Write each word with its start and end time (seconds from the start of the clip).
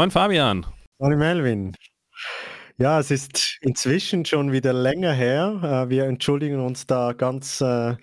Moin 0.00 0.10
Fabian. 0.10 0.64
Moin 0.98 1.18
Melvin. 1.18 1.76
Ja, 2.78 2.98
es 3.00 3.10
ist 3.10 3.58
inzwischen 3.60 4.24
schon 4.24 4.50
wieder 4.50 4.72
länger 4.72 5.12
her. 5.12 5.60
Äh, 5.62 5.90
wir 5.90 6.04
entschuldigen 6.04 6.58
uns 6.58 6.86
da 6.86 7.12
ganz 7.12 7.60
äh, 7.60 7.96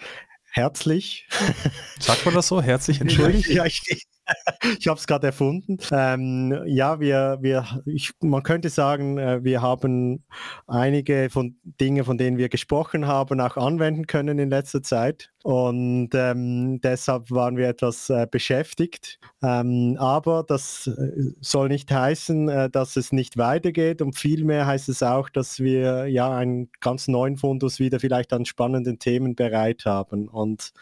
herzlich. 0.51 1.27
Sagt 1.99 2.23
man 2.23 2.35
das 2.35 2.49
so? 2.49 2.61
Herzlich 2.61 3.01
entschuldigt? 3.01 3.49
Ja, 3.49 3.65
ich, 3.65 3.81
ich 4.79 4.87
habe 4.87 4.99
es 4.99 5.07
gerade 5.07 5.27
erfunden. 5.27 5.77
Ähm, 5.91 6.63
ja, 6.65 6.99
wir, 6.99 7.37
wir, 7.41 7.65
ich, 7.85 8.11
man 8.21 8.43
könnte 8.43 8.69
sagen, 8.69 9.17
äh, 9.17 9.43
wir 9.43 9.61
haben 9.61 10.25
einige 10.67 11.29
von 11.29 11.57
Dinge, 11.63 12.03
von 12.03 12.17
denen 12.17 12.37
wir 12.37 12.49
gesprochen 12.49 13.07
haben, 13.07 13.39
auch 13.41 13.57
anwenden 13.57 14.07
können 14.07 14.39
in 14.39 14.49
letzter 14.49 14.81
Zeit. 14.83 15.31
Und 15.43 16.09
ähm, 16.13 16.81
deshalb 16.81 17.31
waren 17.31 17.55
wir 17.55 17.69
etwas 17.69 18.09
äh, 18.09 18.27
beschäftigt. 18.29 19.19
Ähm, 19.41 19.95
aber 19.97 20.43
das 20.45 20.87
äh, 20.87 21.11
soll 21.39 21.69
nicht 21.69 21.89
heißen, 21.89 22.49
äh, 22.49 22.69
dass 22.69 22.97
es 22.97 23.13
nicht 23.13 23.37
weitergeht. 23.37 24.01
Und 24.01 24.17
vielmehr 24.17 24.65
heißt 24.65 24.89
es 24.89 25.03
auch, 25.03 25.29
dass 25.29 25.59
wir 25.59 26.07
ja 26.07 26.35
einen 26.35 26.69
ganz 26.81 27.07
neuen 27.07 27.37
Fundus 27.37 27.79
wieder 27.79 27.99
vielleicht 27.99 28.33
an 28.33 28.45
spannenden 28.45 28.99
Themen 28.99 29.35
bereit 29.35 29.85
haben. 29.85 30.27
Und 30.27 30.73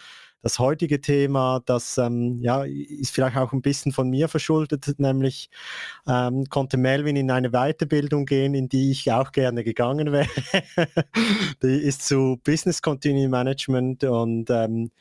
das 0.45 0.59
heutige 0.59 1.01
Thema, 1.01 1.59
das 1.65 1.97
ähm, 1.97 2.37
ja, 2.39 2.63
ist 2.65 3.09
vielleicht 3.09 3.35
auch 3.35 3.51
ein 3.51 3.63
bisschen 3.63 3.91
von 3.91 4.11
mir 4.11 4.29
verschuldet, 4.29 4.93
nämlich 4.99 5.49
ähm, 6.07 6.45
konnte 6.51 6.77
Melvin 6.77 7.15
in 7.15 7.31
eine 7.31 7.49
Weiterbildung 7.49 8.27
gehen, 8.27 8.53
in 8.53 8.69
die 8.69 8.91
ich 8.91 9.11
auch 9.11 9.31
gerne 9.31 9.63
gegangen 9.63 10.11
wäre. 10.11 10.27
die 11.63 11.81
ist 11.81 12.05
zu 12.07 12.39
Business 12.43 12.83
Continuity 12.83 13.27
Management 13.27 14.03
und 14.03 14.51
ähm, 14.51 14.91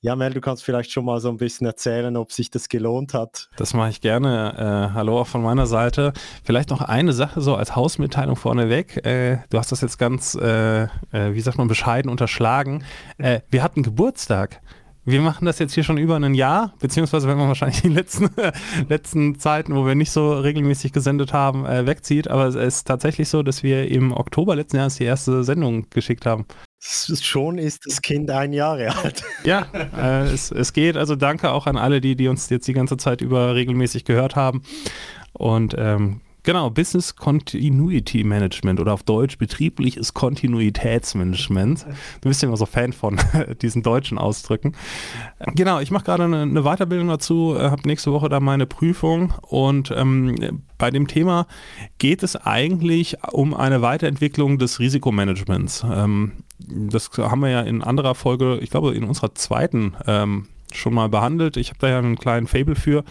ja, 0.00 0.16
Mel, 0.16 0.32
du 0.32 0.40
kannst 0.40 0.64
vielleicht 0.64 0.90
schon 0.90 1.04
mal 1.04 1.20
so 1.20 1.28
ein 1.28 1.36
bisschen 1.36 1.66
erzählen, 1.66 2.16
ob 2.16 2.32
sich 2.32 2.50
das 2.50 2.70
gelohnt 2.70 3.12
hat. 3.12 3.50
Das 3.56 3.74
mache 3.74 3.90
ich 3.90 4.00
gerne. 4.00 4.54
Äh, 4.92 4.94
hallo 4.94 5.20
auch 5.20 5.26
von 5.26 5.42
meiner 5.42 5.66
Seite. 5.66 6.14
Vielleicht 6.42 6.70
noch 6.70 6.80
eine 6.80 7.12
Sache 7.12 7.42
so 7.42 7.54
als 7.54 7.76
Hausmitteilung 7.76 8.36
vorneweg. 8.36 9.04
Äh, 9.04 9.40
du 9.50 9.58
hast 9.58 9.72
das 9.72 9.82
jetzt 9.82 9.98
ganz, 9.98 10.34
äh, 10.36 10.84
äh 10.84 10.88
wie 11.32 11.40
sagt 11.42 11.58
man, 11.58 11.68
bescheiden 11.68 12.10
unterschlagen. 12.10 12.82
Äh, 13.18 13.40
wir 13.50 13.62
hatten 13.62 13.82
Geburtstag 13.82 14.62
wir 15.06 15.20
machen 15.22 15.46
das 15.46 15.60
jetzt 15.60 15.72
hier 15.72 15.84
schon 15.84 15.98
über 15.98 16.16
ein 16.16 16.34
Jahr, 16.34 16.74
beziehungsweise 16.80 17.28
wenn 17.28 17.38
man 17.38 17.46
wahrscheinlich 17.46 17.80
die 17.80 17.88
letzten, 17.88 18.28
letzten 18.88 19.38
Zeiten, 19.38 19.76
wo 19.76 19.86
wir 19.86 19.94
nicht 19.94 20.10
so 20.10 20.32
regelmäßig 20.34 20.92
gesendet 20.92 21.32
haben, 21.32 21.64
äh, 21.64 21.86
wegzieht. 21.86 22.28
Aber 22.28 22.46
es 22.46 22.56
ist 22.56 22.86
tatsächlich 22.86 23.28
so, 23.28 23.44
dass 23.44 23.62
wir 23.62 23.88
im 23.88 24.12
Oktober 24.12 24.56
letzten 24.56 24.78
Jahres 24.78 24.96
die 24.96 25.04
erste 25.04 25.44
Sendung 25.44 25.88
geschickt 25.90 26.26
haben. 26.26 26.44
Schon 26.80 27.58
ist 27.58 27.86
das 27.86 28.02
Kind 28.02 28.30
ein 28.30 28.52
Jahr 28.52 28.78
alt. 28.78 29.24
Ja, 29.44 29.66
äh, 29.96 30.26
es, 30.26 30.50
es 30.50 30.72
geht. 30.72 30.96
Also 30.96 31.14
danke 31.14 31.52
auch 31.52 31.66
an 31.66 31.76
alle, 31.76 32.00
die, 32.00 32.16
die 32.16 32.26
uns 32.26 32.50
jetzt 32.50 32.66
die 32.66 32.72
ganze 32.72 32.96
Zeit 32.96 33.20
über 33.20 33.54
regelmäßig 33.54 34.04
gehört 34.04 34.34
haben. 34.34 34.62
Und 35.32 35.74
ähm, 35.78 36.20
Genau, 36.46 36.70
Business 36.70 37.16
Continuity 37.16 38.22
Management 38.22 38.78
oder 38.78 38.94
auf 38.94 39.02
Deutsch 39.02 39.36
betriebliches 39.36 40.14
Kontinuitätsmanagement. 40.14 41.84
Du 42.20 42.28
bist 42.28 42.40
ja 42.40 42.46
immer 42.46 42.56
so 42.56 42.66
Fan 42.66 42.92
von 42.92 43.18
diesen 43.62 43.82
deutschen 43.82 44.16
Ausdrücken. 44.16 44.76
Genau, 45.56 45.80
ich 45.80 45.90
mache 45.90 46.04
gerade 46.04 46.22
eine, 46.22 46.42
eine, 46.42 46.62
Weiterbildung 46.62 47.08
dazu, 47.08 47.56
äh, 47.58 47.64
habe 47.64 47.82
nächste 47.84 48.12
Woche 48.12 48.28
da 48.28 48.38
meine 48.38 48.64
Prüfung 48.64 49.34
und 49.42 49.90
ähm, 49.90 50.62
bei 50.78 50.92
dem 50.92 51.08
Thema 51.08 51.48
geht 51.98 52.22
es 52.22 52.36
eigentlich 52.36 53.16
um 53.32 53.52
eine 53.52 53.82
Weiterentwicklung 53.82 54.58
des 54.58 54.78
Risikomanagements. 54.78 55.84
Ähm, 55.90 56.44
das 56.60 57.10
haben 57.18 57.40
wir 57.40 57.50
ja 57.50 57.62
in 57.62 57.82
anderer 57.82 58.14
Folge, 58.14 58.60
ich 58.62 58.70
glaube 58.70 58.94
in 58.94 59.02
unserer 59.02 59.34
zweiten 59.34 59.96
ähm, 60.06 60.46
schon 60.72 60.94
mal 60.94 61.08
behandelt. 61.08 61.56
Ich 61.56 61.70
habe 61.70 61.80
da 61.80 61.88
ja 61.88 61.98
einen 61.98 62.16
kleinen 62.16 62.46
Fable 62.46 62.76
für. 62.76 63.02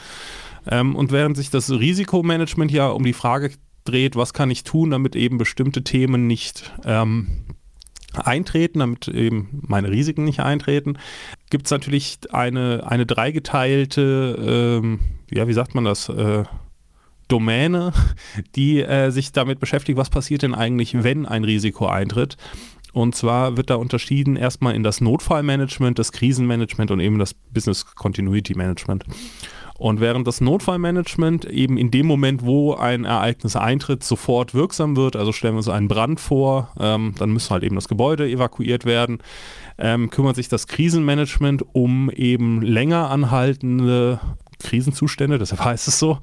Ähm, 0.68 0.96
und 0.96 1.12
während 1.12 1.38
sich 1.38 1.50
das 1.50 1.70
Risikomanagement 1.70 2.72
ja 2.72 2.88
um 2.88 3.04
die 3.04 3.14
Frage 3.14 3.52
dreht, 3.84 4.16
was 4.16 4.34
kann 4.34 4.52
ich 4.52 4.64
tun, 4.64 4.92
damit 4.92 5.16
eben 5.16 5.38
bestimmte 5.38 5.84
Themen 5.84 6.28
nicht 6.28 6.74
ähm, 6.86 7.46
eintreten, 8.14 8.80
damit 8.80 9.08
eben 9.08 9.62
meine 9.68 9.92
Risiken 9.92 10.24
nicht 10.24 10.40
eintreten, 10.40 10.98
gibt 11.50 11.66
es 11.66 11.72
natürlich 11.72 12.20
eine, 12.32 12.84
eine 12.88 13.06
dreigeteilte, 13.06 14.82
ähm, 14.82 15.00
ja, 15.32 15.48
wie 15.48 15.54
sagt 15.54 15.76
man 15.76 15.86
das, 15.86 16.10
äh, 16.10 16.44
Domäne, 17.28 17.92
die 18.56 18.82
äh, 18.82 19.10
sich 19.12 19.32
damit 19.32 19.60
beschäftigt, 19.60 19.98
was 19.98 20.10
passiert 20.10 20.44
denn 20.44 20.56
eigentlich, 20.56 21.04
wenn 21.04 21.26
ein 21.26 21.44
Risiko 21.44 21.88
eintritt. 21.88 22.38
Und 22.94 23.14
zwar 23.14 23.58
wird 23.58 23.70
da 23.70 23.76
unterschieden 23.76 24.38
erstmal 24.38 24.74
in 24.74 24.84
das 24.84 25.02
Notfallmanagement, 25.02 26.00
das 26.00 26.14
Krisenmanagement 26.14 26.92
und 26.92 27.02
eben 27.02 27.20
das 27.20 27.34
Business 27.34 27.86
Continuity 27.86 28.56
Management. 28.56 29.04
Und 29.78 30.00
während 30.00 30.26
das 30.26 30.40
Notfallmanagement 30.40 31.46
eben 31.46 31.78
in 31.78 31.92
dem 31.92 32.06
Moment, 32.06 32.46
wo 32.46 32.76
ein 32.76 33.04
Ereignis 33.04 33.58
eintritt, 33.58 34.04
sofort 34.04 34.54
wirksam 34.54 34.96
wird, 34.96 35.18
also 35.18 35.34
stellen 35.34 35.56
wir 35.56 35.58
uns 35.58 35.68
einen 35.68 35.90
Brand 35.90 36.20
vor, 36.20 36.70
ähm, 36.80 37.14
dann 37.18 37.32
müsste 37.32 37.52
halt 37.52 37.64
eben 37.64 37.76
das 37.76 37.90
Gebäude 37.90 38.28
evakuiert 38.30 38.86
werden, 38.86 39.20
ähm, 39.78 40.10
kümmert 40.10 40.38
sich 40.38 40.48
das 40.48 40.68
Krisenmanagement 40.68 41.66
um 41.74 42.10
eben 42.10 42.62
länger 42.62 43.10
anhaltende 43.10 44.20
Krisenzustände, 44.60 45.38
deshalb 45.38 45.64
heißt 45.64 45.90
es 45.90 46.00
so. 46.00 46.20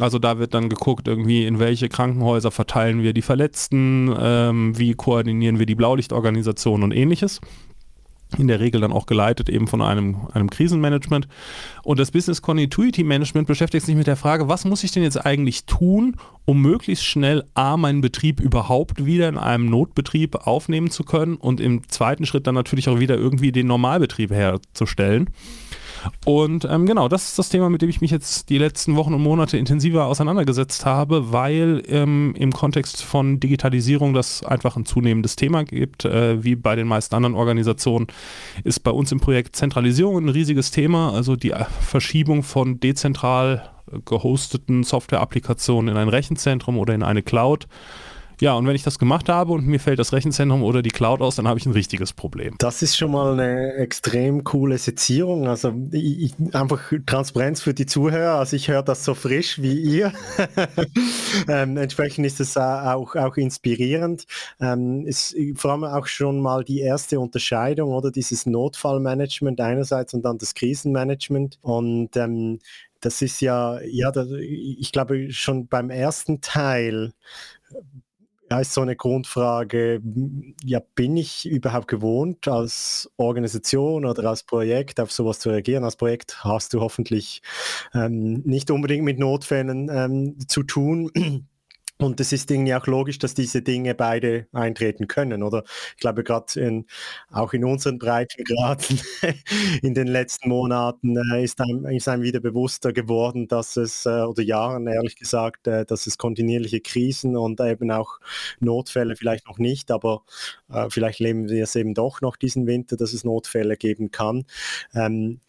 Also 0.00 0.18
da 0.18 0.38
wird 0.40 0.52
dann 0.52 0.68
geguckt, 0.68 1.06
irgendwie 1.06 1.46
in 1.46 1.60
welche 1.60 1.88
Krankenhäuser 1.88 2.50
verteilen 2.50 3.02
wir 3.02 3.12
die 3.12 3.22
Verletzten, 3.22 4.12
ähm, 4.18 4.76
wie 4.76 4.94
koordinieren 4.94 5.60
wir 5.60 5.66
die 5.66 5.76
Blaulichtorganisation 5.76 6.82
und 6.82 6.92
ähnliches 6.92 7.40
in 8.36 8.48
der 8.48 8.60
Regel 8.60 8.80
dann 8.80 8.92
auch 8.92 9.06
geleitet 9.06 9.48
eben 9.48 9.66
von 9.66 9.80
einem, 9.80 10.28
einem 10.32 10.50
Krisenmanagement. 10.50 11.28
Und 11.82 11.98
das 11.98 12.10
Business 12.10 12.42
Continuity 12.42 13.04
Management 13.04 13.48
beschäftigt 13.48 13.86
sich 13.86 13.94
mit 13.94 14.06
der 14.06 14.16
Frage, 14.16 14.48
was 14.48 14.64
muss 14.64 14.84
ich 14.84 14.92
denn 14.92 15.02
jetzt 15.02 15.24
eigentlich 15.24 15.64
tun, 15.64 16.16
um 16.44 16.60
möglichst 16.60 17.04
schnell 17.04 17.44
A, 17.54 17.76
meinen 17.76 18.00
Betrieb 18.00 18.40
überhaupt 18.40 19.04
wieder 19.06 19.28
in 19.28 19.38
einem 19.38 19.66
Notbetrieb 19.66 20.46
aufnehmen 20.46 20.90
zu 20.90 21.04
können 21.04 21.36
und 21.36 21.60
im 21.60 21.88
zweiten 21.88 22.26
Schritt 22.26 22.46
dann 22.46 22.54
natürlich 22.54 22.88
auch 22.88 23.00
wieder 23.00 23.16
irgendwie 23.16 23.52
den 23.52 23.66
Normalbetrieb 23.66 24.30
herzustellen. 24.30 25.30
Und 26.24 26.66
ähm, 26.70 26.86
genau, 26.86 27.08
das 27.08 27.28
ist 27.28 27.38
das 27.38 27.48
Thema, 27.48 27.70
mit 27.70 27.82
dem 27.82 27.90
ich 27.90 28.00
mich 28.00 28.10
jetzt 28.10 28.50
die 28.50 28.58
letzten 28.58 28.96
Wochen 28.96 29.14
und 29.14 29.22
Monate 29.22 29.56
intensiver 29.56 30.06
auseinandergesetzt 30.06 30.86
habe, 30.86 31.32
weil 31.32 31.82
ähm, 31.88 32.34
im 32.36 32.52
Kontext 32.52 33.02
von 33.02 33.40
Digitalisierung 33.40 34.14
das 34.14 34.42
einfach 34.42 34.76
ein 34.76 34.84
zunehmendes 34.84 35.36
Thema 35.36 35.64
gibt. 35.64 36.04
Äh, 36.04 36.42
wie 36.44 36.56
bei 36.56 36.76
den 36.76 36.86
meisten 36.86 37.14
anderen 37.14 37.34
Organisationen 37.34 38.06
ist 38.64 38.80
bei 38.80 38.90
uns 38.90 39.12
im 39.12 39.20
Projekt 39.20 39.56
Zentralisierung 39.56 40.18
ein 40.18 40.28
riesiges 40.28 40.70
Thema, 40.70 41.12
also 41.12 41.36
die 41.36 41.54
Verschiebung 41.80 42.42
von 42.42 42.80
dezentral 42.80 43.70
gehosteten 44.04 44.84
Software-Applikationen 44.84 45.94
in 45.94 45.96
ein 45.96 46.08
Rechenzentrum 46.08 46.78
oder 46.78 46.94
in 46.94 47.02
eine 47.02 47.22
Cloud 47.22 47.66
ja, 48.40 48.54
und 48.54 48.66
wenn 48.66 48.76
ich 48.76 48.82
das 48.82 48.98
gemacht 48.98 49.28
habe 49.28 49.52
und 49.52 49.66
mir 49.66 49.80
fällt 49.80 49.98
das 49.98 50.12
Rechenzentrum 50.12 50.62
oder 50.62 50.82
die 50.82 50.90
Cloud 50.90 51.20
aus, 51.20 51.36
dann 51.36 51.48
habe 51.48 51.58
ich 51.58 51.66
ein 51.66 51.72
richtiges 51.72 52.12
Problem. 52.12 52.54
Das 52.58 52.82
ist 52.82 52.96
schon 52.96 53.12
mal 53.12 53.32
eine 53.32 53.74
extrem 53.74 54.44
coole 54.44 54.78
Sezierung. 54.78 55.48
Also 55.48 55.74
ich, 55.90 56.34
einfach 56.52 56.92
Transparenz 57.06 57.60
für 57.60 57.74
die 57.74 57.86
Zuhörer. 57.86 58.38
Also 58.38 58.56
ich 58.56 58.68
höre 58.68 58.82
das 58.82 59.04
so 59.04 59.14
frisch 59.14 59.60
wie 59.60 59.80
ihr. 59.80 60.12
ähm, 61.48 61.76
entsprechend 61.76 62.26
ist 62.26 62.40
es 62.40 62.56
auch, 62.56 63.16
auch 63.16 63.36
inspirierend. 63.36 64.24
Ähm, 64.60 65.04
ist 65.06 65.36
vor 65.54 65.72
allem 65.72 65.84
auch 65.84 66.06
schon 66.06 66.40
mal 66.40 66.64
die 66.64 66.80
erste 66.80 67.18
Unterscheidung 67.20 67.90
oder 67.90 68.10
dieses 68.10 68.46
Notfallmanagement 68.46 69.60
einerseits 69.60 70.14
und 70.14 70.22
dann 70.22 70.38
das 70.38 70.54
Krisenmanagement. 70.54 71.58
Und 71.62 72.16
ähm, 72.16 72.60
das 73.00 73.22
ist 73.22 73.40
ja, 73.40 73.80
ja, 73.82 74.12
ich 74.40 74.92
glaube 74.92 75.30
schon 75.30 75.68
beim 75.68 75.90
ersten 75.90 76.40
Teil 76.40 77.12
ja, 78.50 78.60
ist 78.60 78.72
so 78.72 78.80
eine 78.80 78.96
Grundfrage, 78.96 80.00
ja, 80.64 80.80
bin 80.94 81.16
ich 81.16 81.46
überhaupt 81.46 81.88
gewohnt, 81.88 82.48
als 82.48 83.10
Organisation 83.16 84.04
oder 84.06 84.28
als 84.28 84.42
Projekt 84.42 85.00
auf 85.00 85.12
sowas 85.12 85.38
zu 85.38 85.50
reagieren? 85.50 85.84
Als 85.84 85.96
Projekt 85.96 86.44
hast 86.44 86.72
du 86.72 86.80
hoffentlich 86.80 87.42
ähm, 87.94 88.42
nicht 88.44 88.70
unbedingt 88.70 89.04
mit 89.04 89.18
Notfällen 89.18 89.90
ähm, 89.92 90.36
zu 90.48 90.62
tun. 90.62 91.10
Und 92.00 92.20
es 92.20 92.32
ist 92.32 92.50
irgendwie 92.50 92.74
auch 92.74 92.86
logisch, 92.86 93.18
dass 93.18 93.34
diese 93.34 93.60
Dinge 93.60 93.94
beide 93.94 94.46
eintreten 94.52 95.08
können, 95.08 95.42
oder? 95.42 95.64
Ich 95.96 96.00
glaube, 96.00 96.22
gerade 96.22 96.84
auch 97.32 97.52
in 97.52 97.64
unseren 97.64 97.98
Breitengraden 97.98 99.00
in 99.82 99.94
den 99.94 100.06
letzten 100.06 100.48
Monaten 100.48 101.16
äh, 101.16 101.42
ist, 101.42 101.60
einem, 101.60 101.86
ist 101.86 102.06
einem 102.08 102.22
wieder 102.22 102.38
bewusster 102.40 102.92
geworden, 102.92 103.48
dass 103.48 103.76
es, 103.76 104.06
äh, 104.06 104.10
oder 104.22 104.42
Jahren 104.42 104.86
ehrlich 104.86 105.16
gesagt, 105.16 105.66
äh, 105.66 105.84
dass 105.84 106.06
es 106.06 106.18
kontinuierliche 106.18 106.80
Krisen 106.80 107.36
und 107.36 107.60
eben 107.60 107.90
auch 107.90 108.20
Notfälle 108.60 109.16
vielleicht 109.16 109.46
noch 109.48 109.58
nicht, 109.58 109.90
aber 109.90 110.22
äh, 110.70 110.88
vielleicht 110.90 111.18
leben 111.18 111.48
wir 111.48 111.64
es 111.64 111.74
eben 111.74 111.94
doch 111.94 112.20
noch 112.20 112.36
diesen 112.36 112.66
Winter, 112.68 112.96
dass 112.96 113.12
es 113.12 113.24
Notfälle 113.24 113.76
geben 113.76 114.10
kann. 114.12 114.44
Ähm, 114.94 115.40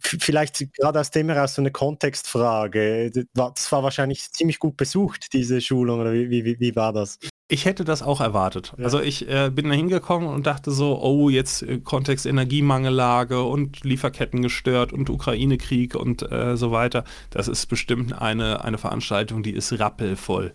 vielleicht 0.00 0.72
gerade 0.74 1.00
aus 1.00 1.10
dem 1.10 1.28
heraus 1.28 1.54
so 1.54 1.62
eine 1.62 1.70
Kontextfrage. 1.70 3.10
Das 3.34 3.70
war 3.72 3.82
wahrscheinlich 3.82 4.32
ziemlich 4.32 4.58
gut 4.58 4.76
besucht, 4.76 5.32
diese 5.32 5.60
Schulung, 5.60 6.00
oder 6.00 6.12
wie, 6.12 6.30
wie, 6.44 6.58
wie 6.58 6.76
war 6.76 6.92
das? 6.92 7.18
Ich 7.46 7.66
hätte 7.66 7.84
das 7.84 8.02
auch 8.02 8.20
erwartet. 8.20 8.72
Ja. 8.78 8.84
Also 8.84 9.00
ich 9.00 9.28
äh, 9.28 9.50
bin 9.50 9.68
da 9.68 9.74
hingekommen 9.74 10.28
und 10.28 10.46
dachte 10.46 10.70
so, 10.70 11.00
oh, 11.00 11.28
jetzt 11.28 11.62
äh, 11.62 11.78
Kontext 11.78 12.24
Energiemangellage 12.24 13.42
und 13.42 13.84
Lieferketten 13.84 14.40
gestört 14.40 14.92
und 14.92 15.10
Ukraine-Krieg 15.10 15.94
und 15.94 16.30
äh, 16.32 16.56
so 16.56 16.72
weiter. 16.72 17.04
Das 17.30 17.46
ist 17.46 17.66
bestimmt 17.66 18.20
eine, 18.20 18.64
eine 18.64 18.78
Veranstaltung, 18.78 19.42
die 19.42 19.52
ist 19.52 19.78
rappelvoll. 19.78 20.54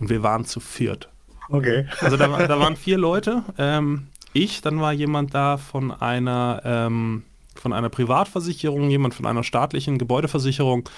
Und 0.00 0.08
wir 0.08 0.22
waren 0.22 0.46
zu 0.46 0.58
viert. 0.58 1.10
Okay. 1.50 1.86
Also 2.00 2.16
da, 2.16 2.46
da 2.46 2.58
waren 2.58 2.76
vier 2.76 2.98
Leute. 2.98 3.44
Ähm, 3.58 4.08
ich, 4.32 4.62
dann 4.62 4.80
war 4.80 4.92
jemand 4.92 5.34
da 5.34 5.58
von 5.58 5.92
einer, 5.92 6.62
ähm, 6.64 7.24
von 7.60 7.72
einer 7.72 7.88
Privatversicherung, 7.88 8.90
jemand 8.90 9.14
von 9.14 9.26
einer 9.26 9.44
staatlichen 9.44 9.98
Gebäudeversicherung 9.98 10.88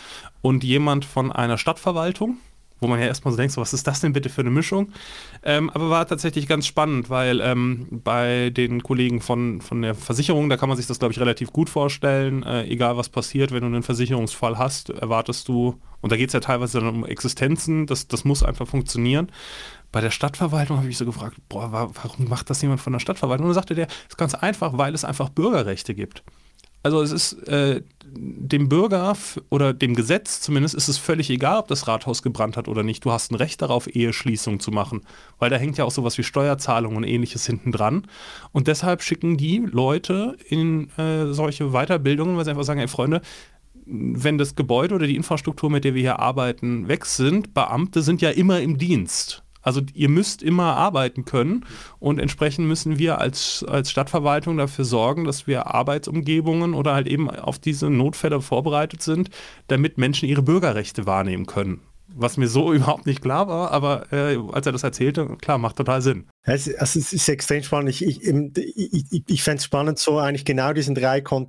und 0.42 0.64
jemand 0.64 1.04
von 1.04 1.32
einer 1.32 1.58
Stadtverwaltung 1.58 2.38
wo 2.80 2.86
man 2.86 3.00
ja 3.00 3.06
erstmal 3.06 3.32
so 3.32 3.36
denkt, 3.36 3.52
so, 3.52 3.60
was 3.60 3.72
ist 3.72 3.86
das 3.86 4.00
denn 4.00 4.12
bitte 4.12 4.28
für 4.28 4.42
eine 4.42 4.50
Mischung? 4.50 4.92
Ähm, 5.42 5.70
aber 5.70 5.90
war 5.90 6.06
tatsächlich 6.06 6.46
ganz 6.46 6.66
spannend, 6.66 7.10
weil 7.10 7.40
ähm, 7.40 7.86
bei 7.90 8.50
den 8.50 8.82
Kollegen 8.82 9.20
von, 9.20 9.60
von 9.60 9.82
der 9.82 9.94
Versicherung, 9.94 10.48
da 10.48 10.56
kann 10.56 10.68
man 10.68 10.76
sich 10.76 10.86
das, 10.86 10.98
glaube 10.98 11.12
ich, 11.12 11.20
relativ 11.20 11.52
gut 11.52 11.68
vorstellen. 11.68 12.42
Äh, 12.42 12.64
egal 12.64 12.96
was 12.96 13.08
passiert, 13.08 13.52
wenn 13.52 13.60
du 13.60 13.66
einen 13.66 13.82
Versicherungsfall 13.82 14.58
hast, 14.58 14.90
erwartest 14.90 15.48
du, 15.48 15.80
und 16.00 16.12
da 16.12 16.16
geht 16.16 16.28
es 16.28 16.34
ja 16.34 16.40
teilweise 16.40 16.80
dann 16.80 16.88
um 16.88 17.06
Existenzen, 17.06 17.86
das, 17.86 18.06
das 18.06 18.24
muss 18.24 18.42
einfach 18.42 18.68
funktionieren. 18.68 19.32
Bei 19.90 20.00
der 20.00 20.10
Stadtverwaltung 20.10 20.76
habe 20.76 20.88
ich 20.88 20.98
so 20.98 21.06
gefragt, 21.06 21.36
boah, 21.48 21.72
warum 21.72 22.28
macht 22.28 22.50
das 22.50 22.62
jemand 22.62 22.80
von 22.80 22.92
der 22.92 23.00
Stadtverwaltung? 23.00 23.46
Und 23.46 23.50
dann 23.50 23.62
sagte 23.62 23.74
der, 23.74 23.86
es 23.86 24.10
ist 24.10 24.18
ganz 24.18 24.34
einfach, 24.34 24.76
weil 24.76 24.94
es 24.94 25.04
einfach 25.04 25.30
Bürgerrechte 25.30 25.94
gibt. 25.94 26.22
Also 26.82 27.02
es 27.02 27.12
ist 27.12 27.32
äh, 27.48 27.82
dem 28.10 28.68
Bürger 28.68 29.16
oder 29.50 29.72
dem 29.72 29.94
Gesetz 29.94 30.40
zumindest 30.40 30.74
ist 30.74 30.88
es 30.88 30.98
völlig 30.98 31.30
egal, 31.30 31.58
ob 31.58 31.68
das 31.68 31.88
Rathaus 31.88 32.22
gebrannt 32.22 32.56
hat 32.56 32.68
oder 32.68 32.82
nicht. 32.82 33.04
Du 33.04 33.10
hast 33.12 33.30
ein 33.30 33.34
Recht 33.34 33.60
darauf, 33.62 33.94
Eheschließung 33.94 34.60
zu 34.60 34.70
machen, 34.70 35.02
weil 35.38 35.50
da 35.50 35.56
hängt 35.56 35.78
ja 35.78 35.84
auch 35.84 35.90
sowas 35.90 36.16
wie 36.18 36.22
Steuerzahlungen 36.22 36.96
und 36.96 37.04
ähnliches 37.04 37.46
hinten 37.46 37.72
dran. 37.72 38.06
Und 38.52 38.66
deshalb 38.66 39.02
schicken 39.02 39.36
die 39.36 39.58
Leute 39.58 40.36
in 40.48 40.90
äh, 40.96 41.32
solche 41.32 41.70
Weiterbildungen, 41.70 42.36
weil 42.36 42.44
sie 42.44 42.50
einfach 42.50 42.64
sagen, 42.64 42.80
ey 42.80 42.88
Freunde, 42.88 43.20
wenn 43.90 44.36
das 44.38 44.54
Gebäude 44.54 44.94
oder 44.94 45.06
die 45.06 45.16
Infrastruktur, 45.16 45.70
mit 45.70 45.84
der 45.84 45.94
wir 45.94 46.02
hier 46.02 46.18
arbeiten, 46.18 46.88
weg 46.88 47.06
sind, 47.06 47.54
Beamte 47.54 48.02
sind 48.02 48.20
ja 48.20 48.30
immer 48.30 48.60
im 48.60 48.76
Dienst. 48.76 49.42
Also 49.68 49.82
ihr 49.92 50.08
müsst 50.08 50.42
immer 50.42 50.78
arbeiten 50.78 51.26
können 51.26 51.66
und 51.98 52.18
entsprechend 52.18 52.66
müssen 52.66 52.98
wir 52.98 53.18
als, 53.20 53.62
als 53.68 53.90
Stadtverwaltung 53.90 54.56
dafür 54.56 54.86
sorgen, 54.86 55.24
dass 55.24 55.46
wir 55.46 55.66
Arbeitsumgebungen 55.66 56.72
oder 56.72 56.94
halt 56.94 57.06
eben 57.06 57.28
auf 57.28 57.58
diese 57.58 57.90
Notfälle 57.90 58.40
vorbereitet 58.40 59.02
sind, 59.02 59.28
damit 59.66 59.98
Menschen 59.98 60.26
ihre 60.26 60.40
Bürgerrechte 60.40 61.04
wahrnehmen 61.04 61.44
können. 61.44 61.82
Was 62.16 62.38
mir 62.38 62.48
so 62.48 62.72
überhaupt 62.72 63.04
nicht 63.04 63.20
klar 63.20 63.46
war, 63.46 63.70
aber 63.72 64.10
äh, 64.10 64.38
als 64.52 64.64
er 64.64 64.72
das 64.72 64.84
erzählte, 64.84 65.36
klar, 65.38 65.58
macht 65.58 65.76
total 65.76 66.00
Sinn. 66.00 66.28
Es, 66.44 66.74
also 66.74 66.98
es 66.98 67.12
ist 67.12 67.28
extrem 67.28 67.62
spannend. 67.62 67.90
Ich, 67.90 68.02
ich, 68.02 68.24
ich, 68.24 69.22
ich 69.26 69.42
fände 69.42 69.58
es 69.58 69.64
spannend, 69.64 69.98
so 69.98 70.18
eigentlich 70.18 70.46
genau 70.46 70.72
diesen 70.72 70.94
drei 70.94 71.20
Kon 71.20 71.48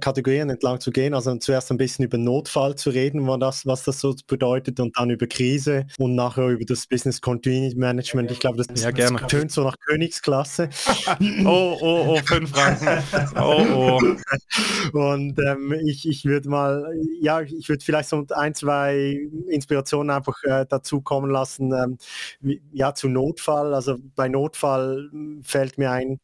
Kategorien 0.00 0.50
entlang 0.50 0.80
zu 0.80 0.90
gehen. 0.90 1.14
Also 1.14 1.34
zuerst 1.36 1.70
ein 1.70 1.76
bisschen 1.76 2.04
über 2.04 2.18
Notfall 2.18 2.74
zu 2.74 2.90
reden, 2.90 3.26
was 3.26 3.38
das, 3.38 3.66
was 3.66 3.84
das 3.84 4.00
so 4.00 4.14
bedeutet, 4.26 4.80
und 4.80 4.98
dann 4.98 5.10
über 5.10 5.26
Krise 5.26 5.86
und 5.98 6.14
nachher 6.14 6.48
über 6.48 6.64
das 6.64 6.86
Business 6.86 7.20
Continuity 7.20 7.76
Management. 7.76 8.30
Ich 8.30 8.40
glaube, 8.40 8.62
das, 8.62 8.82
ja, 8.82 8.90
gerne. 8.90 9.18
das 9.18 9.28
tönt 9.28 9.52
so 9.52 9.62
nach 9.62 9.76
Königsklasse. 9.78 10.70
oh, 11.44 11.76
oh, 11.80 12.04
oh, 12.08 12.16
fünf 12.24 12.50
Franken. 12.50 13.02
Oh, 13.36 13.64
oh. 13.72 14.98
Und 14.98 15.38
ähm, 15.38 15.72
ich, 15.86 16.08
ich 16.08 16.24
würde 16.24 16.48
mal, 16.48 16.92
ja, 17.20 17.40
ich 17.40 17.68
würde 17.68 17.84
vielleicht 17.84 18.08
so 18.08 18.26
ein, 18.30 18.54
zwei 18.54 19.20
Inspirationen 19.48 20.10
einfach 20.10 20.42
äh, 20.44 20.66
dazu 20.68 21.00
kommen 21.00 21.30
lassen. 21.30 21.72
Ähm, 21.72 22.58
ja, 22.72 22.94
zu 22.94 23.08
Notfall. 23.08 23.74
Also 23.74 23.98
bei 24.16 24.28
Notfall 24.28 25.10
fällt 25.42 25.78
mir 25.78 25.92
ein, 25.92 26.18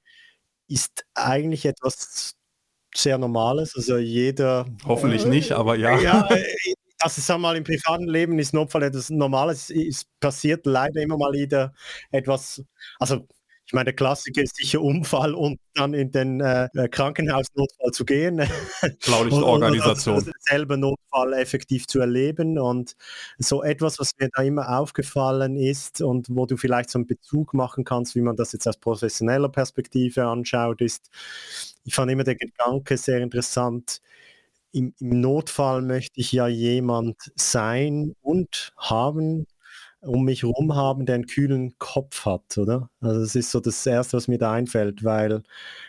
ist 0.69 1.07
eigentlich 1.15 1.65
etwas 1.65 2.37
sehr 2.97 3.19
Normales. 3.19 3.75
Also 3.77 3.99
jeder. 3.99 4.67
Hoffentlich 4.85 5.25
äh, 5.25 5.29
nicht, 5.29 5.53
aber 5.53 5.77
ja. 5.77 5.99
ja 5.99 6.29
also 7.01 7.21
sag 7.21 7.39
mal, 7.39 7.57
im 7.57 7.65
privaten 7.65 8.09
Leben 8.09 8.39
ist 8.39 8.55
Notfall 8.55 8.85
etwas 8.85 9.11
Normales. 9.11 9.71
Es 9.71 10.07
passiert 10.21 10.67
leider 10.67 11.01
immer 11.03 11.17
mal 11.17 11.33
wieder 11.33 11.75
etwas. 12.11 12.63
Also 12.99 13.27
ich 13.67 13.73
meine, 13.73 13.87
der 13.87 13.95
Klassiker 13.95 14.43
ist 14.43 14.55
sicher 14.55 14.81
Unfall 14.81 15.35
und 15.35 15.59
dann 15.75 15.93
in 15.93 16.13
den 16.13 16.41
äh, 16.41 16.69
äh 16.75 16.89
Krankenhausnotfall 16.89 17.91
zu 17.91 18.05
gehen. 18.05 18.49
Blaulichtorganisation. 19.05 20.15
und, 20.19 20.27
und 20.29 20.35
selber 20.39 20.77
Notfall 20.77 21.33
effektiv 21.33 21.89
zu 21.89 21.99
erleben. 21.99 22.61
Und 22.61 22.95
so 23.39 23.65
etwas, 23.65 23.99
was 23.99 24.13
mir 24.21 24.29
da 24.33 24.43
immer 24.43 24.79
aufgefallen 24.79 25.57
ist 25.57 26.01
und 26.01 26.29
wo 26.31 26.47
du 26.47 26.57
vielleicht 26.57 26.91
so 26.91 27.01
einen 27.01 27.09
Bezug 27.09 27.55
machen 27.55 27.83
kannst, 27.83 28.15
wie 28.15 28.21
man 28.21 28.37
das 28.37 28.53
jetzt 28.53 28.69
aus 28.69 28.77
professioneller 28.77 29.49
Perspektive 29.49 30.27
anschaut, 30.27 30.81
ist, 30.81 31.11
ich 31.85 31.95
fand 31.95 32.12
immer 32.12 32.25
der 32.25 32.37
Gedanke 32.37 32.97
sehr 32.97 33.19
interessant, 33.19 34.01
im, 34.71 34.95
im 35.01 35.21
Notfall 35.21 35.83
möchte 35.83 36.21
ich 36.21 36.31
ja 36.33 36.47
jemand 36.47 37.33
sein 37.35 38.15
und 38.21 38.75
haben, 38.77 39.47
um 40.06 40.25
mich 40.25 40.43
herum 40.43 40.75
haben, 40.75 41.06
der 41.06 41.17
einen 41.17 41.26
kühlen 41.26 41.76
Kopf 41.79 42.25
hat, 42.25 42.56
oder? 42.58 42.91
Also 43.00 43.20
das 43.20 43.35
ist 43.35 43.50
so 43.50 43.61
das 43.61 43.85
Erste, 43.87 44.17
was 44.17 44.29
mir 44.29 44.38
da 44.38 44.53
einfällt, 44.53 45.05
weil 45.05 45.43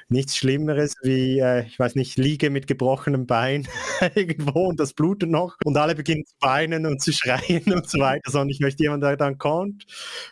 nichts 0.10 0.38
Schlimmeres 0.38 0.96
wie, 1.02 1.40
äh, 1.40 1.66
ich 1.66 1.78
weiß 1.78 1.96
nicht, 1.96 2.18
liege 2.18 2.50
mit 2.50 2.68
gebrochenem 2.68 3.26
Bein 3.26 3.68
irgendwo 4.16 4.68
und 4.68 4.80
das 4.80 4.94
blutet 4.94 5.30
noch 5.30 5.58
und 5.66 5.78
alle 5.78 5.96
beginnen 5.96 6.26
zu 6.26 6.36
weinen 6.42 6.86
und 6.86 7.02
zu 7.02 7.12
schreien 7.14 7.72
und 7.74 7.90
so 7.90 8.00
weiter, 8.00 8.32
sondern 8.32 8.50
ich 8.50 8.60
möchte 8.60 8.84
jemanden, 8.84 9.06
der 9.06 9.18
dann 9.18 9.38
kommt. 9.38 9.86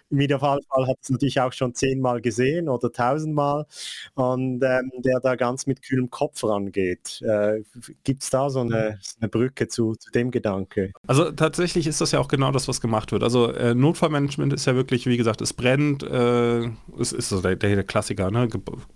Im 0.09 0.19
Idealfall 0.19 0.59
hat 0.87 0.97
es 1.01 1.09
natürlich 1.09 1.39
auch 1.41 1.51
schon 1.51 1.73
zehnmal 1.75 2.21
gesehen 2.21 2.69
oder 2.69 2.91
tausendmal 2.91 3.65
und 4.13 4.63
ähm, 4.63 4.91
der 5.03 5.19
da 5.19 5.35
ganz 5.35 5.65
mit 5.67 5.81
kühlem 5.81 6.09
Kopf 6.09 6.43
rangeht. 6.43 7.21
Äh, 7.21 7.63
Gibt 8.03 8.23
es 8.23 8.29
da 8.29 8.49
so 8.49 8.61
eine, 8.61 8.99
eine 9.19 9.29
Brücke 9.29 9.67
zu, 9.67 9.95
zu, 9.95 10.09
dem 10.11 10.31
Gedanke? 10.31 10.93
Also 11.07 11.31
tatsächlich 11.31 11.87
ist 11.87 11.99
das 11.99 12.11
ja 12.11 12.19
auch 12.19 12.27
genau 12.27 12.51
das, 12.51 12.67
was 12.67 12.79
gemacht 12.79 13.11
wird. 13.11 13.23
Also 13.23 13.51
äh, 13.51 13.75
Notfallmanagement 13.75 14.53
ist 14.53 14.65
ja 14.65 14.75
wirklich, 14.75 15.05
wie 15.05 15.17
gesagt, 15.17 15.41
es 15.41 15.53
brennt, 15.53 16.03
äh, 16.03 16.69
es 16.99 17.11
ist 17.11 17.29
so 17.29 17.41
der, 17.41 17.55
der 17.57 17.83
Klassiker, 17.83 18.31
ne? 18.31 18.47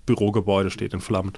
Bürogebäude 0.05 0.68
Gebäude 0.69 0.71
steht 0.71 0.93
in 0.93 1.01
Flammen. 1.01 1.33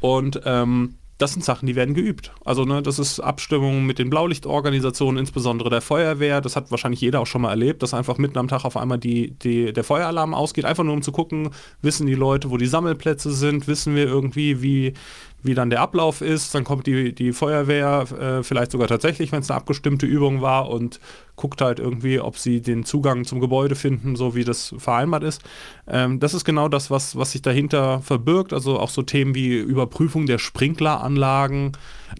Und 0.00 0.40
ähm, 0.44 0.96
das 1.18 1.34
sind 1.34 1.44
Sachen, 1.44 1.66
die 1.66 1.76
werden 1.76 1.94
geübt. 1.94 2.32
Also 2.46 2.64
ne, 2.64 2.80
das 2.80 2.98
ist 2.98 3.20
Abstimmung 3.20 3.84
mit 3.84 3.98
den 3.98 4.08
Blaulichtorganisationen, 4.08 5.18
insbesondere 5.18 5.68
der 5.68 5.82
Feuerwehr. 5.82 6.40
Das 6.40 6.56
hat 6.56 6.70
wahrscheinlich 6.70 7.02
jeder 7.02 7.20
auch 7.20 7.26
schon 7.26 7.42
mal 7.42 7.50
erlebt, 7.50 7.82
dass 7.82 7.92
einfach 7.92 8.16
mitten 8.16 8.38
am 8.38 8.48
Tag 8.48 8.64
auf 8.64 8.78
einmal 8.78 8.98
die, 8.98 9.32
die, 9.32 9.74
der 9.74 9.84
Feueralarm 9.84 10.32
ausgeht, 10.32 10.64
einfach 10.64 10.84
nur 10.84 10.94
um 10.94 11.02
zu 11.02 11.12
gucken, 11.12 11.50
wissen 11.82 12.06
die 12.06 12.14
Leute, 12.14 12.50
wo 12.50 12.56
die 12.56 12.66
Sammelplätze 12.66 13.32
sind, 13.32 13.68
wissen 13.68 13.94
wir 13.94 14.06
irgendwie, 14.06 14.62
wie, 14.62 14.94
wie 15.42 15.54
dann 15.54 15.70
der 15.70 15.80
Ablauf 15.80 16.20
ist. 16.20 16.54
Dann 16.54 16.64
kommt 16.64 16.86
die, 16.86 17.14
die 17.14 17.32
Feuerwehr 17.32 18.04
äh, 18.18 18.42
vielleicht 18.42 18.72
sogar 18.72 18.88
tatsächlich, 18.88 19.32
wenn 19.32 19.40
es 19.40 19.50
eine 19.50 19.58
abgestimmte 19.58 20.06
Übung 20.06 20.42
war 20.42 20.68
und 20.68 21.00
guckt 21.36 21.62
halt 21.62 21.78
irgendwie, 21.78 22.20
ob 22.20 22.36
sie 22.36 22.60
den 22.60 22.84
Zugang 22.84 23.24
zum 23.24 23.40
Gebäude 23.40 23.74
finden, 23.74 24.14
so 24.14 24.34
wie 24.34 24.44
das 24.44 24.74
vereinbart 24.76 25.22
ist. 25.22 25.42
Ähm, 25.88 26.20
das 26.20 26.34
ist 26.34 26.44
genau 26.44 26.68
das, 26.68 26.90
was, 26.90 27.16
was 27.16 27.32
sich 27.32 27.40
dahinter 27.40 28.00
verbirgt. 28.02 28.52
Also 28.52 28.78
auch 28.78 28.90
so 28.90 29.02
Themen 29.02 29.34
wie 29.34 29.56
Überprüfung 29.56 30.26
der 30.26 30.38
Sprinkleranlagen. 30.38 31.72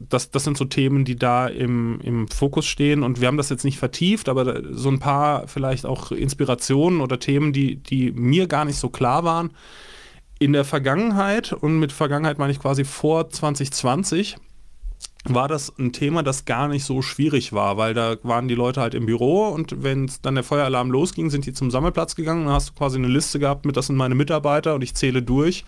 Das, 0.08 0.30
das 0.30 0.44
sind 0.44 0.56
so 0.56 0.64
Themen, 0.64 1.04
die 1.04 1.16
da 1.16 1.48
im, 1.48 2.00
im 2.00 2.28
Fokus 2.28 2.66
stehen. 2.66 3.02
Und 3.02 3.20
wir 3.20 3.28
haben 3.28 3.36
das 3.36 3.50
jetzt 3.50 3.64
nicht 3.64 3.78
vertieft, 3.78 4.30
aber 4.30 4.62
so 4.72 4.88
ein 4.88 5.00
paar 5.00 5.46
vielleicht 5.48 5.84
auch 5.84 6.12
Inspirationen 6.12 7.02
oder 7.02 7.18
Themen, 7.18 7.52
die, 7.52 7.76
die 7.76 8.12
mir 8.12 8.46
gar 8.46 8.64
nicht 8.64 8.78
so 8.78 8.88
klar 8.88 9.24
waren 9.24 9.50
in 10.40 10.54
der 10.54 10.64
Vergangenheit, 10.64 11.52
und 11.52 11.78
mit 11.78 11.92
Vergangenheit 11.92 12.38
meine 12.38 12.50
ich 12.50 12.58
quasi 12.58 12.84
vor 12.84 13.28
2020, 13.28 14.36
war 15.24 15.48
das 15.48 15.70
ein 15.78 15.92
Thema, 15.92 16.22
das 16.22 16.46
gar 16.46 16.66
nicht 16.66 16.84
so 16.84 17.02
schwierig 17.02 17.52
war, 17.52 17.76
weil 17.76 17.92
da 17.92 18.16
waren 18.22 18.48
die 18.48 18.54
Leute 18.54 18.80
halt 18.80 18.94
im 18.94 19.04
Büro 19.04 19.48
und 19.48 19.82
wenn 19.82 20.10
dann 20.22 20.34
der 20.34 20.44
Feueralarm 20.44 20.90
losging, 20.90 21.28
sind 21.28 21.44
die 21.44 21.52
zum 21.52 21.70
Sammelplatz 21.70 22.16
gegangen 22.16 22.40
und 22.40 22.46
dann 22.46 22.54
hast 22.54 22.70
du 22.70 22.72
quasi 22.72 22.96
eine 22.96 23.06
Liste 23.06 23.38
gehabt 23.38 23.66
mit, 23.66 23.76
das 23.76 23.88
sind 23.88 23.96
meine 23.96 24.14
Mitarbeiter 24.14 24.74
und 24.74 24.82
ich 24.82 24.94
zähle 24.94 25.22
durch 25.22 25.66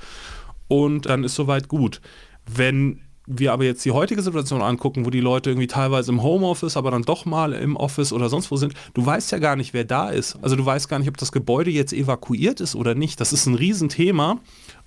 und 0.69 1.05
dann 1.05 1.23
ist 1.23 1.35
soweit 1.35 1.69
gut. 1.69 2.01
Wenn 2.47 3.03
wir 3.27 3.53
aber 3.53 3.65
jetzt 3.65 3.85
die 3.85 3.93
heutige 3.93 4.23
Situation 4.23 4.63
angucken, 4.63 5.07
wo 5.07 5.11
die 5.11 5.21
Leute 5.21 5.51
irgendwie 5.51 5.69
teilweise 5.69 6.11
im 6.11 6.23
Homeoffice, 6.23 6.77
aber 6.77 6.91
dann 6.91 7.03
doch 7.03 7.25
mal 7.25 7.53
im 7.53 7.77
Office 7.77 8.13
oder 8.13 8.29
sonst 8.29 8.51
wo 8.51 8.57
sind, 8.57 8.75
du 8.95 9.07
weißt 9.07 9.31
ja 9.31 9.39
gar 9.39 9.55
nicht, 9.57 9.75
wer 9.75 9.85
da 9.85 10.11
ist. 10.11 10.37
Also 10.43 10.57
du 10.57 10.67
weißt 10.67 10.89
gar 10.89 10.99
nicht, 10.99 11.09
ob 11.09 11.17
das 11.17 11.31
Gebäude 11.31 11.71
jetzt 11.71 11.93
evakuiert 11.93 12.61
ist 12.61 12.75
oder 12.75 12.95
nicht. 12.95 13.21
Das 13.21 13.33
ist 13.33 13.47
ein 13.47 13.55
Riesenthema. 13.55 14.41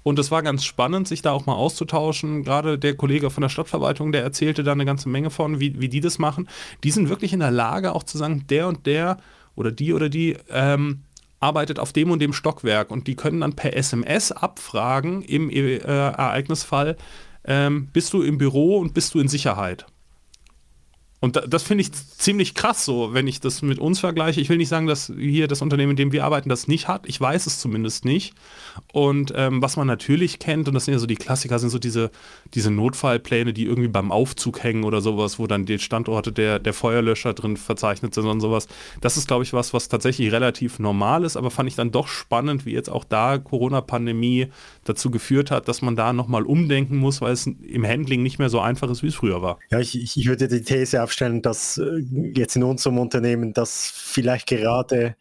Und 0.03 0.19
es 0.19 0.29
war 0.29 0.43
ganz 0.43 0.63
spannend, 0.63 1.07
sich 1.07 1.21
da 1.21 1.31
auch 1.31 1.45
mal 1.45 1.55
auszutauschen. 1.55 2.43
Gerade 2.43 2.77
der 2.77 2.95
Kollege 2.95 3.31
von 3.31 3.41
der 3.41 3.49
Stadtverwaltung, 3.49 4.11
der 4.11 4.21
erzählte 4.21 4.63
da 4.63 4.73
eine 4.73 4.85
ganze 4.85 5.09
Menge 5.09 5.31
von, 5.31 5.59
wie, 5.59 5.79
wie 5.79 5.89
die 5.89 6.01
das 6.01 6.19
machen. 6.19 6.47
Die 6.83 6.91
sind 6.91 7.09
wirklich 7.09 7.33
in 7.33 7.39
der 7.39 7.51
Lage, 7.51 7.95
auch 7.95 8.03
zu 8.03 8.17
sagen, 8.17 8.45
der 8.49 8.67
und 8.67 8.85
der 8.85 9.17
oder 9.55 9.71
die 9.71 9.93
oder 9.93 10.09
die 10.09 10.37
ähm, 10.49 11.01
arbeitet 11.39 11.79
auf 11.79 11.93
dem 11.93 12.11
und 12.11 12.19
dem 12.19 12.33
Stockwerk. 12.33 12.91
Und 12.91 13.07
die 13.07 13.15
können 13.15 13.41
dann 13.41 13.53
per 13.53 13.75
SMS 13.75 14.31
abfragen 14.31 15.21
im 15.23 15.49
äh, 15.49 15.77
Ereignisfall, 15.77 16.97
ähm, 17.45 17.89
bist 17.93 18.13
du 18.13 18.21
im 18.21 18.37
Büro 18.37 18.77
und 18.77 18.93
bist 18.93 19.13
du 19.13 19.19
in 19.19 19.27
Sicherheit? 19.27 19.85
Und 21.25 21.41
das 21.47 21.63
finde 21.63 21.81
ich 21.81 21.91
ziemlich 21.91 22.53
krass 22.53 22.85
so, 22.85 23.15
wenn 23.15 23.25
ich 23.25 23.39
das 23.39 23.63
mit 23.63 23.79
uns 23.79 23.99
vergleiche. 23.99 24.39
Ich 24.39 24.49
will 24.49 24.57
nicht 24.57 24.69
sagen, 24.69 24.85
dass 24.85 25.11
hier 25.17 25.47
das 25.47 25.63
Unternehmen, 25.63 25.93
in 25.93 25.95
dem 25.95 26.11
wir 26.11 26.23
arbeiten, 26.23 26.49
das 26.49 26.67
nicht 26.67 26.87
hat. 26.87 27.07
Ich 27.07 27.19
weiß 27.19 27.47
es 27.47 27.59
zumindest 27.59 28.05
nicht. 28.05 28.35
Und 28.93 29.33
ähm, 29.35 29.59
was 29.59 29.75
man 29.75 29.87
natürlich 29.87 30.37
kennt, 30.37 30.67
und 30.67 30.75
das 30.75 30.85
sind 30.85 30.93
ja 30.93 30.99
so 30.99 31.07
die 31.07 31.15
Klassiker, 31.15 31.57
sind 31.57 31.71
so 31.71 31.79
diese, 31.79 32.11
diese 32.53 32.69
Notfallpläne, 32.69 33.53
die 33.53 33.65
irgendwie 33.65 33.87
beim 33.87 34.11
Aufzug 34.11 34.61
hängen 34.61 34.83
oder 34.83 35.01
sowas, 35.01 35.39
wo 35.39 35.47
dann 35.47 35.65
die 35.65 35.79
Standorte 35.79 36.31
der, 36.31 36.59
der 36.59 36.73
Feuerlöscher 36.73 37.33
drin 37.33 37.57
verzeichnet 37.57 38.13
sind 38.13 38.27
und 38.27 38.39
sowas. 38.39 38.67
Das 39.01 39.17
ist, 39.17 39.27
glaube 39.27 39.45
ich, 39.45 39.51
was, 39.51 39.73
was 39.73 39.89
tatsächlich 39.89 40.31
relativ 40.31 40.77
normal 40.77 41.23
ist, 41.23 41.37
aber 41.37 41.49
fand 41.49 41.67
ich 41.69 41.75
dann 41.75 41.89
doch 41.89 42.07
spannend, 42.07 42.67
wie 42.67 42.73
jetzt 42.73 42.91
auch 42.91 43.03
da 43.03 43.39
Corona-Pandemie 43.39 44.49
dazu 44.83 45.09
geführt 45.09 45.49
hat, 45.49 45.67
dass 45.67 45.81
man 45.81 45.95
da 45.95 46.13
nochmal 46.13 46.43
umdenken 46.43 46.97
muss, 46.97 47.19
weil 47.19 47.33
es 47.33 47.47
im 47.47 47.83
Handling 47.83 48.21
nicht 48.21 48.37
mehr 48.37 48.49
so 48.49 48.59
einfach 48.59 48.91
ist, 48.91 49.01
wie 49.01 49.07
es 49.07 49.15
früher 49.15 49.41
war. 49.41 49.57
Ja, 49.71 49.79
ich, 49.79 49.95
ich 50.15 50.27
würde 50.27 50.47
die 50.47 50.61
These 50.61 51.01
aufstellen, 51.15 51.41
dass 51.41 51.77
äh, 51.77 51.99
jetzt 52.35 52.55
in 52.55 52.63
unserem 52.63 52.99
Unternehmen, 52.99 53.53
dass 53.53 53.89
vielleicht 53.91 54.47
gerade 54.47 55.15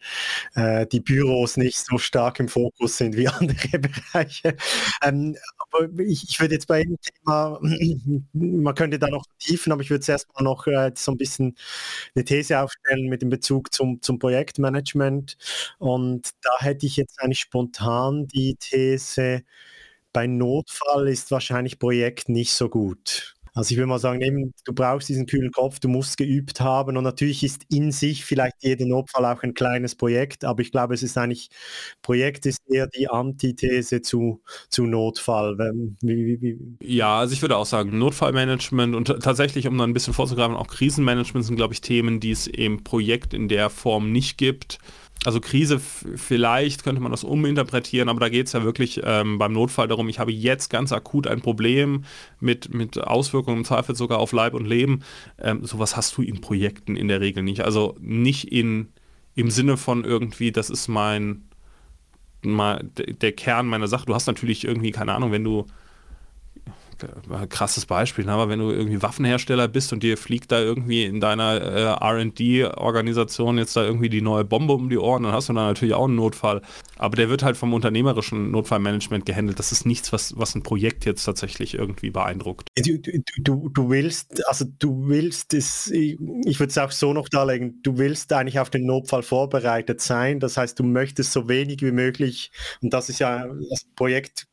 äh, 0.55 0.85
die 0.87 0.99
Büros 0.99 1.57
nicht 1.57 1.77
so 1.77 1.97
stark 1.97 2.39
im 2.39 2.49
Fokus 2.49 2.97
sind 2.97 3.15
wie 3.15 3.27
andere 3.29 3.79
Bereiche. 3.79 4.55
Ähm, 5.03 5.37
aber 5.59 5.89
ich, 5.99 6.29
ich 6.29 6.39
würde 6.39 6.55
jetzt 6.55 6.67
bei 6.67 6.83
dem 6.83 6.97
Thema, 7.01 7.59
man 8.33 8.75
könnte 8.75 8.99
da 8.99 9.07
noch 9.09 9.25
tiefen, 9.39 9.71
aber 9.71 9.81
ich 9.81 9.89
würde 9.89 10.01
zuerst 10.05 10.27
mal 10.35 10.43
noch 10.43 10.67
äh, 10.67 10.91
so 10.95 11.11
ein 11.11 11.17
bisschen 11.17 11.55
eine 12.15 12.25
These 12.25 12.59
aufstellen 12.59 13.07
mit 13.09 13.21
dem 13.21 13.29
Bezug 13.29 13.73
zum, 13.73 14.01
zum 14.01 14.19
Projektmanagement. 14.19 15.37
Und 15.79 16.29
da 16.41 16.51
hätte 16.59 16.85
ich 16.85 16.97
jetzt 16.97 17.21
eigentlich 17.21 17.39
spontan 17.41 18.27
die 18.27 18.55
These, 18.59 19.43
bei 20.13 20.27
Notfall 20.27 21.09
ist 21.09 21.31
wahrscheinlich 21.31 21.79
Projekt 21.79 22.29
nicht 22.29 22.53
so 22.53 22.69
gut. 22.69 23.34
Also 23.55 23.71
ich 23.71 23.77
würde 23.77 23.87
mal 23.87 23.99
sagen, 23.99 24.21
eben, 24.21 24.53
du 24.65 24.73
brauchst 24.73 25.07
diesen 25.07 25.27
kühlen 25.27 25.49
Kopf, 25.49 25.79
du 25.79 25.87
musst 25.87 26.17
geübt 26.17 26.59
haben 26.59 26.97
und 26.97 27.05
natürlich 27.05 27.41
ist 27.41 27.63
in 27.71 27.93
sich 27.93 28.25
vielleicht 28.25 28.55
jeder 28.59 28.85
Notfall 28.85 29.25
auch 29.25 29.43
ein 29.43 29.53
kleines 29.53 29.95
Projekt, 29.95 30.43
aber 30.43 30.61
ich 30.61 30.71
glaube, 30.71 30.93
es 30.93 31.01
ist 31.01 31.17
eigentlich, 31.17 31.49
Projekt 32.01 32.45
ist 32.45 32.59
eher 32.69 32.87
die 32.87 33.09
Antithese 33.09 34.01
zu, 34.01 34.41
zu 34.69 34.85
Notfall. 34.85 35.57
Wie, 36.01 36.41
wie, 36.41 36.41
wie? 36.41 36.77
Ja, 36.83 37.19
also 37.19 37.33
ich 37.33 37.41
würde 37.41 37.55
auch 37.55 37.65
sagen, 37.65 37.97
Notfallmanagement 37.97 38.93
und 38.93 39.07
tatsächlich, 39.23 39.67
um 39.67 39.77
dann 39.77 39.91
ein 39.91 39.93
bisschen 39.93 40.13
vorzugreifen, 40.13 40.57
auch 40.57 40.67
Krisenmanagement 40.67 41.45
sind, 41.45 41.55
glaube 41.55 41.73
ich, 41.73 41.79
Themen, 41.79 42.19
die 42.19 42.31
es 42.31 42.47
im 42.47 42.83
Projekt 42.83 43.33
in 43.33 43.47
der 43.47 43.69
Form 43.69 44.11
nicht 44.11 44.37
gibt 44.37 44.79
also 45.25 45.41
Krise 45.41 45.79
vielleicht 45.79 46.83
könnte 46.83 47.01
man 47.01 47.11
das 47.11 47.23
uminterpretieren, 47.23 48.09
aber 48.09 48.19
da 48.19 48.29
geht 48.29 48.47
es 48.47 48.53
ja 48.53 48.63
wirklich 48.63 49.01
ähm, 49.03 49.37
beim 49.37 49.53
Notfall 49.53 49.87
darum, 49.87 50.07
ich 50.07 50.19
habe 50.19 50.31
jetzt 50.31 50.69
ganz 50.69 50.91
akut 50.91 51.27
ein 51.27 51.41
Problem 51.41 52.03
mit, 52.39 52.73
mit 52.73 52.99
Auswirkungen 52.99 53.57
im 53.57 53.65
Zweifel 53.65 53.95
sogar 53.95 54.19
auf 54.19 54.31
Leib 54.31 54.53
und 54.53 54.65
Leben. 54.65 55.01
Ähm, 55.39 55.65
sowas 55.65 55.97
hast 55.97 56.15
du 56.17 56.21
in 56.21 56.41
Projekten 56.41 56.95
in 56.95 57.07
der 57.07 57.21
Regel 57.21 57.43
nicht. 57.43 57.61
Also 57.61 57.95
nicht 57.99 58.51
in, 58.51 58.89
im 59.33 59.49
Sinne 59.49 59.77
von 59.77 60.03
irgendwie, 60.03 60.51
das 60.51 60.69
ist 60.69 60.87
mein, 60.87 61.45
mein 62.43 62.91
der 62.95 63.31
Kern 63.31 63.67
meiner 63.67 63.87
Sache. 63.87 64.05
Du 64.05 64.13
hast 64.13 64.27
natürlich 64.27 64.63
irgendwie, 64.63 64.91
keine 64.91 65.13
Ahnung, 65.13 65.31
wenn 65.31 65.43
du 65.43 65.65
krasses 67.49 67.85
Beispiel, 67.85 68.25
ne? 68.25 68.31
aber 68.31 68.49
wenn 68.49 68.59
du 68.59 68.71
irgendwie 68.71 69.01
Waffenhersteller 69.01 69.67
bist 69.67 69.93
und 69.93 70.03
dir 70.03 70.17
fliegt 70.17 70.51
da 70.51 70.59
irgendwie 70.59 71.03
in 71.03 71.19
deiner 71.19 71.61
äh, 71.61 72.21
RD-Organisation 72.21 73.57
jetzt 73.57 73.75
da 73.75 73.83
irgendwie 73.83 74.09
die 74.09 74.21
neue 74.21 74.45
Bombe 74.45 74.73
um 74.73 74.89
die 74.89 74.97
Ohren, 74.97 75.23
dann 75.23 75.31
hast 75.31 75.49
du 75.49 75.53
da 75.53 75.67
natürlich 75.67 75.93
auch 75.93 76.05
einen 76.05 76.15
Notfall. 76.15 76.61
Aber 76.97 77.15
der 77.15 77.29
wird 77.29 77.43
halt 77.43 77.57
vom 77.57 77.73
unternehmerischen 77.73 78.51
Notfallmanagement 78.51 79.25
gehandelt. 79.25 79.59
Das 79.59 79.71
ist 79.71 79.85
nichts, 79.85 80.13
was, 80.13 80.37
was 80.37 80.55
ein 80.55 80.63
Projekt 80.63 81.05
jetzt 81.05 81.25
tatsächlich 81.25 81.73
irgendwie 81.73 82.09
beeindruckt. 82.09 82.69
Du, 82.77 82.97
du, 83.37 83.69
du 83.69 83.89
willst, 83.89 84.47
also 84.47 84.65
du 84.79 85.07
willst 85.07 85.53
es, 85.53 85.91
ich 85.91 86.19
würde 86.19 86.67
es 86.67 86.77
auch 86.77 86.91
so 86.91 87.13
noch 87.13 87.29
darlegen, 87.29 87.81
du 87.83 87.97
willst 87.97 88.31
eigentlich 88.33 88.59
auf 88.59 88.69
den 88.69 88.85
Notfall 88.85 89.23
vorbereitet 89.23 90.01
sein. 90.01 90.39
Das 90.39 90.57
heißt, 90.57 90.79
du 90.79 90.83
möchtest 90.83 91.31
so 91.31 91.49
wenig 91.49 91.81
wie 91.81 91.91
möglich, 91.91 92.51
und 92.81 92.93
das 92.93 93.09
ist 93.09 93.19
ja 93.19 93.47
das 93.69 93.85
Projekt 93.95 94.47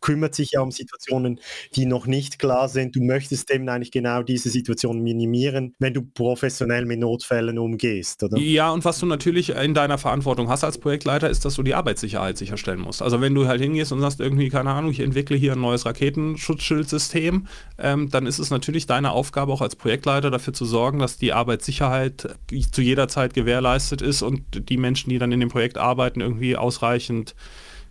kümmert 0.00 0.34
sich 0.34 0.52
ja 0.52 0.60
um 0.60 0.70
Situationen, 0.70 1.40
die 1.74 1.86
noch 1.86 2.06
nicht 2.06 2.38
klar 2.38 2.68
sind. 2.68 2.94
Du 2.94 3.02
möchtest 3.02 3.50
eben 3.50 3.68
eigentlich 3.68 3.90
genau 3.90 4.22
diese 4.22 4.50
Situation 4.50 5.00
minimieren, 5.02 5.74
wenn 5.78 5.94
du 5.94 6.02
professionell 6.02 6.86
mit 6.86 7.00
Notfällen 7.00 7.58
umgehst, 7.58 8.22
oder? 8.22 8.38
Ja, 8.38 8.70
und 8.70 8.84
was 8.84 9.00
du 9.00 9.06
natürlich 9.06 9.50
in 9.50 9.74
deiner 9.74 9.98
Verantwortung 9.98 10.48
hast 10.48 10.64
als 10.64 10.78
Projektleiter, 10.78 11.28
ist, 11.28 11.44
dass 11.44 11.54
du 11.54 11.62
die 11.62 11.74
Arbeitssicherheit 11.74 12.38
sicherstellen 12.38 12.80
musst. 12.80 13.02
Also 13.02 13.20
wenn 13.20 13.34
du 13.34 13.46
halt 13.46 13.60
hingehst 13.60 13.92
und 13.92 14.00
sagst 14.00 14.20
irgendwie, 14.20 14.48
keine 14.48 14.70
Ahnung, 14.70 14.90
ich 14.90 15.00
entwickle 15.00 15.36
hier 15.36 15.52
ein 15.52 15.60
neues 15.60 15.86
Raketenschutzschildsystem, 15.86 17.46
ähm, 17.78 18.10
dann 18.10 18.26
ist 18.26 18.38
es 18.38 18.50
natürlich 18.50 18.86
deine 18.86 19.10
Aufgabe 19.10 19.52
auch 19.52 19.60
als 19.60 19.76
Projektleiter 19.76 20.30
dafür 20.30 20.52
zu 20.52 20.64
sorgen, 20.64 20.98
dass 20.98 21.18
die 21.18 21.32
Arbeitssicherheit 21.32 22.36
zu 22.70 22.82
jeder 22.82 23.08
Zeit 23.08 23.34
gewährleistet 23.34 24.02
ist 24.02 24.22
und 24.22 24.68
die 24.68 24.76
Menschen, 24.76 25.10
die 25.10 25.18
dann 25.18 25.32
in 25.32 25.40
dem 25.40 25.48
Projekt 25.48 25.78
arbeiten, 25.78 26.20
irgendwie 26.20 26.56
ausreichend 26.56 27.34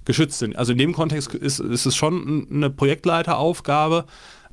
geschützt 0.06 0.40
sind. 0.40 0.56
Also 0.56 0.72
in 0.72 0.78
dem 0.78 0.94
Kontext 0.94 1.34
ist, 1.34 1.60
ist 1.60 1.86
es 1.86 1.96
schon 1.96 2.48
eine 2.52 2.70
Projektleiteraufgabe, 2.70 4.06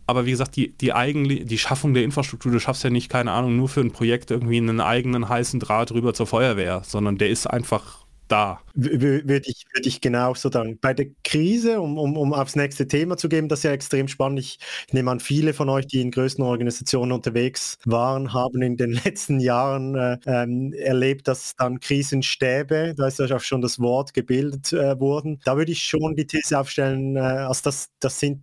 aber 0.07 0.27
wie 0.27 0.33
gesagt, 0.33 0.57
die, 0.57 0.77
die, 0.77 0.93
eigentlich, 0.93 1.47
die 1.47 1.59
Schaffung 1.59 1.95
der 1.95 2.03
Infrastruktur, 2.03 2.51
du 2.51 2.59
schaffst 2.59 2.83
ja 2.85 2.91
nicht, 2.91 3.09
keine 3.09 3.33
Ahnung, 3.33 3.57
nur 3.57 3.69
für 3.69 3.81
ein 3.81 3.93
Projekt 3.93 4.31
irgendwie 4.31 4.57
einen 4.57 4.81
eigenen 4.81 5.29
heißen 5.29 5.61
Draht 5.61 5.93
rüber 5.93 6.13
zur 6.13 6.27
Feuerwehr, 6.27 6.83
sondern 6.85 7.19
der 7.19 7.31
ist 7.31 7.47
einfach 7.47 8.02
da. 8.33 8.61
Würde 8.75 9.43
ich, 9.47 9.67
würde 9.75 9.89
ich 9.89 10.01
genau 10.01 10.35
so 10.35 10.51
sagen. 10.51 10.79
Bei 10.81 10.95
der 10.95 11.07
Krise, 11.23 11.81
um, 11.81 11.99
um, 11.99 12.17
um 12.17 12.33
aufs 12.33 12.57
nächste 12.57 12.89
Thema 12.89 13.19
zu 13.19 13.29
gehen, 13.29 13.49
das 13.49 13.61
ist 13.61 13.65
ja 13.65 13.73
extrem 13.73 14.09
spannend. 14.09 14.41
Ich, 14.41 14.59
nehme 14.93 15.11
an, 15.11 15.21
viele 15.21 15.53
von 15.53 15.69
euch, 15.69 15.87
die 15.87 16.01
in 16.01 16.11
größten 16.11 16.43
Organisationen 16.43 17.12
unterwegs 17.12 17.79
waren, 17.85 18.33
haben 18.33 18.62
in 18.62 18.77
den 18.77 18.93
letzten 19.05 19.39
Jahren 19.39 19.95
äh, 19.95 20.19
ähm, 20.27 20.73
erlebt, 20.73 21.29
dass 21.29 21.55
dann 21.57 21.81
Krisenstäbe, 21.81 22.95
da 22.97 23.07
ist 23.07 23.19
ja 23.19 23.37
auch 23.37 23.41
schon 23.41 23.61
das 23.61 23.79
Wort 23.79 24.15
gebildet 24.15 24.73
äh, 24.73 24.99
wurden. 24.99 25.39
Da 25.45 25.57
würde 25.57 25.73
ich 25.73 25.83
schon 25.83 26.17
die 26.17 26.27
These 26.27 26.59
aufstellen, 26.59 27.17
äh, 27.17 27.21
also 27.21 27.61
das, 27.65 27.91
das 28.01 28.19
sind 28.19 28.43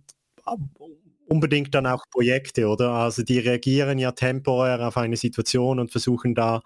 unbedingt 1.30 1.74
dann 1.74 1.86
auch 1.86 2.04
Projekte, 2.10 2.66
oder? 2.66 2.90
Also 2.90 3.22
die 3.22 3.38
reagieren 3.38 3.98
ja 3.98 4.12
temporär 4.12 4.86
auf 4.86 4.96
eine 4.96 5.16
Situation 5.16 5.78
und 5.78 5.92
versuchen 5.92 6.34
da 6.34 6.62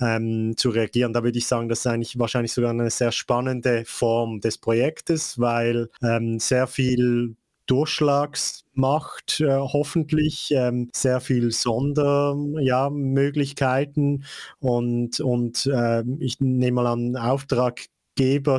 ähm, 0.00 0.56
zu 0.56 0.70
reagieren. 0.70 1.12
Da 1.12 1.22
würde 1.22 1.38
ich 1.38 1.46
sagen, 1.46 1.68
das 1.68 1.80
ist 1.80 1.86
eigentlich 1.86 2.18
wahrscheinlich 2.18 2.52
sogar 2.52 2.70
eine 2.70 2.88
sehr 2.90 3.12
spannende 3.12 3.84
Form 3.86 4.40
des 4.40 4.58
Projektes, 4.58 5.38
weil 5.38 5.88
ähm, 6.02 6.40
sehr 6.40 6.66
viel 6.66 7.36
Durchschlagsmacht, 7.66 9.40
äh, 9.40 9.56
hoffentlich 9.56 10.50
ähm, 10.52 10.88
sehr 10.92 11.20
viel 11.20 11.52
Sondermöglichkeiten 11.52 14.22
ja, 14.22 14.26
und, 14.58 15.20
und 15.20 15.66
äh, 15.66 16.02
ich 16.18 16.40
nehme 16.40 16.82
mal 16.82 16.86
an, 16.86 17.16
Auftraggeber, 17.16 18.58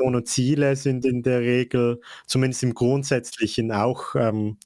und 0.00 0.28
Ziele 0.28 0.76
sind 0.76 1.06
in 1.06 1.22
der 1.22 1.40
Regel, 1.40 2.00
zumindest 2.26 2.62
im 2.62 2.74
Grundsätzlichen, 2.74 3.72
auch 3.72 4.14
ähm, 4.16 4.58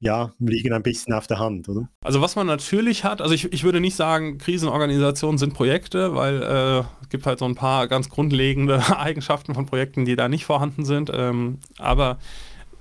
ja, 0.00 0.32
liegen 0.38 0.72
ein 0.72 0.82
bisschen 0.82 1.12
auf 1.12 1.26
der 1.26 1.38
Hand, 1.38 1.68
oder? 1.68 1.88
Also 2.02 2.22
was 2.22 2.34
man 2.34 2.46
natürlich 2.46 3.04
hat, 3.04 3.20
also 3.20 3.34
ich, 3.34 3.52
ich 3.52 3.64
würde 3.64 3.80
nicht 3.80 3.96
sagen, 3.96 4.38
Krisenorganisationen 4.38 5.36
sind 5.36 5.52
Projekte, 5.52 6.14
weil 6.14 6.42
äh, 6.42 6.78
es 7.02 7.08
gibt 7.10 7.26
halt 7.26 7.38
so 7.38 7.44
ein 7.44 7.54
paar 7.54 7.86
ganz 7.86 8.08
grundlegende 8.08 8.82
Eigenschaften 8.98 9.54
von 9.54 9.66
Projekten, 9.66 10.06
die 10.06 10.16
da 10.16 10.28
nicht 10.28 10.46
vorhanden 10.46 10.86
sind. 10.86 11.10
Ähm, 11.12 11.58
aber 11.78 12.18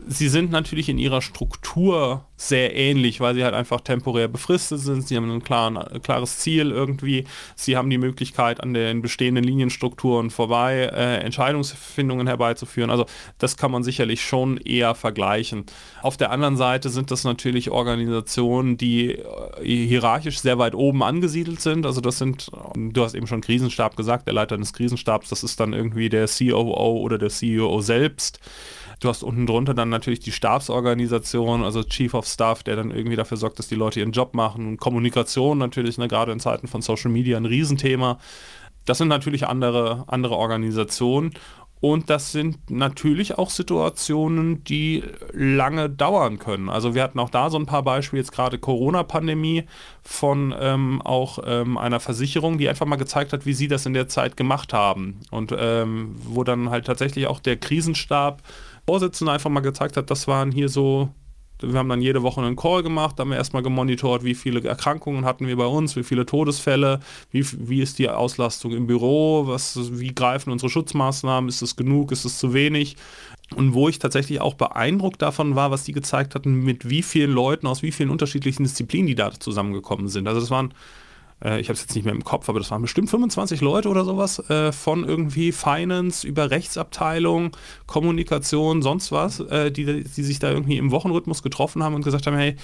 sie 0.08 0.30
sind 0.30 0.52
natürlich 0.52 0.90
in 0.90 0.98
ihrer 0.98 1.22
Struktur 1.22 2.26
sehr 2.38 2.76
ähnlich, 2.76 3.20
weil 3.20 3.36
sie 3.36 3.44
halt 3.44 3.54
einfach 3.54 3.82
temporär 3.82 4.28
befristet 4.28 4.80
sind. 4.80 5.06
Sie 5.08 5.18
haben 5.18 5.30
ein 5.30 5.44
klaren, 5.44 6.02
klares 6.02 6.40
Ziel 6.40 6.72
irgendwie. 6.72 7.26
Sie 7.56 7.76
haben 7.76 7.90
die 7.90 7.98
Möglichkeit, 7.98 8.62
an 8.62 8.74
den 8.74 9.02
bestehenden 9.02 9.44
Linienstrukturen 9.44 10.30
vorbei 10.30 10.90
äh, 10.94 11.18
Entscheidungsfindungen 11.18 12.28
herbeizuführen. 12.28 12.90
Also 12.90 13.06
das 13.40 13.58
kann 13.58 13.72
man 13.72 13.84
sicherlich 13.84 14.24
schon 14.24 14.58
eher 14.58 14.96
vergleichen. 14.96 15.66
Auf 16.02 16.16
der 16.16 16.32
anderen 16.32 16.56
Seite 16.56 16.90
sind 16.90 17.12
das 17.12 17.26
natürlich 17.26 17.70
Organisationen, 17.70 18.78
die 18.78 19.16
äh, 19.16 19.26
hierarchisch 19.64 20.40
sehr 20.40 20.58
weit 20.58 20.76
oben 20.76 21.04
angesiedelt 21.04 21.60
sind. 21.60 21.86
Also 21.86 22.00
das 22.00 22.18
sind, 22.18 22.50
du 22.76 23.04
hast 23.04 23.16
eben 23.16 23.28
schon 23.28 23.42
Krisenstab 23.42 23.98
gesagt, 23.98 24.28
der 24.28 24.34
Leiter 24.34 24.58
des 24.58 24.72
Krisenstabs, 24.72 25.30
das 25.30 25.44
ist 25.44 25.60
dann 25.60 25.74
irgendwie 25.74 26.08
der 26.08 26.28
COO 26.28 27.00
oder 27.02 27.18
der 27.18 27.30
CEO 27.30 27.82
selbst. 27.82 28.40
Du 29.00 29.08
hast 29.08 29.24
unten 29.24 29.46
drunter 29.46 29.74
dann 29.74 29.90
natürlich 29.90 30.20
die 30.20 30.34
Stabsorganisation, 30.34 31.64
also 31.64 31.84
Chief 31.84 32.14
of 32.14 32.26
Staff, 32.26 32.64
der 32.64 32.76
dann 32.76 32.92
irgendwie 32.92 33.16
dafür 33.16 33.38
sorgt, 33.38 33.58
dass 33.58 33.70
die 33.70 33.76
Leute 33.76 34.02
ihren 34.02 34.12
Job 34.12 34.34
machen. 34.34 34.78
Kommunikation 34.78 35.58
natürlich, 35.58 35.98
ne, 35.98 36.10
gerade 36.10 36.34
in 36.34 36.40
Zeiten 36.40 36.68
von 36.68 36.82
Social 36.82 37.10
Media 37.10 37.38
ein 37.38 37.46
Riesenthema. 37.46 38.20
Das 38.86 38.98
sind 38.98 39.08
natürlich 39.08 39.48
andere, 39.48 40.04
andere 40.08 40.36
Organisationen. 40.36 41.32
Und 41.82 42.10
das 42.10 42.34
sind 42.34 42.70
natürlich 42.70 43.38
auch 43.38 43.50
Situationen, 43.50 44.66
die 44.66 45.02
lange 45.32 45.90
dauern 45.90 46.38
können. 46.38 46.68
Also 46.68 46.94
wir 46.94 47.02
hatten 47.02 47.20
auch 47.20 47.30
da 47.30 47.50
so 47.50 47.58
ein 47.58 47.66
paar 47.66 47.84
Beispiele, 47.84 48.22
jetzt 48.22 48.34
gerade 48.34 48.60
Corona-Pandemie 48.60 49.64
von 50.02 50.54
ähm, 50.60 51.02
auch 51.02 51.40
ähm, 51.46 51.78
einer 51.78 52.02
Versicherung, 52.02 52.58
die 52.58 52.68
einfach 52.68 52.86
mal 52.86 52.98
gezeigt 52.98 53.32
hat, 53.32 53.46
wie 53.46 53.54
sie 53.54 53.70
das 53.70 53.86
in 53.86 53.94
der 53.94 54.10
Zeit 54.10 54.36
gemacht 54.36 54.74
haben. 54.74 55.22
Und 55.32 55.56
ähm, 55.58 56.16
wo 56.26 56.44
dann 56.44 56.70
halt 56.70 56.86
tatsächlich 56.86 57.28
auch 57.28 57.40
der 57.40 57.56
Krisenstab 57.56 58.42
Vorsitzende 58.90 59.32
einfach 59.32 59.52
mal 59.52 59.60
gezeigt 59.60 59.98
hat, 59.98 60.10
das 60.10 60.28
waren 60.28 60.52
hier 60.52 60.68
so 60.68 61.10
Wir 61.62 61.78
haben 61.78 61.90
dann 61.90 62.02
jede 62.02 62.24
Woche 62.24 62.42
einen 62.42 62.56
Call 62.56 62.82
gemacht, 62.82 63.20
haben 63.20 63.30
wir 63.30 63.38
erstmal 63.38 63.62
gemonitort, 63.62 64.24
wie 64.24 64.34
viele 64.34 64.68
Erkrankungen 64.68 65.26
hatten 65.26 65.46
wir 65.46 65.58
bei 65.58 65.66
uns, 65.68 65.96
wie 65.96 66.02
viele 66.04 66.26
Todesfälle, 66.26 67.00
wie, 67.30 67.46
wie 67.70 67.82
ist 67.82 68.00
die 68.00 68.10
Auslastung 68.10 68.72
im 68.72 68.88
Büro, 68.88 69.46
was, 69.46 69.78
wie 70.00 70.16
greifen 70.16 70.52
unsere 70.52 70.72
Schutzmaßnahmen, 70.72 71.50
ist 71.50 71.62
es 71.62 71.76
genug, 71.76 72.12
ist 72.12 72.26
es 72.26 72.40
zu 72.40 72.56
wenig. 72.56 72.96
Und 73.56 73.76
wo 73.76 73.90
ich 73.90 74.00
tatsächlich 74.00 74.42
auch 74.42 74.56
beeindruckt 74.56 75.22
davon 75.22 75.56
war, 75.56 75.70
was 75.70 75.84
die 75.84 75.92
gezeigt 75.92 76.34
hatten, 76.34 76.64
mit 76.64 76.90
wie 76.90 77.04
vielen 77.04 77.32
Leuten 77.32 77.68
aus 77.68 77.84
wie 77.84 77.92
vielen 77.92 78.10
unterschiedlichen 78.10 78.64
Disziplinen 78.64 79.06
die 79.06 79.16
da 79.16 79.32
zusammengekommen 79.32 80.08
sind. 80.08 80.28
Also 80.28 80.40
das 80.40 80.50
waren, 80.50 80.74
äh, 81.44 81.60
ich 81.60 81.68
habe 81.68 81.76
es 81.76 81.82
jetzt 81.82 81.96
nicht 81.96 82.06
mehr 82.06 82.14
im 82.14 82.24
Kopf, 82.24 82.50
aber 82.50 82.60
das 82.60 82.72
waren 82.72 82.82
bestimmt 82.82 83.10
25 83.10 83.62
Leute 83.62 83.90
oder 83.90 84.06
sowas, 84.06 84.40
äh, 84.50 84.72
von 84.72 85.04
irgendwie 85.04 85.52
Finance 85.52 86.28
über 86.28 86.52
Rechtsabteilung, 86.52 87.56
Kommunikation, 87.88 88.82
sonst 88.82 89.12
was, 89.12 89.40
äh, 89.40 89.72
die, 89.72 90.04
die 90.04 90.24
sich 90.24 90.40
da 90.40 90.52
irgendwie 90.52 90.78
im 90.78 90.92
Wochenrhythmus 90.92 91.44
getroffen 91.44 91.84
haben 91.84 91.96
und 91.96 92.04
gesagt 92.04 92.28
haben, 92.28 92.38
hey, 92.38 92.56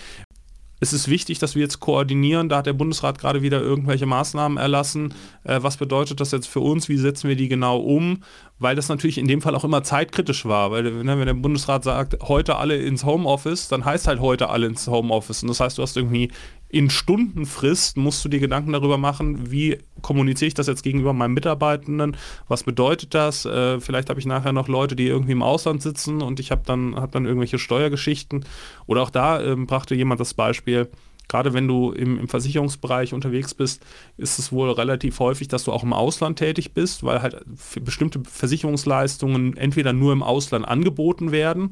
es 0.81 0.93
ist 0.93 1.07
wichtig, 1.07 1.39
dass 1.39 1.55
wir 1.55 1.61
jetzt 1.61 1.79
koordinieren. 1.79 2.49
Da 2.49 2.57
hat 2.57 2.65
der 2.65 2.73
Bundesrat 2.73 3.17
gerade 3.17 3.41
wieder 3.41 3.61
irgendwelche 3.61 4.05
Maßnahmen 4.05 4.57
erlassen. 4.57 5.13
Äh, 5.43 5.59
was 5.61 5.77
bedeutet 5.77 6.19
das 6.19 6.31
jetzt 6.31 6.47
für 6.47 6.59
uns? 6.59 6.89
Wie 6.89 6.97
setzen 6.97 7.29
wir 7.29 7.35
die 7.35 7.47
genau 7.47 7.79
um? 7.79 8.23
Weil 8.59 8.75
das 8.75 8.89
natürlich 8.89 9.17
in 9.17 9.27
dem 9.27 9.41
Fall 9.41 9.55
auch 9.55 9.63
immer 9.63 9.83
zeitkritisch 9.83 10.45
war. 10.45 10.71
Weil 10.71 10.83
ne, 10.83 11.17
wenn 11.17 11.25
der 11.25 11.33
Bundesrat 11.33 11.83
sagt, 11.83 12.21
heute 12.23 12.57
alle 12.57 12.75
ins 12.75 13.05
Homeoffice, 13.05 13.69
dann 13.69 13.85
heißt 13.85 14.07
halt 14.07 14.19
heute 14.19 14.49
alle 14.49 14.67
ins 14.67 14.87
Homeoffice. 14.87 15.43
Und 15.43 15.49
das 15.49 15.61
heißt, 15.61 15.77
du 15.77 15.81
hast 15.81 15.95
irgendwie 15.95 16.31
in 16.75 16.89
Stundenfrist 16.89 17.95
musst 17.95 18.25
du 18.25 18.27
dir 18.27 18.41
Gedanken 18.41 18.73
darüber 18.73 18.97
machen, 18.97 19.49
wie 19.49 19.77
kommuniziere 20.01 20.47
ich 20.47 20.55
das 20.55 20.67
jetzt 20.67 20.83
gegenüber 20.83 21.13
meinen 21.13 21.33
Mitarbeitenden, 21.33 22.17
was 22.49 22.63
bedeutet 22.63 23.13
das, 23.13 23.45
äh, 23.45 23.79
vielleicht 23.79 24.09
habe 24.09 24.19
ich 24.19 24.25
nachher 24.25 24.51
noch 24.51 24.67
Leute, 24.67 24.97
die 24.97 25.07
irgendwie 25.07 25.31
im 25.31 25.41
Ausland 25.41 25.81
sitzen 25.81 26.21
und 26.21 26.41
ich 26.41 26.51
habe 26.51 26.63
dann, 26.65 26.97
hab 26.97 27.13
dann 27.13 27.23
irgendwelche 27.23 27.59
Steuergeschichten. 27.59 28.43
Oder 28.87 29.03
auch 29.03 29.09
da 29.09 29.41
äh, 29.41 29.55
brachte 29.55 29.95
jemand 29.95 30.19
das 30.19 30.33
Beispiel, 30.33 30.89
gerade 31.29 31.53
wenn 31.53 31.65
du 31.65 31.93
im, 31.93 32.19
im, 32.19 32.27
Versicherungsbereich 32.27 33.13
unterwegs 33.13 33.53
bist, 33.53 33.81
ist 34.17 34.37
es 34.37 34.51
wohl 34.51 34.69
relativ 34.69 35.21
häufig, 35.21 35.47
dass 35.47 35.63
du 35.63 35.71
auch 35.71 35.83
im 35.83 35.93
Ausland 35.93 36.39
tätig 36.39 36.73
bist, 36.73 37.05
weil 37.05 37.21
halt 37.21 37.41
bestimmte 37.85 38.21
Versicherungsleistungen 38.29 39.55
entweder 39.55 39.93
nur 39.93 40.11
im 40.11 40.23
Ausland 40.23 40.67
angeboten 40.67 41.31
werden 41.31 41.71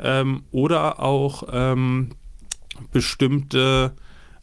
ähm, 0.00 0.42
oder 0.50 0.98
auch 0.98 1.44
ähm, 1.52 2.08
bestimmte 2.90 3.92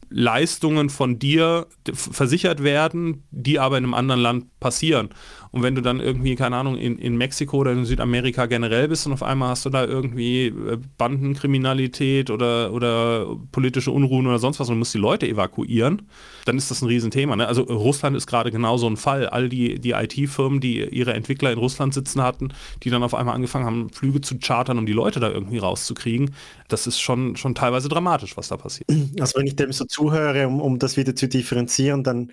Leistungen 0.09 0.89
von 0.89 1.19
dir 1.19 1.67
versichert 1.93 2.63
werden, 2.63 3.23
die 3.31 3.59
aber 3.59 3.77
in 3.77 3.83
einem 3.83 3.93
anderen 3.93 4.21
Land 4.21 4.56
passieren. 4.67 5.09
Und 5.51 5.63
wenn 5.63 5.75
du 5.75 5.81
dann 5.81 6.01
irgendwie, 6.01 6.36
keine 6.36 6.57
Ahnung, 6.57 6.77
in, 6.77 6.97
in 6.97 7.15
Mexiko 7.15 7.59
oder 7.59 7.71
in 7.71 7.86
Südamerika 7.86 8.47
generell 8.47 8.89
bist 8.89 9.07
und 9.07 9.13
auf 9.13 9.24
einmal 9.24 9.50
hast 9.50 9.65
du 9.65 9.69
da 9.69 9.86
irgendwie 9.86 10.47
äh, 10.47 10.77
Bandenkriminalität 10.97 12.29
oder, 12.29 12.74
oder 12.74 13.38
politische 13.53 13.91
Unruhen 13.91 14.27
oder 14.27 14.39
sonst 14.39 14.59
was 14.59 14.69
und 14.69 14.77
musst 14.77 14.93
die 14.93 14.97
Leute 14.97 15.25
evakuieren, 15.25 16.01
dann 16.43 16.57
ist 16.57 16.69
das 16.69 16.81
ein 16.81 16.88
Riesenthema. 16.88 17.38
Ne? 17.38 17.47
Also 17.47 17.62
Russland 17.63 18.17
ist 18.17 18.27
gerade 18.27 18.51
genau 18.51 18.77
so 18.77 18.88
ein 18.88 18.97
Fall. 18.97 19.29
All 19.29 19.47
die, 19.47 19.79
die 19.79 19.91
IT-Firmen, 19.91 20.59
die 20.59 20.83
ihre 20.83 21.13
Entwickler 21.13 21.53
in 21.53 21.59
Russland 21.59 21.93
sitzen 21.93 22.21
hatten, 22.21 22.50
die 22.83 22.89
dann 22.89 23.03
auf 23.03 23.15
einmal 23.15 23.36
angefangen 23.36 23.65
haben, 23.65 23.89
Flüge 23.89 24.19
zu 24.19 24.38
chartern, 24.39 24.77
um 24.77 24.86
die 24.86 24.93
Leute 24.93 25.21
da 25.21 25.29
irgendwie 25.29 25.59
rauszukriegen, 25.59 26.36
das 26.67 26.88
ist 26.88 27.00
schon, 27.00 27.38
schon 27.38 27.55
teilweise 27.55 27.88
dramatisch, 27.88 28.36
was 28.36 28.50
da 28.50 28.57
passiert. 28.57 28.89
Also 29.19 29.39
wenn 29.39 29.47
ich 29.47 29.55
dem 29.55 29.71
so 29.71 29.86
zuhöre, 29.86 30.47
um, 30.47 30.59
um 30.59 30.77
das 30.77 30.97
wieder 30.97 31.15
zu 31.15 31.27
differenzieren, 31.27 32.03
dann 32.03 32.31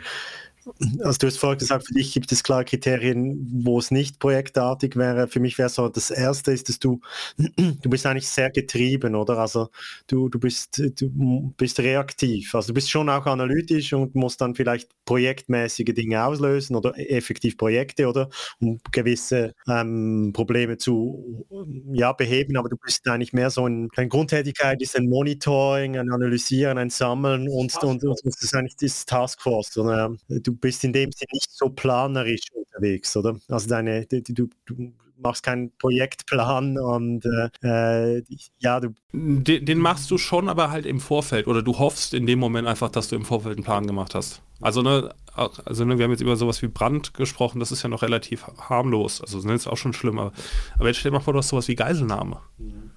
also 1.02 1.18
du 1.18 1.26
hast 1.26 1.38
vorhin 1.38 1.58
gesagt, 1.58 1.86
für 1.86 1.94
dich 1.94 2.12
gibt 2.12 2.30
es 2.32 2.42
klare 2.42 2.64
Kriterien, 2.64 3.64
wo 3.64 3.78
es 3.78 3.90
nicht 3.90 4.18
projektartig 4.18 4.96
wäre. 4.96 5.28
Für 5.28 5.40
mich 5.40 5.58
wäre 5.58 5.68
so, 5.68 5.88
das 5.88 6.10
erste 6.10 6.52
ist, 6.52 6.68
dass 6.68 6.78
du, 6.78 7.00
du 7.36 7.90
bist 7.90 8.06
eigentlich 8.06 8.28
sehr 8.28 8.50
getrieben, 8.50 9.14
oder? 9.14 9.38
Also 9.38 9.68
du, 10.06 10.28
du, 10.28 10.38
bist, 10.38 10.78
du 10.78 11.52
bist 11.56 11.80
reaktiv. 11.80 12.54
Also 12.54 12.68
du 12.68 12.74
bist 12.74 12.90
schon 12.90 13.08
auch 13.08 13.26
analytisch 13.26 13.92
und 13.92 14.14
musst 14.14 14.40
dann 14.40 14.54
vielleicht 14.54 14.90
projektmäßige 15.04 15.94
Dinge 15.94 16.24
auslösen 16.24 16.76
oder 16.76 16.94
effektiv 16.96 17.56
Projekte, 17.56 18.08
oder? 18.08 18.30
Um 18.60 18.80
gewisse 18.90 19.54
ähm, 19.68 20.32
Probleme 20.34 20.78
zu 20.78 21.46
ja, 21.92 22.12
beheben, 22.12 22.56
aber 22.56 22.68
du 22.68 22.76
bist 22.76 23.06
eigentlich 23.08 23.32
mehr 23.32 23.50
so 23.50 23.66
ein, 23.66 23.88
eine 23.96 24.08
Grundtätigkeit 24.08 24.80
ist 24.82 24.96
ein 24.96 25.08
Monitoring, 25.08 25.96
ein 25.96 26.10
Analysieren, 26.10 26.78
ein 26.78 26.90
Sammeln 26.90 27.48
und, 27.48 27.74
und, 27.82 28.04
und, 28.04 28.04
und 28.04 28.26
das 28.26 28.42
ist 28.42 28.54
eigentlich 28.54 28.76
das 28.76 29.04
Taskforce. 29.06 29.76
Oder? 29.78 30.14
Du 30.28 30.53
bist 30.54 30.84
in 30.84 30.92
dem 30.92 31.12
Sinne 31.12 31.28
nicht 31.32 31.50
so 31.50 31.68
planerisch 31.68 32.46
unterwegs, 32.52 33.16
oder? 33.16 33.36
Also 33.48 33.68
deine, 33.68 34.06
du, 34.06 34.20
du, 34.22 34.48
du 34.66 34.92
machst 35.18 35.42
keinen 35.42 35.72
Projektplan 35.78 36.78
und 36.78 37.24
äh, 37.24 38.16
äh 38.16 38.22
ja, 38.58 38.80
du. 38.80 38.94
Den, 39.12 39.64
den, 39.64 39.78
machst 39.78 40.10
du 40.10 40.18
schon, 40.18 40.48
aber 40.48 40.70
halt 40.70 40.86
im 40.86 41.00
Vorfeld 41.00 41.46
oder 41.46 41.62
du 41.62 41.78
hoffst 41.78 42.14
in 42.14 42.26
dem 42.26 42.38
Moment 42.38 42.68
einfach, 42.68 42.90
dass 42.90 43.08
du 43.08 43.16
im 43.16 43.24
Vorfeld 43.24 43.56
einen 43.56 43.64
Plan 43.64 43.86
gemacht 43.86 44.14
hast. 44.14 44.42
Also 44.60 44.82
ne, 44.82 45.14
also 45.34 45.84
ne, 45.84 45.98
wir 45.98 46.04
haben 46.04 46.12
jetzt 46.12 46.20
über 46.20 46.36
sowas 46.36 46.62
wie 46.62 46.68
Brand 46.68 47.14
gesprochen, 47.14 47.60
das 47.60 47.72
ist 47.72 47.82
ja 47.82 47.88
noch 47.88 48.02
relativ 48.02 48.46
harmlos. 48.68 49.20
Also 49.20 49.40
das 49.42 49.52
ist 49.52 49.66
auch 49.66 49.76
schon 49.76 49.92
schlimm, 49.92 50.18
aber, 50.18 50.32
aber 50.78 50.88
jetzt 50.88 50.98
stell 50.98 51.10
dir 51.10 51.18
mal 51.18 51.24
vor, 51.24 51.32
du 51.32 51.40
hast 51.40 51.48
sowas 51.48 51.68
wie 51.68 51.74
Geiselnahme. 51.74 52.38
Mhm. 52.58 52.93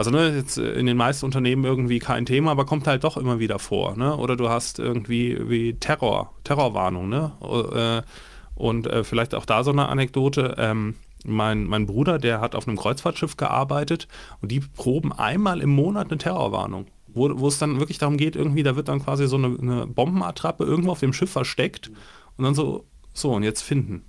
Also 0.00 0.10
ne, 0.10 0.34
jetzt 0.34 0.56
äh, 0.56 0.72
in 0.72 0.86
den 0.86 0.96
meisten 0.96 1.26
Unternehmen 1.26 1.62
irgendwie 1.66 1.98
kein 1.98 2.24
Thema, 2.24 2.52
aber 2.52 2.64
kommt 2.64 2.86
halt 2.86 3.04
doch 3.04 3.18
immer 3.18 3.38
wieder 3.38 3.58
vor. 3.58 3.98
Ne? 3.98 4.16
Oder 4.16 4.34
du 4.34 4.48
hast 4.48 4.78
irgendwie 4.78 5.38
wie 5.50 5.74
Terror, 5.74 6.32
Terrorwarnung. 6.42 7.10
Ne? 7.10 7.32
Äh, 7.42 8.10
und 8.54 8.86
äh, 8.86 9.04
vielleicht 9.04 9.34
auch 9.34 9.44
da 9.44 9.62
so 9.62 9.72
eine 9.72 9.90
Anekdote. 9.90 10.54
Ähm, 10.56 10.94
mein, 11.26 11.64
mein 11.64 11.84
Bruder, 11.84 12.18
der 12.18 12.40
hat 12.40 12.54
auf 12.54 12.66
einem 12.66 12.78
Kreuzfahrtschiff 12.78 13.36
gearbeitet 13.36 14.08
und 14.40 14.50
die 14.50 14.60
proben 14.60 15.12
einmal 15.12 15.60
im 15.60 15.68
Monat 15.68 16.08
eine 16.08 16.16
Terrorwarnung. 16.16 16.86
Wo, 17.08 17.38
wo 17.38 17.48
es 17.48 17.58
dann 17.58 17.78
wirklich 17.78 17.98
darum 17.98 18.16
geht, 18.16 18.36
irgendwie, 18.36 18.62
da 18.62 18.76
wird 18.76 18.88
dann 18.88 19.04
quasi 19.04 19.28
so 19.28 19.36
eine, 19.36 19.54
eine 19.60 19.86
Bombenattrappe 19.86 20.64
irgendwo 20.64 20.92
auf 20.92 21.00
dem 21.00 21.12
Schiff 21.12 21.30
versteckt 21.30 21.90
und 22.38 22.44
dann 22.44 22.54
so, 22.54 22.86
so 23.12 23.34
und 23.34 23.42
jetzt 23.42 23.60
finden. 23.60 24.06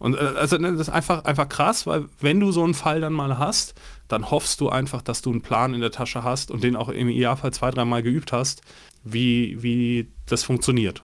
Und 0.00 0.14
äh, 0.14 0.32
also 0.36 0.56
ne, 0.56 0.72
das 0.72 0.80
ist 0.80 0.88
einfach, 0.88 1.24
einfach 1.24 1.48
krass, 1.48 1.86
weil 1.86 2.06
wenn 2.20 2.40
du 2.40 2.50
so 2.50 2.64
einen 2.64 2.74
Fall 2.74 3.00
dann 3.00 3.12
mal 3.12 3.38
hast, 3.38 3.74
dann 4.08 4.30
hoffst 4.30 4.60
du 4.60 4.68
einfach, 4.68 5.02
dass 5.02 5.22
du 5.22 5.30
einen 5.30 5.42
Plan 5.42 5.74
in 5.74 5.80
der 5.80 5.92
Tasche 5.92 6.24
hast 6.24 6.50
und 6.50 6.64
den 6.64 6.74
auch 6.74 6.88
im 6.88 7.08
Idealfall 7.08 7.52
zwei, 7.52 7.70
dreimal 7.70 8.02
geübt 8.02 8.32
hast, 8.32 8.62
wie, 9.04 9.62
wie 9.62 10.10
das 10.26 10.42
funktioniert. 10.42 11.02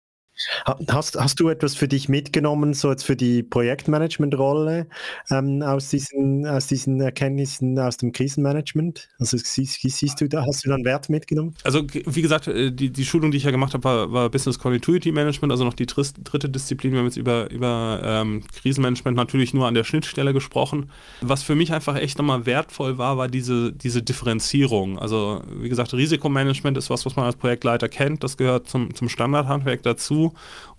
Hast, 0.65 1.15
hast 1.19 1.39
du 1.39 1.49
etwas 1.49 1.75
für 1.75 1.87
dich 1.87 2.09
mitgenommen, 2.09 2.73
so 2.73 2.89
jetzt 2.89 3.03
für 3.03 3.15
die 3.15 3.43
Projektmanagement-Rolle 3.43 4.87
ähm, 5.29 5.61
aus, 5.61 5.89
diesen, 5.89 6.47
aus 6.47 6.67
diesen 6.67 6.99
Erkenntnissen 7.01 7.77
aus 7.77 7.97
dem 7.97 8.11
Krisenmanagement? 8.11 9.09
Also 9.19 9.37
siehst, 9.37 9.81
siehst 9.81 10.21
du 10.21 10.27
da, 10.27 10.45
hast 10.45 10.65
du 10.65 10.69
da 10.69 10.75
einen 10.75 10.85
Wert 10.85 11.09
mitgenommen? 11.09 11.53
Also 11.63 11.83
wie 11.83 12.21
gesagt, 12.21 12.47
äh, 12.47 12.71
die, 12.71 12.89
die 12.89 13.05
Schulung, 13.05 13.31
die 13.31 13.37
ich 13.37 13.43
ja 13.43 13.51
gemacht 13.51 13.73
habe, 13.73 13.83
war, 13.83 14.11
war 14.11 14.29
Business 14.29 14.57
Continuity 14.57 15.11
Management, 15.11 15.51
also 15.51 15.63
noch 15.63 15.75
die 15.75 15.85
dritte 15.85 16.49
Disziplin. 16.49 16.93
Wir 16.93 16.99
haben 16.99 17.05
jetzt 17.05 17.17
über, 17.17 17.49
über 17.51 18.01
ähm, 18.03 18.43
Krisenmanagement 18.59 19.15
natürlich 19.15 19.53
nur 19.53 19.67
an 19.67 19.75
der 19.75 19.83
Schnittstelle 19.83 20.33
gesprochen. 20.33 20.89
Was 21.21 21.43
für 21.43 21.55
mich 21.55 21.71
einfach 21.73 21.95
echt 21.95 22.17
nochmal 22.17 22.45
wertvoll 22.45 22.97
war, 22.97 23.17
war 23.17 23.27
diese, 23.27 23.71
diese 23.71 24.01
Differenzierung. 24.01 24.97
Also 24.97 25.43
wie 25.55 25.69
gesagt, 25.69 25.93
Risikomanagement 25.93 26.77
ist 26.77 26.89
was, 26.89 27.05
was 27.05 27.15
man 27.15 27.25
als 27.25 27.35
Projektleiter 27.35 27.87
kennt. 27.87 28.23
Das 28.23 28.37
gehört 28.37 28.67
zum, 28.67 28.95
zum 28.95 29.09
Standardhandwerk 29.09 29.83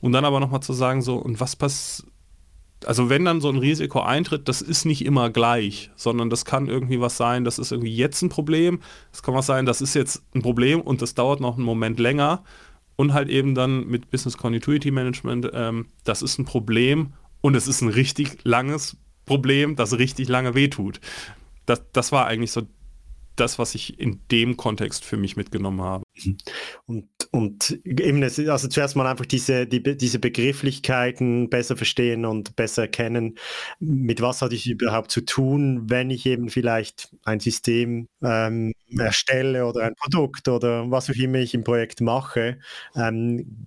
und 0.00 0.12
dann 0.12 0.24
aber 0.24 0.40
nochmal 0.40 0.62
zu 0.62 0.72
sagen, 0.72 1.02
so, 1.02 1.16
und 1.16 1.40
was 1.40 1.56
passiert, 1.56 2.08
also 2.86 3.08
wenn 3.08 3.24
dann 3.24 3.40
so 3.40 3.48
ein 3.48 3.58
Risiko 3.58 4.00
eintritt, 4.00 4.48
das 4.48 4.62
ist 4.62 4.84
nicht 4.84 5.04
immer 5.04 5.30
gleich, 5.30 5.90
sondern 5.96 6.30
das 6.30 6.44
kann 6.44 6.68
irgendwie 6.68 7.00
was 7.00 7.16
sein, 7.16 7.44
das 7.44 7.58
ist 7.58 7.72
irgendwie 7.72 7.94
jetzt 7.94 8.22
ein 8.22 8.28
Problem, 8.28 8.80
es 9.12 9.22
kann 9.22 9.34
was 9.34 9.46
sein, 9.46 9.66
das 9.66 9.80
ist 9.80 9.94
jetzt 9.94 10.22
ein 10.34 10.42
Problem 10.42 10.80
und 10.80 11.02
das 11.02 11.14
dauert 11.14 11.40
noch 11.40 11.56
einen 11.56 11.64
Moment 11.64 11.98
länger. 11.98 12.44
Und 12.96 13.12
halt 13.12 13.28
eben 13.28 13.56
dann 13.56 13.88
mit 13.88 14.12
Business 14.12 14.36
Continuity 14.36 14.92
Management, 14.92 15.50
ähm, 15.52 15.86
das 16.04 16.22
ist 16.22 16.38
ein 16.38 16.44
Problem 16.44 17.14
und 17.40 17.56
es 17.56 17.66
ist 17.66 17.80
ein 17.80 17.88
richtig 17.88 18.38
langes 18.44 18.96
Problem, 19.26 19.74
das 19.74 19.98
richtig 19.98 20.28
lange 20.28 20.54
wehtut. 20.54 21.00
Das, 21.66 21.82
das 21.92 22.12
war 22.12 22.26
eigentlich 22.26 22.52
so 22.52 22.62
das, 23.36 23.58
was 23.58 23.74
ich 23.74 23.98
in 23.98 24.20
dem 24.30 24.56
Kontext 24.56 25.04
für 25.04 25.16
mich 25.16 25.36
mitgenommen 25.36 25.82
habe. 25.82 26.04
Und, 26.86 27.08
und 27.30 27.80
eben, 27.84 28.22
also 28.22 28.68
zuerst 28.68 28.96
mal 28.96 29.06
einfach 29.06 29.26
diese, 29.26 29.66
die, 29.66 29.82
diese 29.96 30.18
Begrifflichkeiten 30.18 31.50
besser 31.50 31.76
verstehen 31.76 32.24
und 32.24 32.56
besser 32.56 32.82
erkennen, 32.82 33.36
mit 33.80 34.20
was 34.20 34.42
hatte 34.42 34.54
ich 34.54 34.68
überhaupt 34.68 35.10
zu 35.10 35.22
tun, 35.22 35.90
wenn 35.90 36.10
ich 36.10 36.26
eben 36.26 36.48
vielleicht 36.48 37.14
ein 37.24 37.40
System 37.40 38.08
ähm, 38.22 38.72
erstelle 38.98 39.66
oder 39.66 39.84
ein 39.84 39.94
Produkt 39.94 40.48
oder 40.48 40.90
was 40.90 41.10
auch 41.10 41.14
immer 41.14 41.38
ich 41.38 41.54
im 41.54 41.64
Projekt 41.64 42.00
mache. 42.00 42.58
Ähm, 42.94 43.66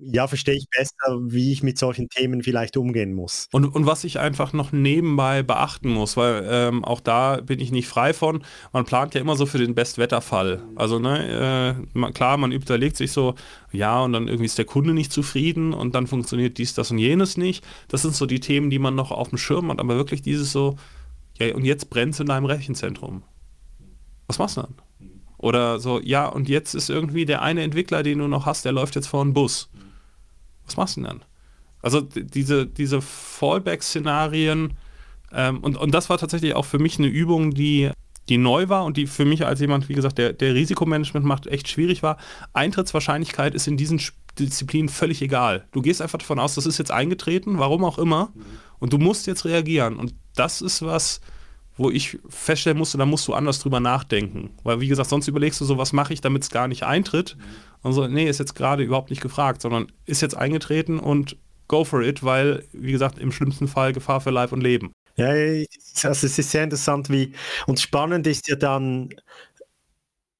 ja, 0.00 0.26
verstehe 0.26 0.54
ich 0.54 0.66
besser, 0.70 1.18
wie 1.26 1.52
ich 1.52 1.62
mit 1.62 1.78
solchen 1.78 2.08
Themen 2.08 2.42
vielleicht 2.42 2.76
umgehen 2.76 3.14
muss. 3.14 3.48
Und, 3.52 3.64
und 3.66 3.86
was 3.86 4.04
ich 4.04 4.18
einfach 4.18 4.52
noch 4.52 4.72
nebenbei 4.72 5.42
beachten 5.42 5.90
muss, 5.90 6.16
weil 6.16 6.46
ähm, 6.48 6.84
auch 6.84 7.00
da 7.00 7.40
bin 7.40 7.60
ich 7.60 7.72
nicht 7.72 7.88
frei 7.88 8.12
von, 8.12 8.44
man 8.72 8.84
plant 8.84 9.14
ja 9.14 9.20
immer 9.20 9.36
so 9.36 9.46
für 9.46 9.58
den 9.58 9.74
Bestwetterfall. 9.74 10.62
Also 10.76 10.98
ne, 10.98 11.76
äh, 11.76 11.98
man, 11.98 12.12
klar, 12.12 12.36
man 12.36 12.52
überlegt 12.52 12.96
sich 12.96 13.12
so, 13.12 13.34
ja, 13.72 14.00
und 14.02 14.12
dann 14.12 14.28
irgendwie 14.28 14.46
ist 14.46 14.58
der 14.58 14.64
Kunde 14.64 14.94
nicht 14.94 15.12
zufrieden 15.12 15.72
und 15.74 15.94
dann 15.94 16.06
funktioniert 16.06 16.58
dies, 16.58 16.74
das 16.74 16.90
und 16.90 16.98
jenes 16.98 17.36
nicht. 17.36 17.64
Das 17.88 18.02
sind 18.02 18.14
so 18.14 18.26
die 18.26 18.40
Themen, 18.40 18.70
die 18.70 18.78
man 18.78 18.94
noch 18.94 19.10
auf 19.10 19.28
dem 19.28 19.38
Schirm 19.38 19.70
hat, 19.70 19.80
aber 19.80 19.96
wirklich 19.96 20.22
dieses 20.22 20.52
so, 20.52 20.76
ja, 21.38 21.54
und 21.54 21.64
jetzt 21.64 21.90
brennt 21.90 22.14
es 22.14 22.20
in 22.20 22.26
deinem 22.26 22.46
Rechenzentrum. 22.46 23.22
Was 24.26 24.38
machst 24.38 24.56
du 24.56 24.62
dann? 24.62 24.74
Oder 25.44 25.78
so, 25.78 26.00
ja, 26.00 26.26
und 26.26 26.48
jetzt 26.48 26.74
ist 26.74 26.88
irgendwie 26.88 27.26
der 27.26 27.42
eine 27.42 27.62
Entwickler, 27.62 28.02
den 28.02 28.18
du 28.18 28.28
noch 28.28 28.46
hast, 28.46 28.64
der 28.64 28.72
läuft 28.72 28.94
jetzt 28.94 29.08
vor 29.08 29.20
einen 29.20 29.34
Bus. 29.34 29.68
Was 30.66 30.76
machst 30.76 30.96
du 30.96 31.02
denn 31.02 31.10
dann? 31.10 31.24
Also 31.82 32.00
diese, 32.00 32.66
diese 32.66 33.02
Fallback-Szenarien, 33.02 34.74
ähm, 35.32 35.58
und, 35.58 35.76
und 35.76 35.92
das 35.92 36.08
war 36.08 36.18
tatsächlich 36.18 36.54
auch 36.54 36.64
für 36.64 36.78
mich 36.78 36.98
eine 36.98 37.08
Übung, 37.08 37.52
die, 37.52 37.90
die 38.28 38.38
neu 38.38 38.68
war 38.68 38.84
und 38.84 38.96
die 38.96 39.06
für 39.06 39.24
mich 39.24 39.44
als 39.44 39.60
jemand, 39.60 39.88
wie 39.88 39.94
gesagt, 39.94 40.16
der, 40.16 40.32
der 40.32 40.54
Risikomanagement 40.54 41.26
macht, 41.26 41.46
echt 41.46 41.68
schwierig 41.68 42.02
war. 42.02 42.16
Eintrittswahrscheinlichkeit 42.52 43.54
ist 43.54 43.66
in 43.66 43.76
diesen 43.76 44.00
Disziplinen 44.38 44.88
völlig 44.88 45.20
egal. 45.22 45.66
Du 45.72 45.82
gehst 45.82 46.00
einfach 46.00 46.18
davon 46.18 46.38
aus, 46.38 46.54
das 46.54 46.66
ist 46.66 46.78
jetzt 46.78 46.90
eingetreten, 46.90 47.58
warum 47.58 47.84
auch 47.84 47.98
immer, 47.98 48.32
und 48.78 48.92
du 48.92 48.98
musst 48.98 49.26
jetzt 49.26 49.44
reagieren. 49.44 49.96
Und 49.96 50.14
das 50.34 50.62
ist 50.62 50.82
was, 50.82 51.20
wo 51.76 51.90
ich 51.90 52.18
feststellen 52.28 52.78
musste, 52.78 52.98
da 52.98 53.06
musst 53.06 53.26
du 53.26 53.34
anders 53.34 53.58
drüber 53.58 53.80
nachdenken. 53.80 54.50
Weil, 54.62 54.80
wie 54.80 54.88
gesagt, 54.88 55.10
sonst 55.10 55.28
überlegst 55.28 55.60
du 55.60 55.64
so, 55.64 55.78
was 55.78 55.92
mache 55.92 56.12
ich, 56.12 56.20
damit 56.20 56.42
es 56.42 56.50
gar 56.50 56.68
nicht 56.68 56.84
eintritt. 56.84 57.36
Und 57.82 57.92
so, 57.92 58.06
nee, 58.06 58.28
ist 58.28 58.38
jetzt 58.38 58.54
gerade 58.54 58.82
überhaupt 58.82 59.10
nicht 59.10 59.22
gefragt, 59.22 59.62
sondern 59.62 59.88
ist 60.06 60.22
jetzt 60.22 60.36
eingetreten 60.36 60.98
und 60.98 61.36
go 61.68 61.84
for 61.84 62.02
it, 62.02 62.22
weil, 62.22 62.64
wie 62.72 62.92
gesagt, 62.92 63.18
im 63.18 63.32
schlimmsten 63.32 63.68
Fall 63.68 63.92
Gefahr 63.92 64.20
für 64.20 64.30
Leib 64.30 64.52
und 64.52 64.62
Leben. 64.62 64.92
Ja, 65.16 65.28
also 65.28 66.26
es 66.26 66.38
ist 66.38 66.50
sehr 66.50 66.64
interessant, 66.64 67.08
wie, 67.08 67.32
und 67.66 67.78
spannend 67.78 68.26
ist 68.26 68.48
ja 68.48 68.56
dann, 68.56 69.10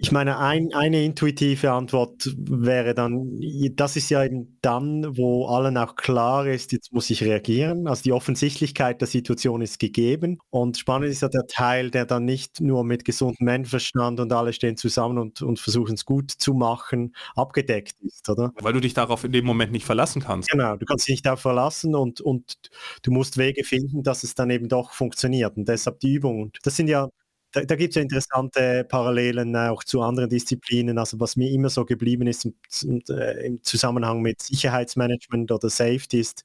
ich 0.05 0.13
meine, 0.13 0.39
ein, 0.39 0.75
eine 0.75 1.03
intuitive 1.03 1.73
Antwort 1.73 2.31
wäre 2.37 2.93
dann, 2.93 3.41
das 3.73 3.97
ist 3.97 4.11
ja 4.11 4.23
eben 4.23 4.59
dann, 4.61 5.17
wo 5.17 5.47
allen 5.47 5.79
auch 5.79 5.97
klar 5.97 6.47
ist, 6.47 6.73
jetzt 6.73 6.93
muss 6.93 7.09
ich 7.09 7.25
reagieren. 7.25 7.89
Also 7.89 8.03
die 8.03 8.13
Offensichtlichkeit 8.13 9.01
der 9.01 9.09
Situation 9.09 9.63
ist 9.63 9.79
gegeben. 9.79 10.41
Und 10.51 10.77
spannend 10.77 11.09
ist 11.09 11.23
ja 11.23 11.29
der 11.29 11.47
Teil, 11.47 11.91
der 11.91 12.05
dann 12.05 12.27
nicht 12.27 12.61
nur 12.61 12.85
mit 12.85 13.07
gesundem 13.07 13.47
Menschenverstand 13.47 14.21
und 14.21 14.31
alle 14.31 14.53
stehen 14.53 14.77
zusammen 14.77 15.17
und, 15.17 15.41
und 15.41 15.59
versuchen 15.59 15.95
es 15.95 16.05
gut 16.05 16.31
zu 16.31 16.53
machen, 16.53 17.15
abgedeckt 17.35 17.95
ist, 18.03 18.29
oder? 18.29 18.53
Weil 18.61 18.75
du 18.75 18.81
dich 18.81 18.93
darauf 18.93 19.25
in 19.25 19.33
dem 19.33 19.47
Moment 19.47 19.73
nicht 19.73 19.87
verlassen 19.87 20.21
kannst. 20.21 20.51
Genau, 20.51 20.77
du 20.77 20.85
kannst 20.85 21.09
dich 21.09 21.15
nicht 21.15 21.25
darauf 21.25 21.41
verlassen 21.41 21.95
und, 21.95 22.21
und 22.21 22.57
du 23.03 23.11
musst 23.11 23.39
Wege 23.39 23.65
finden, 23.65 24.03
dass 24.03 24.23
es 24.23 24.35
dann 24.35 24.51
eben 24.51 24.69
doch 24.69 24.93
funktioniert. 24.93 25.57
Und 25.57 25.67
deshalb 25.67 26.01
die 26.01 26.13
Übung. 26.13 26.43
Und 26.43 26.59
das 26.63 26.77
sind 26.77 26.89
ja 26.89 27.09
da, 27.55 27.65
da 27.65 27.77
gibt 27.77 27.91
es 27.91 27.95
ja 27.97 28.03
interessante 28.03 28.85
Parallelen 28.85 29.55
auch 29.57 29.85
zu 29.85 30.03
anderen 30.03 30.29
Disziplinen. 30.29 30.99
Also 30.99 31.21
was 31.21 31.37
mir 31.37 31.51
immer 31.51 31.71
so 31.71 31.85
geblieben 31.85 32.27
ist 32.27 32.45
im, 32.45 32.55
äh, 33.09 33.47
im 33.47 33.63
Zusammenhang 33.63 34.23
mit 34.23 34.43
Sicherheitsmanagement 34.43 35.53
oder 35.53 35.71
Safety 35.71 36.19
ist, 36.19 36.45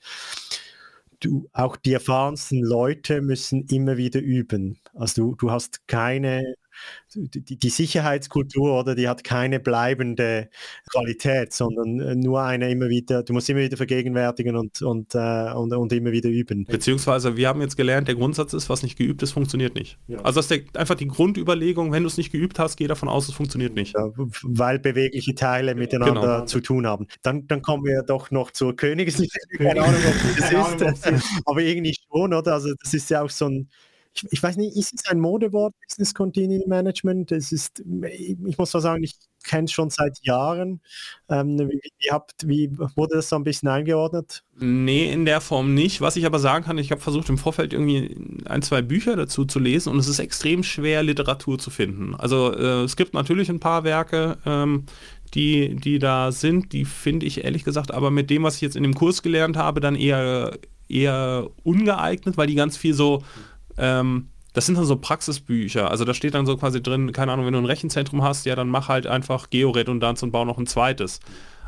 du, 1.19 1.49
auch 1.51 1.75
die 1.75 1.93
erfahrensten 1.93 2.63
Leute 2.63 3.21
müssen 3.21 3.65
immer 3.67 3.97
wieder 3.97 4.19
üben. 4.21 4.79
Also 4.93 5.31
du, 5.31 5.35
du 5.35 5.51
hast 5.51 5.87
keine 5.87 6.43
die, 7.15 7.57
die, 7.57 7.69
Sicherheitskultur 7.69 8.79
oder 8.79 8.95
die 8.95 9.07
hat 9.07 9.23
keine 9.23 9.59
bleibende 9.59 10.49
Qualität, 10.91 11.53
sondern 11.53 11.99
äh, 11.99 12.15
nur 12.15 12.41
eine 12.41 12.69
immer 12.69 12.89
wieder, 12.89 13.23
du 13.23 13.33
musst 13.33 13.49
immer 13.49 13.61
wieder 13.61 13.77
vergegenwärtigen 13.77 14.55
und, 14.55 14.81
und, 14.81 15.15
äh, 15.15 15.51
und, 15.53 15.73
und 15.73 15.93
immer 15.93 16.11
wieder 16.11 16.29
üben. 16.29 16.65
Beziehungsweise 16.65 17.37
wir 17.37 17.47
haben 17.47 17.61
jetzt 17.61 17.77
gelernt, 17.77 18.07
der 18.07 18.15
Grundsatz 18.15 18.53
ist, 18.53 18.69
was 18.69 18.83
nicht 18.83 18.97
geübt 18.97 19.23
ist, 19.23 19.31
funktioniert 19.31 19.75
nicht. 19.75 19.97
Ja. 20.07 20.19
Also 20.19 20.39
das 20.39 20.51
ist 20.51 20.73
der, 20.73 20.81
einfach 20.81 20.95
die 20.95 21.07
Grundüberlegung, 21.07 21.91
wenn 21.91 22.03
du 22.03 22.07
es 22.07 22.17
nicht 22.17 22.31
geübt 22.31 22.59
hast, 22.59 22.77
geh 22.77 22.87
davon 22.87 23.09
aus, 23.09 23.27
es 23.27 23.35
funktioniert 23.35 23.75
nicht. 23.75 23.95
Ja, 23.95 24.09
weil 24.43 24.79
bewegliche 24.79 25.35
Teile 25.35 25.75
miteinander 25.75 26.21
genau. 26.21 26.45
zu 26.45 26.59
tun 26.59 26.85
haben. 26.85 27.07
Dann, 27.23 27.47
dann 27.47 27.61
kommen 27.61 27.85
wir 27.85 28.03
doch 28.03 28.31
noch 28.31 28.51
zur 28.51 28.75
Königsliga. 28.75 29.33
Keine 29.57 29.81
Ahnung, 29.81 30.01
ob 30.07 30.79
das 30.79 31.05
ist, 31.05 31.23
aber 31.45 31.61
irgendwie 31.61 31.95
schon, 32.11 32.33
oder? 32.33 32.53
Also 32.53 32.73
das 32.81 32.93
ist 32.93 33.09
ja 33.09 33.21
auch 33.21 33.29
so 33.29 33.45
ein 33.45 33.69
ich, 34.13 34.25
ich, 34.31 34.43
weiß 34.43 34.57
nicht, 34.57 34.75
ist 34.75 34.93
es 34.93 35.05
ein 35.07 35.19
Modewort, 35.19 35.73
Business 35.87 36.13
Continuity 36.13 36.67
Management? 36.67 37.31
Es 37.31 37.51
ist, 37.51 37.83
ich 38.11 38.57
muss 38.57 38.73
mal 38.73 38.79
sagen, 38.79 39.03
ich 39.03 39.15
kenne 39.43 39.65
es 39.65 39.71
schon 39.71 39.89
seit 39.89 40.19
Jahren. 40.21 40.81
Ähm, 41.29 41.57
wie, 41.59 41.79
wie, 41.99 42.11
habt, 42.11 42.47
wie 42.47 42.69
wurde 42.95 43.15
das 43.15 43.29
so 43.29 43.35
ein 43.35 43.43
bisschen 43.43 43.69
eingeordnet? 43.69 44.43
Nee, 44.59 45.11
in 45.11 45.25
der 45.25 45.41
Form 45.41 45.73
nicht. 45.73 46.01
Was 46.01 46.15
ich 46.15 46.25
aber 46.25 46.39
sagen 46.39 46.65
kann, 46.65 46.77
ich 46.77 46.91
habe 46.91 47.01
versucht 47.01 47.29
im 47.29 47.37
Vorfeld 47.37 47.73
irgendwie 47.73 48.15
ein, 48.45 48.61
zwei 48.61 48.81
Bücher 48.81 49.15
dazu 49.15 49.45
zu 49.45 49.59
lesen 49.59 49.91
und 49.91 49.99
es 49.99 50.07
ist 50.07 50.19
extrem 50.19 50.63
schwer, 50.63 51.03
Literatur 51.03 51.57
zu 51.57 51.69
finden. 51.69 52.15
Also 52.15 52.53
äh, 52.53 52.83
es 52.83 52.95
gibt 52.95 53.13
natürlich 53.13 53.49
ein 53.49 53.59
paar 53.59 53.83
Werke, 53.83 54.37
ähm, 54.45 54.85
die, 55.33 55.75
die 55.75 55.99
da 55.99 56.31
sind, 56.31 56.73
die 56.73 56.85
finde 56.85 57.25
ich 57.25 57.43
ehrlich 57.43 57.63
gesagt, 57.63 57.91
aber 57.91 58.11
mit 58.11 58.29
dem, 58.29 58.43
was 58.43 58.55
ich 58.55 58.61
jetzt 58.61 58.75
in 58.75 58.83
dem 58.83 58.95
Kurs 58.95 59.21
gelernt 59.21 59.57
habe, 59.57 59.79
dann 59.79 59.95
eher, 59.95 60.57
eher 60.87 61.47
ungeeignet, 61.63 62.35
weil 62.35 62.47
die 62.47 62.55
ganz 62.55 62.77
viel 62.77 62.93
so 62.95 63.23
ähm, 63.79 64.29
das 64.53 64.65
sind 64.65 64.77
dann 64.77 64.85
so 64.85 64.95
Praxisbücher. 64.95 65.89
Also 65.89 66.05
da 66.05 66.13
steht 66.13 66.33
dann 66.33 66.45
so 66.45 66.57
quasi 66.57 66.81
drin, 66.81 67.11
keine 67.11 67.31
Ahnung, 67.31 67.45
wenn 67.45 67.53
du 67.53 67.59
ein 67.59 67.65
Rechenzentrum 67.65 68.23
hast, 68.23 68.45
ja, 68.45 68.55
dann 68.55 68.69
mach 68.69 68.87
halt 68.87 69.07
einfach 69.07 69.49
Georedundanz 69.49 70.23
und 70.23 70.31
bau 70.31 70.45
noch 70.45 70.57
ein 70.57 70.67
zweites. 70.67 71.19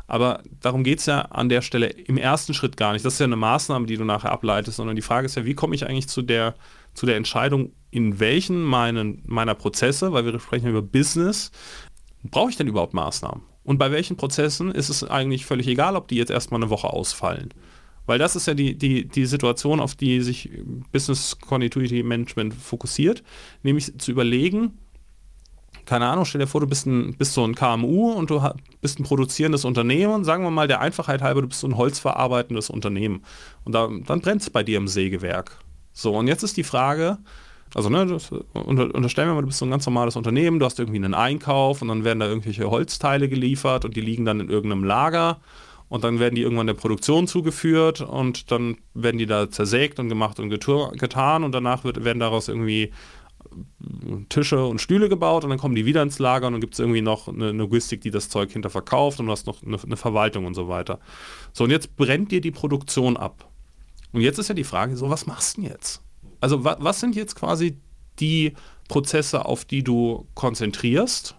Aber 0.06 0.42
darum 0.60 0.84
geht 0.84 0.98
es 0.98 1.06
ja 1.06 1.22
an 1.22 1.48
der 1.48 1.62
Stelle 1.62 1.86
im 1.86 2.16
ersten 2.16 2.54
Schritt 2.54 2.76
gar 2.76 2.92
nicht. 2.92 3.04
Das 3.04 3.14
ist 3.14 3.18
ja 3.20 3.24
eine 3.24 3.36
Maßnahme, 3.36 3.86
die 3.86 3.96
du 3.96 4.04
nachher 4.04 4.32
ableitest, 4.32 4.76
sondern 4.76 4.96
die 4.96 5.02
Frage 5.02 5.26
ist 5.26 5.36
ja, 5.36 5.44
wie 5.44 5.54
komme 5.54 5.74
ich 5.74 5.86
eigentlich 5.86 6.08
zu 6.08 6.22
der, 6.22 6.54
zu 6.92 7.06
der 7.06 7.16
Entscheidung, 7.16 7.72
in 7.90 8.18
welchen 8.18 8.62
meinen, 8.62 9.22
meiner 9.26 9.54
Prozesse, 9.54 10.12
weil 10.12 10.24
wir 10.24 10.38
sprechen 10.40 10.68
über 10.68 10.82
Business, 10.82 11.50
brauche 12.24 12.50
ich 12.50 12.56
denn 12.56 12.66
überhaupt 12.66 12.94
Maßnahmen? 12.94 13.42
Und 13.64 13.78
bei 13.78 13.92
welchen 13.92 14.16
Prozessen 14.16 14.72
ist 14.72 14.88
es 14.88 15.04
eigentlich 15.04 15.46
völlig 15.46 15.68
egal, 15.68 15.94
ob 15.94 16.08
die 16.08 16.16
jetzt 16.16 16.30
erstmal 16.30 16.60
eine 16.60 16.70
Woche 16.70 16.88
ausfallen? 16.88 17.54
Weil 18.06 18.18
das 18.18 18.36
ist 18.36 18.46
ja 18.46 18.54
die, 18.54 18.76
die, 18.76 19.06
die 19.06 19.26
Situation, 19.26 19.80
auf 19.80 19.94
die 19.94 20.20
sich 20.20 20.50
Business 20.90 21.38
Continuity 21.38 22.02
Management 22.02 22.54
fokussiert, 22.54 23.22
nämlich 23.62 23.98
zu 23.98 24.10
überlegen, 24.10 24.78
keine 25.84 26.06
Ahnung, 26.06 26.24
stell 26.24 26.40
dir 26.40 26.46
vor, 26.46 26.60
du 26.60 26.66
bist, 26.66 26.86
ein, 26.86 27.14
bist 27.16 27.34
so 27.34 27.44
ein 27.44 27.54
KMU 27.54 28.12
und 28.12 28.30
du 28.30 28.40
bist 28.80 29.00
ein 29.00 29.04
produzierendes 29.04 29.64
Unternehmen, 29.64 30.24
sagen 30.24 30.44
wir 30.44 30.50
mal 30.50 30.68
der 30.68 30.80
Einfachheit 30.80 31.22
halber, 31.22 31.42
du 31.42 31.48
bist 31.48 31.60
so 31.60 31.66
ein 31.66 31.76
holzverarbeitendes 31.76 32.70
Unternehmen. 32.70 33.22
Und 33.64 33.74
da, 33.74 33.88
dann 34.06 34.20
brennt 34.20 34.42
es 34.42 34.50
bei 34.50 34.62
dir 34.62 34.78
im 34.78 34.88
Sägewerk. 34.88 35.58
So, 35.92 36.16
und 36.16 36.28
jetzt 36.28 36.42
ist 36.42 36.56
die 36.56 36.62
Frage, 36.62 37.18
also 37.74 37.88
ne, 37.88 38.06
das, 38.06 38.30
unter, 38.52 38.94
unterstellen 38.94 39.28
wir 39.28 39.34
mal, 39.34 39.40
du 39.40 39.48
bist 39.48 39.58
so 39.58 39.66
ein 39.66 39.70
ganz 39.70 39.84
normales 39.86 40.16
Unternehmen, 40.16 40.58
du 40.58 40.66
hast 40.66 40.78
irgendwie 40.78 40.98
einen 40.98 41.14
Einkauf 41.14 41.82
und 41.82 41.88
dann 41.88 42.04
werden 42.04 42.20
da 42.20 42.26
irgendwelche 42.26 42.70
Holzteile 42.70 43.28
geliefert 43.28 43.84
und 43.84 43.96
die 43.96 44.00
liegen 44.00 44.24
dann 44.24 44.40
in 44.40 44.50
irgendeinem 44.50 44.84
Lager 44.84 45.40
und 45.92 46.04
dann 46.04 46.18
werden 46.20 46.36
die 46.36 46.40
irgendwann 46.40 46.66
der 46.66 46.72
Produktion 46.72 47.28
zugeführt 47.28 48.00
und 48.00 48.50
dann 48.50 48.78
werden 48.94 49.18
die 49.18 49.26
da 49.26 49.50
zersägt 49.50 49.98
und 49.98 50.08
gemacht 50.08 50.40
und 50.40 50.48
getan 50.48 51.44
und 51.44 51.52
danach 51.52 51.84
wird, 51.84 52.02
werden 52.02 52.18
daraus 52.18 52.48
irgendwie 52.48 52.92
Tische 54.30 54.64
und 54.64 54.80
Stühle 54.80 55.10
gebaut 55.10 55.44
und 55.44 55.50
dann 55.50 55.58
kommen 55.58 55.74
die 55.74 55.84
wieder 55.84 56.00
ins 56.00 56.18
Lager 56.18 56.46
und 56.46 56.54
dann 56.54 56.62
gibt 56.62 56.72
es 56.72 56.80
irgendwie 56.80 57.02
noch 57.02 57.28
eine, 57.28 57.50
eine 57.50 57.58
Logistik, 57.58 58.00
die 58.00 58.10
das 58.10 58.30
Zeug 58.30 58.50
hinterverkauft 58.50 59.20
und 59.20 59.26
du 59.26 59.32
hast 59.32 59.46
noch 59.46 59.62
eine, 59.62 59.78
eine 59.82 59.98
Verwaltung 59.98 60.46
und 60.46 60.54
so 60.54 60.66
weiter. 60.66 60.98
So, 61.52 61.64
und 61.64 61.70
jetzt 61.70 61.94
brennt 61.94 62.32
dir 62.32 62.40
die 62.40 62.52
Produktion 62.52 63.18
ab. 63.18 63.50
Und 64.12 64.22
jetzt 64.22 64.38
ist 64.38 64.48
ja 64.48 64.54
die 64.54 64.64
Frage, 64.64 64.96
so, 64.96 65.10
was 65.10 65.26
machst 65.26 65.58
du 65.58 65.60
denn 65.60 65.72
jetzt? 65.72 66.00
Also, 66.40 66.64
wa 66.64 66.78
was 66.80 67.00
sind 67.00 67.16
jetzt 67.16 67.34
quasi 67.34 67.76
die 68.18 68.54
Prozesse, 68.88 69.44
auf 69.44 69.66
die 69.66 69.84
du 69.84 70.26
konzentrierst? 70.34 71.36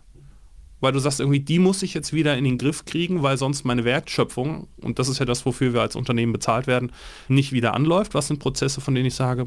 Weil 0.83 0.91
du 0.91 0.99
sagst, 0.99 1.21
irgendwie, 1.21 1.39
die 1.39 1.59
muss 1.59 1.81
ich 1.81 1.93
jetzt 1.93 2.11
wieder 2.11 2.37
in 2.37 2.43
den 2.43 2.57
Griff 2.57 2.83
kriegen, 2.83 3.23
weil 3.23 3.37
sonst 3.37 3.63
meine 3.63 3.85
Wertschöpfung, 3.85 4.67
und 4.81 4.99
das 4.99 5.07
ist 5.07 5.17
ja 5.17 5.25
das, 5.25 5.45
wofür 5.45 5.73
wir 5.73 5.79
als 5.79 5.95
Unternehmen 5.95 6.33
bezahlt 6.33 6.67
werden, 6.67 6.91
nicht 7.29 7.53
wieder 7.53 7.73
anläuft. 7.73 8.13
Was 8.13 8.27
sind 8.27 8.39
Prozesse, 8.39 8.81
von 8.81 8.93
denen 8.93 9.05
ich 9.05 9.15
sage, 9.15 9.45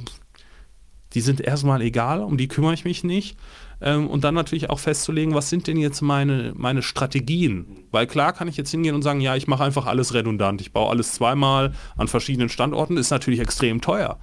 die 1.13 1.21
sind 1.21 1.43
erstmal 1.43 1.83
egal, 1.83 2.23
um 2.23 2.39
die 2.39 2.49
kümmere 2.49 2.73
ich 2.73 2.87
mich 2.87 3.05
nicht. 3.05 3.37
Ähm, 3.83 4.09
und 4.09 4.25
dann 4.25 4.35
natürlich 4.35 4.71
auch 4.71 4.79
festzulegen, 4.79 5.35
was 5.35 5.51
sind 5.51 5.67
denn 5.67 5.77
jetzt 5.77 6.01
meine, 6.01 6.55
meine 6.57 6.81
Strategien? 6.81 7.85
Weil 7.91 8.07
klar 8.07 8.33
kann 8.33 8.49
ich 8.49 8.57
jetzt 8.57 8.71
hingehen 8.71 8.95
und 8.95 9.03
sagen, 9.03 9.21
ja, 9.21 9.37
ich 9.37 9.47
mache 9.47 9.63
einfach 9.63 9.85
alles 9.85 10.15
redundant. 10.15 10.63
Ich 10.63 10.73
baue 10.73 10.89
alles 10.89 11.13
zweimal 11.13 11.75
an 11.99 12.09
verschiedenen 12.09 12.49
Standorten, 12.49 12.97
ist 12.97 13.11
natürlich 13.11 13.41
extrem 13.41 13.83
teuer. 13.83 14.19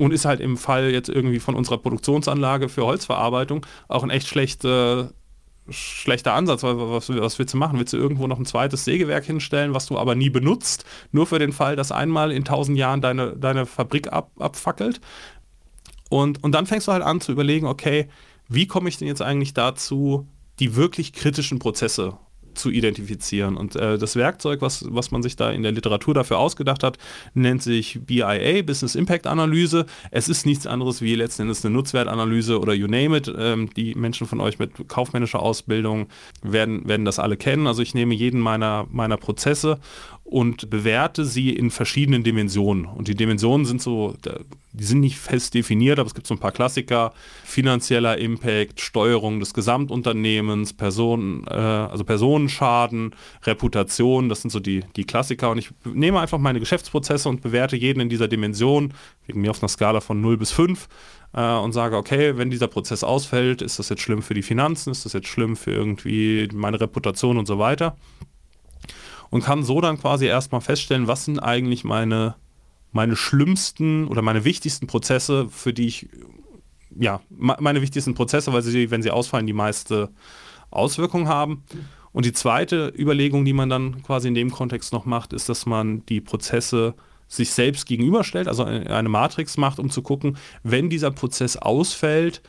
Und 0.00 0.12
ist 0.12 0.24
halt 0.24 0.40
im 0.40 0.56
Fall 0.56 0.90
jetzt 0.90 1.08
irgendwie 1.08 1.38
von 1.38 1.54
unserer 1.54 1.78
Produktionsanlage 1.78 2.68
für 2.68 2.84
Holzverarbeitung 2.84 3.64
auch 3.86 4.02
ein 4.02 4.10
echt 4.10 4.26
schlechter 4.26 5.12
schlechter 5.70 6.34
Ansatz, 6.34 6.62
weil 6.62 6.78
was, 6.78 7.08
was 7.08 7.38
willst 7.38 7.54
du 7.54 7.58
machen? 7.58 7.78
Willst 7.78 7.92
du 7.92 7.96
irgendwo 7.96 8.26
noch 8.26 8.38
ein 8.38 8.46
zweites 8.46 8.84
Sägewerk 8.84 9.24
hinstellen, 9.24 9.74
was 9.74 9.86
du 9.86 9.98
aber 9.98 10.14
nie 10.14 10.30
benutzt, 10.30 10.84
nur 11.12 11.26
für 11.26 11.38
den 11.38 11.52
Fall, 11.52 11.76
dass 11.76 11.92
einmal 11.92 12.32
in 12.32 12.44
tausend 12.44 12.78
Jahren 12.78 13.00
deine, 13.00 13.36
deine 13.36 13.66
Fabrik 13.66 14.12
ab, 14.12 14.30
abfackelt? 14.38 15.00
Und, 16.10 16.42
und 16.42 16.52
dann 16.52 16.66
fängst 16.66 16.88
du 16.88 16.92
halt 16.92 17.02
an 17.02 17.20
zu 17.20 17.32
überlegen, 17.32 17.66
okay, 17.66 18.08
wie 18.48 18.66
komme 18.66 18.88
ich 18.88 18.96
denn 18.96 19.08
jetzt 19.08 19.22
eigentlich 19.22 19.54
dazu, 19.54 20.26
die 20.58 20.74
wirklich 20.74 21.12
kritischen 21.12 21.58
Prozesse 21.58 22.18
zu 22.58 22.70
identifizieren. 22.70 23.56
Und 23.56 23.76
äh, 23.76 23.98
das 23.98 24.16
Werkzeug, 24.16 24.60
was, 24.60 24.84
was 24.88 25.10
man 25.10 25.22
sich 25.22 25.36
da 25.36 25.50
in 25.50 25.62
der 25.62 25.72
Literatur 25.72 26.14
dafür 26.14 26.38
ausgedacht 26.38 26.82
hat, 26.82 26.98
nennt 27.34 27.62
sich 27.62 28.00
BIA, 28.06 28.62
Business 28.62 28.94
Impact 28.94 29.26
Analyse. 29.26 29.86
Es 30.10 30.28
ist 30.28 30.46
nichts 30.46 30.66
anderes 30.66 31.00
wie 31.00 31.14
letzten 31.14 31.42
Endes 31.42 31.64
eine 31.64 31.74
Nutzwertanalyse 31.74 32.58
oder 32.60 32.74
you 32.74 32.86
name 32.86 33.16
it. 33.16 33.32
Ähm, 33.36 33.70
die 33.76 33.94
Menschen 33.94 34.26
von 34.26 34.40
euch 34.40 34.58
mit 34.58 34.88
kaufmännischer 34.88 35.40
Ausbildung 35.40 36.08
werden, 36.42 36.86
werden 36.88 37.04
das 37.04 37.18
alle 37.18 37.36
kennen. 37.36 37.66
Also 37.66 37.82
ich 37.82 37.94
nehme 37.94 38.14
jeden 38.14 38.40
meiner, 38.40 38.86
meiner 38.90 39.16
Prozesse 39.16 39.78
und 40.28 40.68
bewerte 40.68 41.24
sie 41.24 41.50
in 41.50 41.70
verschiedenen 41.70 42.22
Dimensionen. 42.22 42.84
Und 42.84 43.08
die 43.08 43.14
Dimensionen 43.14 43.64
sind 43.64 43.80
so 43.80 44.14
die 44.78 44.84
sind 44.84 45.00
nicht 45.00 45.18
fest 45.18 45.54
definiert, 45.54 45.98
aber 45.98 46.06
es 46.06 46.14
gibt 46.14 46.26
so 46.26 46.34
ein 46.34 46.38
paar 46.38 46.52
Klassiker. 46.52 47.12
Finanzieller 47.44 48.18
Impact, 48.18 48.80
Steuerung 48.80 49.40
des 49.40 49.54
Gesamtunternehmens, 49.54 50.72
Personen, 50.72 51.44
äh, 51.48 51.52
also 51.52 52.04
Personenschaden, 52.04 53.14
Reputation, 53.44 54.28
das 54.28 54.42
sind 54.42 54.50
so 54.50 54.60
die, 54.60 54.84
die 54.94 55.04
Klassiker. 55.04 55.50
Und 55.50 55.58
ich 55.58 55.70
nehme 55.84 56.20
einfach 56.20 56.38
meine 56.38 56.60
Geschäftsprozesse 56.60 57.28
und 57.28 57.40
bewerte 57.40 57.76
jeden 57.76 58.00
in 58.00 58.08
dieser 58.08 58.28
Dimension, 58.28 58.94
wegen 59.26 59.40
mir 59.40 59.50
auf 59.50 59.62
einer 59.62 59.68
Skala 59.68 60.00
von 60.00 60.20
0 60.20 60.36
bis 60.36 60.52
5 60.52 60.88
äh, 61.32 61.54
und 61.56 61.72
sage, 61.72 61.96
okay, 61.96 62.36
wenn 62.36 62.50
dieser 62.50 62.68
Prozess 62.68 63.02
ausfällt, 63.02 63.62
ist 63.62 63.78
das 63.78 63.88
jetzt 63.88 64.02
schlimm 64.02 64.22
für 64.22 64.34
die 64.34 64.42
Finanzen, 64.42 64.90
ist 64.90 65.04
das 65.04 65.12
jetzt 65.12 65.28
schlimm 65.28 65.56
für 65.56 65.72
irgendwie 65.72 66.48
meine 66.52 66.80
Reputation 66.80 67.38
und 67.38 67.46
so 67.46 67.58
weiter. 67.58 67.96
Und 69.30 69.44
kann 69.44 69.62
so 69.62 69.80
dann 69.80 69.98
quasi 69.98 70.26
erstmal 70.26 70.60
feststellen, 70.60 71.06
was 71.06 71.24
sind 71.24 71.38
eigentlich 71.38 71.84
meine 71.84 72.36
meine 72.92 73.16
schlimmsten 73.16 74.08
oder 74.08 74.22
meine 74.22 74.44
wichtigsten 74.44 74.86
Prozesse, 74.86 75.48
für 75.50 75.72
die 75.72 75.86
ich, 75.86 76.08
ja, 76.98 77.20
meine 77.28 77.82
wichtigsten 77.82 78.14
Prozesse, 78.14 78.52
weil 78.52 78.62
sie, 78.62 78.90
wenn 78.90 79.02
sie 79.02 79.10
ausfallen, 79.10 79.46
die 79.46 79.52
meiste 79.52 80.10
Auswirkung 80.70 81.28
haben. 81.28 81.64
Und 82.12 82.24
die 82.24 82.32
zweite 82.32 82.92
Überlegung, 82.98 83.44
die 83.44 83.52
man 83.52 83.68
dann 83.68 84.02
quasi 84.02 84.28
in 84.28 84.34
dem 84.34 84.50
Kontext 84.50 84.92
noch 84.92 85.04
macht, 85.04 85.32
ist, 85.32 85.48
dass 85.48 85.66
man 85.66 86.04
die 86.06 86.20
Prozesse 86.20 86.94
sich 87.28 87.50
selbst 87.50 87.86
gegenüberstellt, 87.86 88.48
also 88.48 88.64
eine 88.64 89.10
Matrix 89.10 89.58
macht, 89.58 89.78
um 89.78 89.90
zu 89.90 90.00
gucken, 90.00 90.38
wenn 90.62 90.88
dieser 90.88 91.10
Prozess 91.10 91.58
ausfällt, 91.58 92.40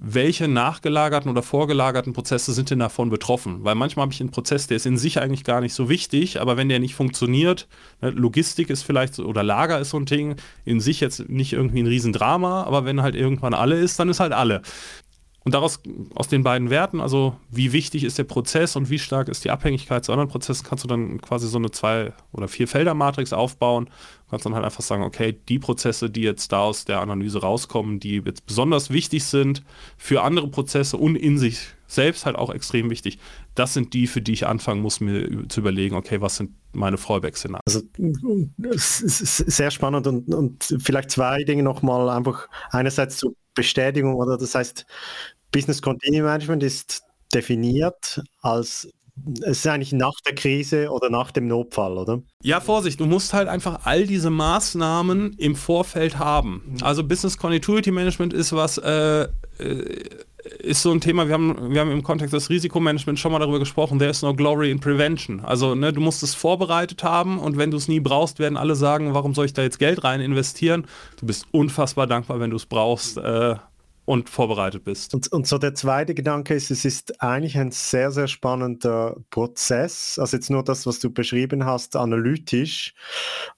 welche 0.00 0.48
nachgelagerten 0.48 1.30
oder 1.30 1.42
vorgelagerten 1.42 2.12
Prozesse 2.12 2.52
sind 2.52 2.70
denn 2.70 2.78
davon 2.78 3.10
betroffen? 3.10 3.64
Weil 3.64 3.74
manchmal 3.74 4.04
habe 4.04 4.12
ich 4.12 4.20
einen 4.20 4.30
Prozess, 4.30 4.66
der 4.66 4.76
ist 4.76 4.86
in 4.86 4.96
sich 4.96 5.20
eigentlich 5.20 5.44
gar 5.44 5.60
nicht 5.60 5.74
so 5.74 5.88
wichtig, 5.88 6.40
aber 6.40 6.56
wenn 6.56 6.68
der 6.68 6.78
nicht 6.78 6.94
funktioniert, 6.94 7.66
ne, 8.00 8.10
Logistik 8.10 8.70
ist 8.70 8.82
vielleicht 8.82 9.18
oder 9.18 9.42
Lager 9.42 9.80
ist 9.80 9.90
so 9.90 9.98
ein 9.98 10.06
Ding, 10.06 10.36
in 10.64 10.80
sich 10.80 11.00
jetzt 11.00 11.28
nicht 11.28 11.52
irgendwie 11.52 11.82
ein 11.82 11.86
Riesendrama, 11.86 12.62
aber 12.64 12.84
wenn 12.84 13.02
halt 13.02 13.14
irgendwann 13.14 13.54
alle 13.54 13.76
ist, 13.76 13.98
dann 13.98 14.08
ist 14.08 14.20
halt 14.20 14.32
alle. 14.32 14.62
Und 15.48 15.54
daraus, 15.54 15.80
aus 16.14 16.28
den 16.28 16.42
beiden 16.42 16.68
Werten, 16.68 17.00
also 17.00 17.34
wie 17.50 17.72
wichtig 17.72 18.04
ist 18.04 18.18
der 18.18 18.24
Prozess 18.24 18.76
und 18.76 18.90
wie 18.90 18.98
stark 18.98 19.28
ist 19.30 19.46
die 19.46 19.50
Abhängigkeit 19.50 20.04
zu 20.04 20.12
anderen 20.12 20.28
Prozessen, 20.28 20.66
kannst 20.68 20.84
du 20.84 20.88
dann 20.88 21.22
quasi 21.22 21.48
so 21.48 21.56
eine 21.56 21.70
zwei- 21.70 22.12
oder 22.32 22.48
vier 22.48 22.68
Felder-Matrix 22.68 23.32
aufbauen. 23.32 23.86
Du 23.86 23.92
kannst 24.28 24.44
dann 24.44 24.54
halt 24.54 24.66
einfach 24.66 24.82
sagen, 24.82 25.04
okay, 25.04 25.40
die 25.48 25.58
Prozesse, 25.58 26.10
die 26.10 26.20
jetzt 26.20 26.52
da 26.52 26.60
aus 26.60 26.84
der 26.84 27.00
Analyse 27.00 27.40
rauskommen, 27.40 27.98
die 27.98 28.16
jetzt 28.26 28.44
besonders 28.44 28.90
wichtig 28.90 29.24
sind 29.24 29.62
für 29.96 30.20
andere 30.20 30.48
Prozesse 30.48 30.98
und 30.98 31.16
in 31.16 31.38
sich 31.38 31.60
selbst 31.86 32.26
halt 32.26 32.36
auch 32.36 32.52
extrem 32.52 32.90
wichtig, 32.90 33.18
das 33.54 33.72
sind 33.72 33.94
die, 33.94 34.06
für 34.06 34.20
die 34.20 34.34
ich 34.34 34.46
anfangen 34.46 34.82
muss, 34.82 35.00
mir 35.00 35.48
zu 35.48 35.60
überlegen, 35.60 35.96
okay, 35.96 36.20
was 36.20 36.36
sind 36.36 36.50
meine 36.74 36.98
Fallback-Szenarien. 36.98 37.62
Also 37.64 37.80
sehr 38.68 39.70
spannend 39.70 40.06
und, 40.06 40.34
und 40.34 40.74
vielleicht 40.78 41.10
zwei 41.10 41.42
Dinge 41.44 41.62
nochmal 41.62 42.10
einfach 42.10 42.50
einerseits 42.70 43.16
zur 43.16 43.32
Bestätigung 43.58 44.14
oder 44.14 44.38
das 44.38 44.54
heißt, 44.54 44.86
Business 45.52 45.82
Continuity 45.82 46.22
Management 46.22 46.62
ist 46.62 47.02
definiert 47.32 48.22
als 48.40 48.88
es 49.42 49.58
ist 49.58 49.66
eigentlich 49.66 49.92
nach 49.92 50.14
der 50.26 50.34
Krise 50.34 50.90
oder 50.90 51.10
nach 51.10 51.30
dem 51.30 51.48
Notfall, 51.48 51.98
oder? 51.98 52.22
Ja, 52.42 52.60
Vorsicht, 52.60 53.00
du 53.00 53.06
musst 53.06 53.32
halt 53.32 53.48
einfach 53.48 53.80
all 53.84 54.06
diese 54.06 54.30
Maßnahmen 54.30 55.34
im 55.34 55.56
Vorfeld 55.56 56.18
haben. 56.18 56.62
Mhm. 56.64 56.82
Also 56.82 57.04
Business 57.04 57.36
Continuity 57.36 57.90
Management 57.90 58.32
ist 58.32 58.52
was, 58.52 58.78
äh, 58.78 59.22
äh, 59.58 60.08
ist 60.60 60.82
so 60.82 60.92
ein 60.92 61.00
Thema, 61.00 61.26
wir 61.26 61.34
haben, 61.34 61.74
wir 61.74 61.80
haben 61.80 61.90
im 61.90 62.02
Kontext 62.02 62.32
des 62.32 62.48
Risikomanagements 62.48 63.20
schon 63.20 63.32
mal 63.32 63.38
darüber 63.38 63.58
gesprochen, 63.58 63.98
there 63.98 64.10
is 64.10 64.22
no 64.22 64.34
glory 64.34 64.70
in 64.70 64.80
prevention. 64.80 65.40
Also 65.40 65.74
ne, 65.74 65.92
du 65.92 66.00
musst 66.00 66.22
es 66.22 66.34
vorbereitet 66.34 67.02
haben 67.02 67.38
und 67.38 67.58
wenn 67.58 67.70
du 67.70 67.76
es 67.76 67.88
nie 67.88 68.00
brauchst, 68.00 68.38
werden 68.38 68.56
alle 68.56 68.76
sagen, 68.76 69.14
warum 69.14 69.34
soll 69.34 69.46
ich 69.46 69.52
da 69.52 69.62
jetzt 69.62 69.78
Geld 69.78 70.04
rein 70.04 70.20
investieren? 70.20 70.86
Du 71.18 71.26
bist 71.26 71.46
unfassbar 71.50 72.06
dankbar, 72.06 72.40
wenn 72.40 72.50
du 72.50 72.56
es 72.56 72.66
brauchst. 72.66 73.18
Äh, 73.18 73.56
und 74.08 74.30
vorbereitet 74.30 74.84
bist. 74.84 75.12
Und, 75.12 75.30
und 75.32 75.46
so 75.46 75.58
der 75.58 75.74
zweite 75.74 76.14
Gedanke 76.14 76.54
ist, 76.54 76.70
es 76.70 76.86
ist 76.86 77.22
eigentlich 77.22 77.58
ein 77.58 77.72
sehr, 77.72 78.10
sehr 78.10 78.26
spannender 78.26 79.18
Prozess. 79.28 80.18
Also 80.18 80.38
jetzt 80.38 80.48
nur 80.48 80.64
das, 80.64 80.86
was 80.86 80.98
du 80.98 81.10
beschrieben 81.10 81.66
hast, 81.66 81.94
analytisch, 81.94 82.94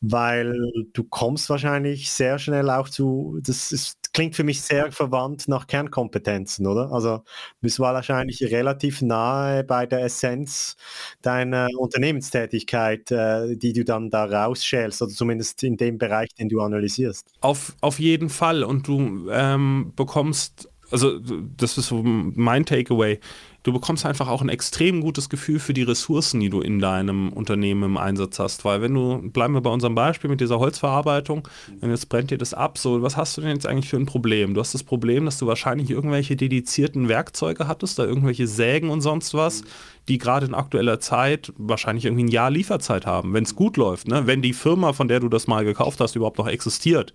weil 0.01 0.53
du 0.93 1.05
kommst 1.05 1.51
wahrscheinlich 1.51 2.11
sehr 2.11 2.41
schnell 2.41 2.69
auch 2.69 2.89
zu, 2.89 3.39
das 3.41 3.71
ist, 3.71 4.00
klingt 4.13 4.35
für 4.35 4.45
mich 4.45 4.63
sehr 4.63 4.91
verwandt 4.93 5.49
nach 5.49 5.67
Kernkompetenzen, 5.67 6.67
oder? 6.67 6.91
Also 6.93 7.23
bist 7.61 7.79
wahrscheinlich 7.79 8.43
relativ 8.51 9.03
nahe 9.03 9.65
bei 9.65 9.87
der 9.87 10.05
Essenz 10.05 10.77
deiner 11.23 11.69
Unternehmenstätigkeit, 11.79 13.11
äh, 13.11 13.57
die 13.57 13.73
du 13.73 13.85
dann 13.85 14.11
da 14.11 14.25
rausschälst, 14.25 15.03
oder 15.03 15.13
zumindest 15.13 15.63
in 15.63 15.77
dem 15.77 15.99
Bereich, 15.99 16.35
den 16.35 16.49
du 16.49 16.61
analysierst. 16.61 17.27
Auf, 17.41 17.75
auf 17.81 17.99
jeden 17.99 18.29
Fall. 18.29 18.65
Und 18.65 18.89
du 18.89 19.31
ähm, 19.31 19.93
bekommst, 19.95 20.69
also 20.91 21.19
das 21.19 21.79
ist 21.79 21.87
so 21.87 22.03
mein 22.03 22.67
Takeaway, 22.67 23.21
du 23.63 23.73
bekommst 23.73 24.07
einfach 24.07 24.29
auch 24.29 24.43
ein 24.43 24.49
extrem 24.49 25.01
gutes 25.01 25.29
Gefühl 25.29 25.59
für 25.59 25.75
die 25.75 25.83
Ressourcen, 25.83 26.41
die 26.41 26.49
du 26.49 26.61
in 26.61 26.79
deinem 26.79 27.33
Unternehmen 27.33 27.83
im 27.83 27.97
Einsatz 27.97 28.39
hast. 28.39 28.65
Weil 28.65 28.83
wenn 28.83 28.95
du, 28.95 29.31
bleiben 29.31 29.55
wir 29.55 29.61
bei 29.61 29.71
unserem 29.71 29.95
Beispiel 29.95 30.31
mit 30.31 30.41
dieser 30.41 30.59
Holzverarbeitung, 30.59 31.47
wenn 31.81 31.91
jetzt 31.91 32.09
brennt 32.09 32.31
dir 32.31 32.39
das 32.39 32.55
ab, 32.55 32.79
so, 32.79 33.03
was 33.03 33.17
hast 33.17 33.37
du 33.37 33.43
denn 33.43 33.51
jetzt 33.51 33.67
eigentlich 33.67 33.89
für 33.89 33.97
ein 33.97 34.07
Problem? 34.07 34.55
Du 34.55 34.61
hast 34.61 34.75
das 34.75 34.83
Problem, 34.83 35.25
dass 35.25 35.39
du 35.39 35.47
wahrscheinlich 35.47 35.91
irgendwelche 35.91 36.37
dedizierten 36.37 37.09
Werkzeuge 37.09 37.69
hattest, 37.69 37.99
da 37.99 38.05
irgendwelche 38.05 38.47
Sägen 38.47 38.89
und 38.91 39.01
sonst 39.03 39.35
was, 39.35 39.63
die 40.09 40.19
gerade 40.19 40.47
in 40.47 40.55
aktueller 40.55 40.99
Zeit 41.01 41.53
wahrscheinlich 41.57 42.07
irgendwie 42.07 42.25
ein 42.25 42.29
Jahr 42.29 42.51
Lieferzeit 42.51 43.07
haben, 43.07 43.35
wenn 43.35 43.45
es 43.45 43.55
gut 43.55 43.77
läuft, 43.77 44.09
ne? 44.09 44.27
wenn 44.27 44.43
die 44.43 44.55
Firma, 44.55 44.93
von 44.93 45.09
der 45.09 45.21
du 45.21 45.29
das 45.29 45.47
mal 45.47 45.65
gekauft 45.65 46.01
hast, 46.01 46.17
überhaupt 46.17 46.39
noch 46.39 46.49
existiert 46.49 47.13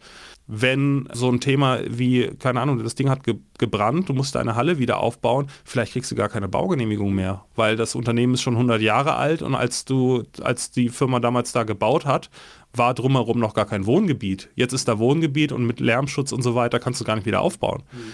wenn 0.47 1.09
so 1.13 1.29
ein 1.29 1.39
Thema 1.39 1.79
wie, 1.87 2.27
keine 2.39 2.61
Ahnung, 2.61 2.83
das 2.83 2.95
Ding 2.95 3.09
hat 3.09 3.23
ge 3.23 3.35
gebrannt, 3.57 4.09
du 4.09 4.13
musst 4.13 4.35
deine 4.35 4.55
Halle 4.55 4.79
wieder 4.79 4.99
aufbauen, 4.99 5.47
vielleicht 5.63 5.93
kriegst 5.93 6.11
du 6.11 6.15
gar 6.15 6.27
keine 6.27 6.49
Baugenehmigung 6.49 7.13
mehr, 7.13 7.45
weil 7.55 7.77
das 7.77 7.95
Unternehmen 7.95 8.33
ist 8.33 8.41
schon 8.41 8.55
100 8.55 8.81
Jahre 8.81 9.15
alt 9.15 9.41
und 9.41 9.55
als 9.55 9.85
du, 9.85 10.23
als 10.41 10.71
die 10.71 10.89
Firma 10.89 11.21
damals 11.21 11.53
da 11.53 11.63
gebaut 11.63 12.05
hat, 12.05 12.29
war 12.73 12.93
drumherum 12.93 13.39
noch 13.39 13.53
gar 13.53 13.65
kein 13.65 13.85
Wohngebiet. 13.85 14.49
Jetzt 14.55 14.73
ist 14.73 14.89
da 14.89 14.99
Wohngebiet 14.99 15.53
und 15.53 15.65
mit 15.65 15.79
Lärmschutz 15.79 16.33
und 16.33 16.41
so 16.41 16.53
weiter 16.53 16.79
kannst 16.79 16.99
du 16.99 17.05
gar 17.05 17.15
nicht 17.15 17.25
wieder 17.25 17.39
aufbauen. 17.39 17.83
Mhm. 17.93 18.13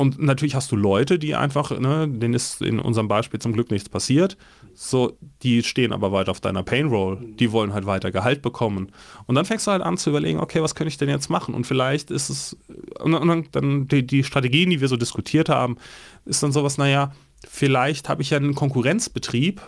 Und 0.00 0.18
natürlich 0.18 0.54
hast 0.54 0.72
du 0.72 0.76
Leute, 0.76 1.18
die 1.18 1.34
einfach, 1.34 1.78
ne, 1.78 2.08
denen 2.08 2.32
ist 2.32 2.62
in 2.62 2.80
unserem 2.80 3.06
Beispiel 3.06 3.38
zum 3.38 3.52
Glück 3.52 3.70
nichts 3.70 3.90
passiert. 3.90 4.38
So, 4.72 5.18
die 5.42 5.62
stehen 5.62 5.92
aber 5.92 6.10
weiter 6.10 6.30
auf 6.30 6.40
deiner 6.40 6.62
Painroll. 6.62 7.18
Die 7.38 7.52
wollen 7.52 7.74
halt 7.74 7.84
weiter 7.84 8.10
Gehalt 8.10 8.40
bekommen. 8.40 8.92
Und 9.26 9.34
dann 9.34 9.44
fängst 9.44 9.66
du 9.66 9.72
halt 9.72 9.82
an 9.82 9.98
zu 9.98 10.08
überlegen, 10.08 10.40
okay, 10.40 10.62
was 10.62 10.74
könnte 10.74 10.88
ich 10.88 10.96
denn 10.96 11.10
jetzt 11.10 11.28
machen? 11.28 11.54
Und 11.54 11.66
vielleicht 11.66 12.10
ist 12.10 12.30
es, 12.30 12.56
und 12.98 13.12
dann, 13.52 13.88
die, 13.88 14.06
die 14.06 14.24
Strategien, 14.24 14.70
die 14.70 14.80
wir 14.80 14.88
so 14.88 14.96
diskutiert 14.96 15.50
haben, 15.50 15.76
ist 16.24 16.42
dann 16.42 16.52
sowas, 16.52 16.78
naja, 16.78 17.12
vielleicht 17.46 18.08
habe 18.08 18.22
ich 18.22 18.30
ja 18.30 18.38
einen 18.38 18.54
Konkurrenzbetrieb, 18.54 19.60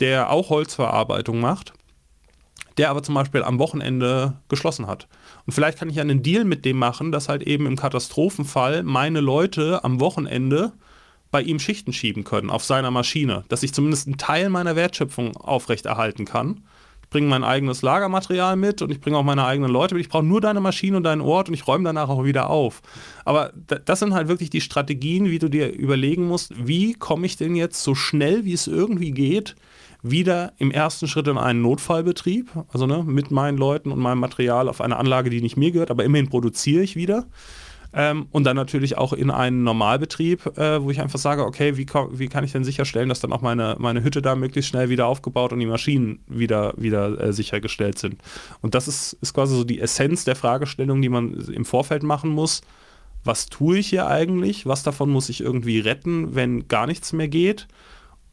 der 0.00 0.30
auch 0.30 0.50
Holzverarbeitung 0.50 1.38
macht 1.38 1.72
der 2.78 2.90
aber 2.90 3.02
zum 3.02 3.14
Beispiel 3.14 3.42
am 3.42 3.58
Wochenende 3.58 4.38
geschlossen 4.48 4.86
hat. 4.86 5.08
Und 5.46 5.52
vielleicht 5.52 5.78
kann 5.78 5.90
ich 5.90 6.00
einen 6.00 6.22
Deal 6.22 6.44
mit 6.44 6.64
dem 6.64 6.78
machen, 6.78 7.12
dass 7.12 7.28
halt 7.28 7.42
eben 7.42 7.66
im 7.66 7.76
Katastrophenfall 7.76 8.84
meine 8.84 9.20
Leute 9.20 9.84
am 9.84 10.00
Wochenende 10.00 10.72
bei 11.30 11.42
ihm 11.42 11.58
Schichten 11.58 11.92
schieben 11.92 12.24
können 12.24 12.50
auf 12.50 12.64
seiner 12.64 12.90
Maschine, 12.90 13.44
dass 13.48 13.62
ich 13.62 13.74
zumindest 13.74 14.06
einen 14.06 14.16
Teil 14.16 14.48
meiner 14.48 14.76
Wertschöpfung 14.76 15.36
aufrechterhalten 15.36 16.24
kann. 16.24 16.62
Ich 17.02 17.10
bringe 17.10 17.28
mein 17.28 17.42
eigenes 17.42 17.80
Lagermaterial 17.82 18.56
mit 18.56 18.82
und 18.82 18.90
ich 18.90 19.00
bringe 19.00 19.16
auch 19.16 19.24
meine 19.24 19.44
eigenen 19.44 19.70
Leute 19.70 19.94
mit. 19.94 20.04
Ich 20.04 20.10
brauche 20.10 20.24
nur 20.24 20.42
deine 20.42 20.60
Maschine 20.60 20.98
und 20.98 21.04
deinen 21.04 21.22
Ort 21.22 21.48
und 21.48 21.54
ich 21.54 21.66
räume 21.66 21.84
danach 21.84 22.10
auch 22.10 22.24
wieder 22.24 22.50
auf. 22.50 22.82
Aber 23.24 23.52
das 23.54 24.00
sind 24.00 24.12
halt 24.12 24.28
wirklich 24.28 24.50
die 24.50 24.60
Strategien, 24.60 25.30
wie 25.30 25.38
du 25.38 25.48
dir 25.48 25.72
überlegen 25.72 26.26
musst, 26.28 26.52
wie 26.66 26.92
komme 26.92 27.26
ich 27.26 27.36
denn 27.36 27.56
jetzt 27.56 27.82
so 27.82 27.94
schnell, 27.94 28.44
wie 28.44 28.52
es 28.52 28.66
irgendwie 28.66 29.12
geht, 29.12 29.56
wieder 30.02 30.52
im 30.58 30.70
ersten 30.70 31.08
Schritt 31.08 31.26
in 31.26 31.38
einen 31.38 31.62
Notfallbetrieb, 31.62 32.50
also 32.72 32.86
ne, 32.86 33.02
mit 33.04 33.30
meinen 33.30 33.58
Leuten 33.58 33.90
und 33.90 33.98
meinem 33.98 34.20
Material 34.20 34.68
auf 34.68 34.80
eine 34.80 34.96
Anlage, 34.96 35.30
die 35.30 35.40
nicht 35.40 35.56
mir 35.56 35.72
gehört, 35.72 35.90
aber 35.90 36.04
immerhin 36.04 36.28
produziere 36.28 36.82
ich 36.82 36.96
wieder. 36.96 37.26
Ähm, 37.94 38.26
und 38.32 38.44
dann 38.44 38.56
natürlich 38.56 38.98
auch 38.98 39.14
in 39.14 39.30
einen 39.30 39.64
Normalbetrieb, 39.64 40.58
äh, 40.58 40.82
wo 40.82 40.90
ich 40.90 41.00
einfach 41.00 41.18
sage, 41.18 41.44
okay, 41.44 41.78
wie, 41.78 41.86
wie 42.12 42.28
kann 42.28 42.44
ich 42.44 42.52
denn 42.52 42.62
sicherstellen, 42.62 43.08
dass 43.08 43.20
dann 43.20 43.32
auch 43.32 43.40
meine, 43.40 43.76
meine 43.78 44.04
Hütte 44.04 44.20
da 44.20 44.34
möglichst 44.34 44.68
schnell 44.68 44.90
wieder 44.90 45.06
aufgebaut 45.06 45.52
und 45.54 45.60
die 45.60 45.66
Maschinen 45.66 46.20
wieder, 46.26 46.74
wieder 46.76 47.18
äh, 47.18 47.32
sichergestellt 47.32 47.98
sind. 47.98 48.20
Und 48.60 48.74
das 48.74 48.88
ist, 48.88 49.14
ist 49.22 49.32
quasi 49.32 49.56
so 49.56 49.64
die 49.64 49.80
Essenz 49.80 50.24
der 50.24 50.36
Fragestellung, 50.36 51.00
die 51.00 51.08
man 51.08 51.32
im 51.32 51.64
Vorfeld 51.64 52.02
machen 52.02 52.30
muss. 52.30 52.60
Was 53.24 53.46
tue 53.46 53.78
ich 53.78 53.88
hier 53.88 54.06
eigentlich? 54.06 54.66
Was 54.66 54.82
davon 54.82 55.08
muss 55.08 55.30
ich 55.30 55.40
irgendwie 55.40 55.80
retten, 55.80 56.34
wenn 56.34 56.68
gar 56.68 56.86
nichts 56.86 57.14
mehr 57.14 57.28
geht? 57.28 57.68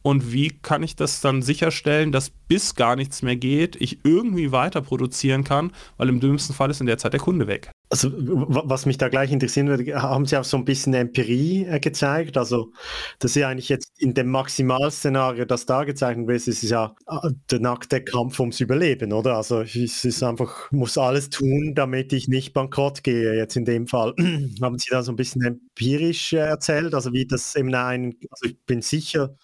Und 0.06 0.32
wie 0.32 0.50
kann 0.62 0.84
ich 0.84 0.94
das 0.94 1.20
dann 1.20 1.42
sicherstellen, 1.42 2.12
dass 2.12 2.30
bis 2.30 2.76
gar 2.76 2.94
nichts 2.94 3.22
mehr 3.22 3.34
geht, 3.34 3.74
ich 3.74 4.04
irgendwie 4.04 4.52
weiter 4.52 4.80
produzieren 4.80 5.42
kann, 5.42 5.72
weil 5.96 6.08
im 6.08 6.20
dümmsten 6.20 6.54
Fall 6.54 6.70
ist 6.70 6.80
in 6.80 6.86
der 6.86 6.96
Zeit 6.96 7.12
der 7.12 7.18
Kunde 7.18 7.48
weg. 7.48 7.72
Also 7.90 8.12
was 8.14 8.86
mich 8.86 8.98
da 8.98 9.08
gleich 9.08 9.32
interessieren 9.32 9.66
würde, 9.66 10.00
haben 10.00 10.24
Sie 10.24 10.36
auch 10.36 10.44
so 10.44 10.58
ein 10.58 10.64
bisschen 10.64 10.94
Empirie 10.94 11.64
äh, 11.64 11.80
gezeigt? 11.80 12.38
Also 12.38 12.70
das 13.18 13.32
ist 13.32 13.40
ja 13.40 13.48
eigentlich 13.48 13.68
jetzt 13.68 14.00
in 14.00 14.14
dem 14.14 14.28
Maximalszenario, 14.30 15.44
das 15.44 15.66
da 15.66 15.82
gezeichnet 15.82 16.28
wird, 16.28 16.46
ist 16.46 16.62
ja 16.62 16.94
äh, 17.08 17.30
der 17.50 17.58
nackte 17.58 18.00
Kampf 18.00 18.38
ums 18.38 18.60
Überleben, 18.60 19.12
oder? 19.12 19.34
Also 19.36 19.62
es 19.62 20.04
ist 20.04 20.22
einfach, 20.22 20.70
muss 20.70 20.98
alles 20.98 21.30
tun, 21.30 21.74
damit 21.74 22.12
ich 22.12 22.28
nicht 22.28 22.52
bankrott 22.52 23.02
gehe, 23.02 23.34
jetzt 23.34 23.56
in 23.56 23.64
dem 23.64 23.88
Fall. 23.88 24.14
haben 24.62 24.78
Sie 24.78 24.90
da 24.90 25.02
so 25.02 25.10
ein 25.10 25.16
bisschen 25.16 25.42
empirisch 25.42 26.32
äh, 26.32 26.36
erzählt, 26.36 26.94
also 26.94 27.12
wie 27.12 27.26
das 27.26 27.56
eben 27.56 27.74
ein, 27.74 28.14
also 28.30 28.46
ich 28.46 28.56
bin 28.66 28.82
sicher, 28.82 29.34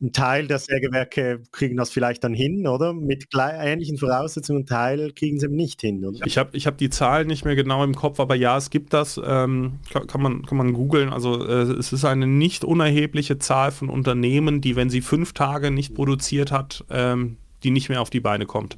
ein 0.00 0.12
Teil 0.12 0.46
der 0.46 0.58
Sägewerke 0.58 1.42
kriegen 1.52 1.76
das 1.76 1.90
vielleicht 1.90 2.22
dann 2.22 2.34
hin, 2.34 2.66
oder? 2.66 2.92
Mit 2.92 3.28
ähnlichen 3.34 3.96
Voraussetzungen, 3.96 4.62
ein 4.62 4.66
Teil 4.66 5.12
kriegen 5.12 5.40
sie 5.40 5.48
nicht 5.48 5.80
hin. 5.80 6.04
Oder? 6.04 6.26
Ich 6.26 6.36
habe 6.36 6.54
ich 6.54 6.66
hab 6.66 6.76
die 6.76 6.90
Zahlen 6.90 7.26
nicht 7.26 7.46
mehr 7.46 7.56
genau 7.56 7.82
im 7.82 7.94
Kopf, 7.94 8.20
aber 8.20 8.34
ja, 8.34 8.58
es 8.58 8.68
gibt 8.68 8.92
das, 8.92 9.18
ähm, 9.24 9.78
kann, 9.90 10.20
man, 10.20 10.44
kann 10.44 10.58
man 10.58 10.74
googeln. 10.74 11.08
Also 11.08 11.42
äh, 11.46 11.62
es 11.62 11.94
ist 11.94 12.04
eine 12.04 12.26
nicht 12.26 12.62
unerhebliche 12.62 13.38
Zahl 13.38 13.70
von 13.70 13.88
Unternehmen, 13.88 14.60
die, 14.60 14.76
wenn 14.76 14.90
sie 14.90 15.00
fünf 15.00 15.32
Tage 15.32 15.70
nicht 15.70 15.94
produziert 15.94 16.52
hat, 16.52 16.84
ähm, 16.90 17.38
die 17.62 17.70
nicht 17.70 17.88
mehr 17.88 18.02
auf 18.02 18.10
die 18.10 18.20
Beine 18.20 18.44
kommt. 18.44 18.76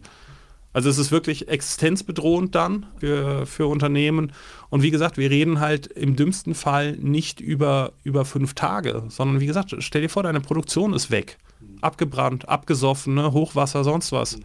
Also 0.78 0.90
es 0.90 0.98
ist 0.98 1.10
wirklich 1.10 1.48
existenzbedrohend 1.48 2.54
dann 2.54 2.86
für, 2.98 3.46
für 3.46 3.66
Unternehmen. 3.66 4.30
Und 4.70 4.84
wie 4.84 4.92
gesagt, 4.92 5.18
wir 5.18 5.28
reden 5.28 5.58
halt 5.58 5.88
im 5.88 6.14
dümmsten 6.14 6.54
Fall 6.54 6.92
nicht 6.98 7.40
über, 7.40 7.94
über 8.04 8.24
fünf 8.24 8.54
Tage, 8.54 9.02
sondern 9.08 9.40
wie 9.40 9.46
gesagt, 9.46 9.74
stell 9.80 10.02
dir 10.02 10.08
vor, 10.08 10.22
deine 10.22 10.40
Produktion 10.40 10.92
ist 10.92 11.10
weg. 11.10 11.38
Abgebrannt, 11.80 12.48
abgesoffen, 12.48 13.14
ne? 13.14 13.32
Hochwasser, 13.32 13.82
sonst 13.82 14.12
was. 14.12 14.38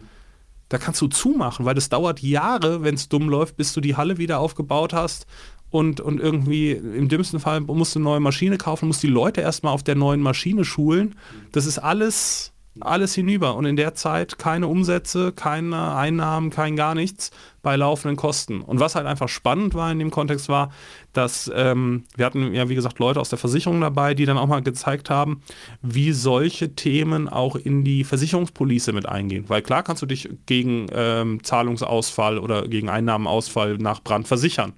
Da 0.70 0.78
kannst 0.78 1.00
du 1.00 1.06
zumachen, 1.06 1.66
weil 1.66 1.76
das 1.76 1.88
dauert 1.88 2.20
Jahre, 2.20 2.82
wenn 2.82 2.96
es 2.96 3.08
dumm 3.08 3.28
läuft, 3.28 3.56
bis 3.56 3.72
du 3.72 3.80
die 3.80 3.94
Halle 3.94 4.18
wieder 4.18 4.40
aufgebaut 4.40 4.92
hast. 4.92 5.28
Und, 5.70 6.00
und 6.00 6.18
irgendwie 6.18 6.72
im 6.72 7.08
dümmsten 7.08 7.38
Fall 7.38 7.60
musst 7.60 7.94
du 7.94 8.00
eine 8.00 8.04
neue 8.06 8.18
Maschine 8.18 8.58
kaufen, 8.58 8.88
musst 8.88 9.04
die 9.04 9.06
Leute 9.06 9.40
erstmal 9.40 9.72
auf 9.72 9.84
der 9.84 9.94
neuen 9.94 10.20
Maschine 10.20 10.64
schulen. 10.64 11.14
Das 11.52 11.64
ist 11.64 11.78
alles 11.78 12.53
alles 12.80 13.14
hinüber 13.14 13.54
und 13.54 13.64
in 13.66 13.76
der 13.76 13.94
Zeit 13.94 14.38
keine 14.38 14.66
Umsätze, 14.66 15.32
keine 15.32 15.94
Einnahmen, 15.94 16.50
kein 16.50 16.74
gar 16.74 16.94
nichts 16.94 17.30
bei 17.62 17.76
laufenden 17.76 18.16
Kosten. 18.16 18.60
Und 18.60 18.80
was 18.80 18.94
halt 18.94 19.06
einfach 19.06 19.28
spannend 19.28 19.74
war 19.74 19.92
in 19.92 19.98
dem 19.98 20.10
Kontext 20.10 20.48
war, 20.48 20.72
dass 21.12 21.50
ähm, 21.54 22.04
wir 22.16 22.26
hatten 22.26 22.52
ja 22.52 22.68
wie 22.68 22.74
gesagt 22.74 22.98
Leute 22.98 23.20
aus 23.20 23.28
der 23.28 23.38
Versicherung 23.38 23.80
dabei, 23.80 24.14
die 24.14 24.26
dann 24.26 24.38
auch 24.38 24.48
mal 24.48 24.62
gezeigt 24.62 25.08
haben, 25.08 25.40
wie 25.82 26.12
solche 26.12 26.74
Themen 26.74 27.28
auch 27.28 27.54
in 27.54 27.84
die 27.84 28.02
Versicherungspolice 28.02 28.92
mit 28.92 29.06
eingehen. 29.06 29.44
Weil 29.48 29.62
klar 29.62 29.82
kannst 29.82 30.02
du 30.02 30.06
dich 30.06 30.28
gegen 30.46 30.86
ähm, 30.92 31.42
Zahlungsausfall 31.44 32.38
oder 32.38 32.66
gegen 32.66 32.88
Einnahmenausfall 32.88 33.78
nach 33.78 34.02
Brand 34.02 34.26
versichern. 34.26 34.72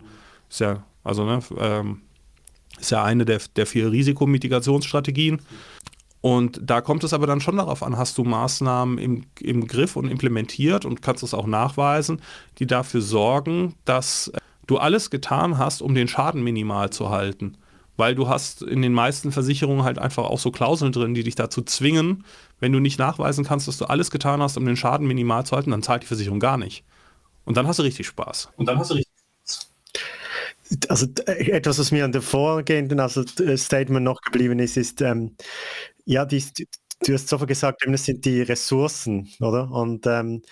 Ist 0.50 0.60
ja, 0.60 0.84
also 1.02 1.24
ne, 1.24 1.40
ähm, 1.58 2.02
ist 2.78 2.90
ja 2.90 3.02
eine 3.02 3.24
der, 3.24 3.40
der 3.56 3.66
vier 3.66 3.90
Risikomitigationsstrategien. 3.90 5.40
Und 6.26 6.58
da 6.60 6.80
kommt 6.80 7.04
es 7.04 7.12
aber 7.12 7.28
dann 7.28 7.40
schon 7.40 7.56
darauf 7.56 7.84
an, 7.84 7.96
hast 7.96 8.18
du 8.18 8.24
Maßnahmen 8.24 8.98
im, 8.98 9.26
im 9.38 9.68
Griff 9.68 9.94
und 9.94 10.08
implementiert 10.08 10.84
und 10.84 11.00
kannst 11.00 11.22
es 11.22 11.34
auch 11.34 11.46
nachweisen, 11.46 12.20
die 12.58 12.66
dafür 12.66 13.00
sorgen, 13.00 13.76
dass 13.84 14.26
äh, 14.34 14.38
du 14.66 14.78
alles 14.78 15.10
getan 15.10 15.56
hast, 15.56 15.82
um 15.82 15.94
den 15.94 16.08
Schaden 16.08 16.42
minimal 16.42 16.90
zu 16.90 17.10
halten. 17.10 17.56
Weil 17.96 18.16
du 18.16 18.28
hast 18.28 18.62
in 18.62 18.82
den 18.82 18.92
meisten 18.92 19.30
Versicherungen 19.30 19.84
halt 19.84 20.00
einfach 20.00 20.24
auch 20.24 20.40
so 20.40 20.50
Klauseln 20.50 20.90
drin, 20.90 21.14
die 21.14 21.22
dich 21.22 21.36
dazu 21.36 21.62
zwingen, 21.62 22.24
wenn 22.58 22.72
du 22.72 22.80
nicht 22.80 22.98
nachweisen 22.98 23.44
kannst, 23.44 23.68
dass 23.68 23.78
du 23.78 23.84
alles 23.84 24.10
getan 24.10 24.42
hast, 24.42 24.56
um 24.56 24.66
den 24.66 24.76
Schaden 24.76 25.06
minimal 25.06 25.46
zu 25.46 25.54
halten, 25.54 25.70
dann 25.70 25.84
zahlt 25.84 26.02
die 26.02 26.08
Versicherung 26.08 26.40
gar 26.40 26.58
nicht. 26.58 26.82
Und 27.44 27.56
dann 27.56 27.68
hast 27.68 27.78
du 27.78 27.84
richtig 27.84 28.04
Spaß. 28.08 28.48
Und 28.56 28.66
dann 28.66 28.80
hast 28.80 28.90
du 28.90 28.94
richtig 28.94 29.12
Spaß. 29.44 29.70
Also 30.88 31.06
äh, 31.26 31.52
etwas, 31.52 31.78
was 31.78 31.92
mir 31.92 32.04
an 32.04 32.10
der 32.10 32.22
vorgehenden 32.22 32.98
also, 32.98 33.22
äh, 33.38 33.56
Statement 33.56 34.04
noch 34.04 34.20
geblieben 34.22 34.58
ist, 34.58 34.76
ist, 34.76 35.00
ähm, 35.00 35.36
ja, 36.06 36.24
die, 36.24 36.42
du 37.04 37.14
hast 37.14 37.28
so 37.28 37.38
gesagt, 37.38 37.82
das 37.86 38.04
sind 38.04 38.24
die 38.24 38.42
Ressourcen, 38.42 39.28
oder? 39.40 39.70
Und 39.70 40.06
ähm, 40.06 40.42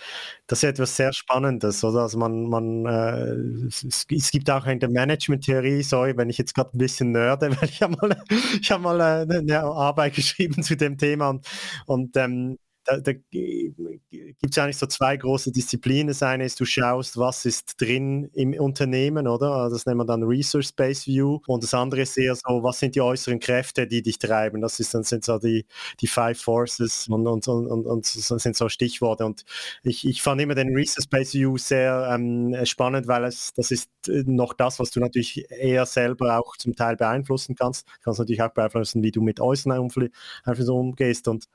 das 0.47 0.59
ist 0.63 0.65
etwas 0.71 0.97
sehr 0.97 1.13
Spannendes, 1.13 1.83
oder? 1.85 2.03
Also 2.03 2.19
man, 2.19 2.49
man 2.49 2.87
äh, 2.87 3.69
es, 3.69 4.31
gibt 4.31 4.51
auch 4.51 4.67
in 4.67 4.81
der 4.81 4.91
Management-Theorie, 4.91 5.83
sorry, 5.83 6.17
wenn 6.17 6.31
ich 6.31 6.39
jetzt 6.39 6.55
gerade 6.55 6.77
ein 6.77 6.79
bisschen 6.79 7.13
nerde, 7.13 7.51
weil 7.61 7.69
ich 7.69 7.83
habe 7.83 7.97
mal, 7.97 8.17
ich 8.61 8.71
hab 8.71 8.81
mal 8.83 9.01
äh, 9.01 9.39
eine 9.39 9.63
Arbeit 9.63 10.15
geschrieben 10.17 10.63
zu 10.63 10.77
dem 10.77 10.99
Thema 10.99 11.31
und, 11.31 11.47
und 11.87 12.17
ähm, 12.17 12.59
da, 12.85 12.99
da 12.99 13.13
gibt 13.13 14.51
es 14.51 14.59
eigentlich 14.59 14.77
so 14.77 14.87
zwei 14.87 15.17
große 15.17 15.53
Disziplinen. 15.53 16.09
Das 16.09 16.23
eine 16.23 16.45
ist, 16.45 16.61
du 16.61 16.65
schaust, 16.65 17.17
was 17.17 17.45
ist 17.45 17.81
drin 17.81 18.31
im 18.35 18.53
Unternehmen, 18.55 19.27
oder? 19.27 19.53
Also 19.53 19.77
das 19.77 19.87
nennt 19.87 19.99
man 19.99 20.07
dann 20.07 20.23
Resource-Based 20.23 21.07
View. 21.07 21.41
Und 21.47 21.63
das 21.63 21.73
andere 21.75 22.03
ist 22.03 22.17
eher 22.19 22.35
so, 22.35 22.63
was 22.63 22.79
sind 22.79 22.95
die 22.95 23.01
äußeren 23.01 23.41
Kräfte, 23.41 23.87
die 23.87 24.03
dich 24.03 24.19
treiben? 24.19 24.61
Das 24.61 24.81
ist, 24.81 24.93
dann 24.95 25.03
sind 25.03 25.25
so 25.25 25.39
die, 25.39 25.67
die 26.01 26.07
Five 26.07 26.41
Forces 26.41 27.09
und, 27.09 27.27
und, 27.27 27.49
und, 27.49 27.67
und, 27.67 27.87
und 27.87 28.05
sind 28.05 28.57
so 28.57 28.69
Stichworte. 28.69 29.25
Und 29.25 29.45
ich, 29.83 30.07
ich 30.07 30.23
fand 30.23 30.41
immer 30.41 30.55
den 30.55 30.75
Resource-Based 30.75 31.35
View 31.35 31.57
sehr 31.57 32.11
ähm, 32.13 32.55
spannend, 32.65 33.09
weil 33.09 33.25
es, 33.25 33.53
das 33.55 33.71
ist 33.71 33.91
noch 34.09 34.53
das, 34.53 34.79
was 34.79 34.91
du 34.91 35.01
natürlich 35.01 35.51
eher 35.51 35.87
selber 35.87 36.39
auch 36.39 36.57
zum 36.59 36.77
Teil 36.77 36.97
beeinflussen 36.97 37.55
kannst. 37.55 37.87
Du 37.87 37.93
kannst 38.05 38.19
natürlich 38.19 38.43
auch 38.43 38.53
beeinflussen, 38.53 39.03
wie 39.03 39.11
du 39.11 39.23
mit 39.23 39.41
äußeren 39.41 39.73
Einflüssen 39.73 40.75
umgehst. 40.75 41.29
Und 41.29 41.47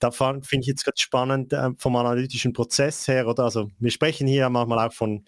da 0.00 0.10
finde 0.10 0.42
ich 0.60 0.71
jetzt 0.72 0.84
gerade 0.84 1.00
spannend 1.00 1.52
äh, 1.52 1.70
vom 1.78 1.96
analytischen 1.96 2.52
Prozess 2.52 3.06
her, 3.08 3.26
oder? 3.26 3.44
Also 3.44 3.70
wir 3.78 3.90
sprechen 3.90 4.26
hier 4.26 4.48
manchmal 4.48 4.88
auch 4.88 4.92
von 4.92 5.24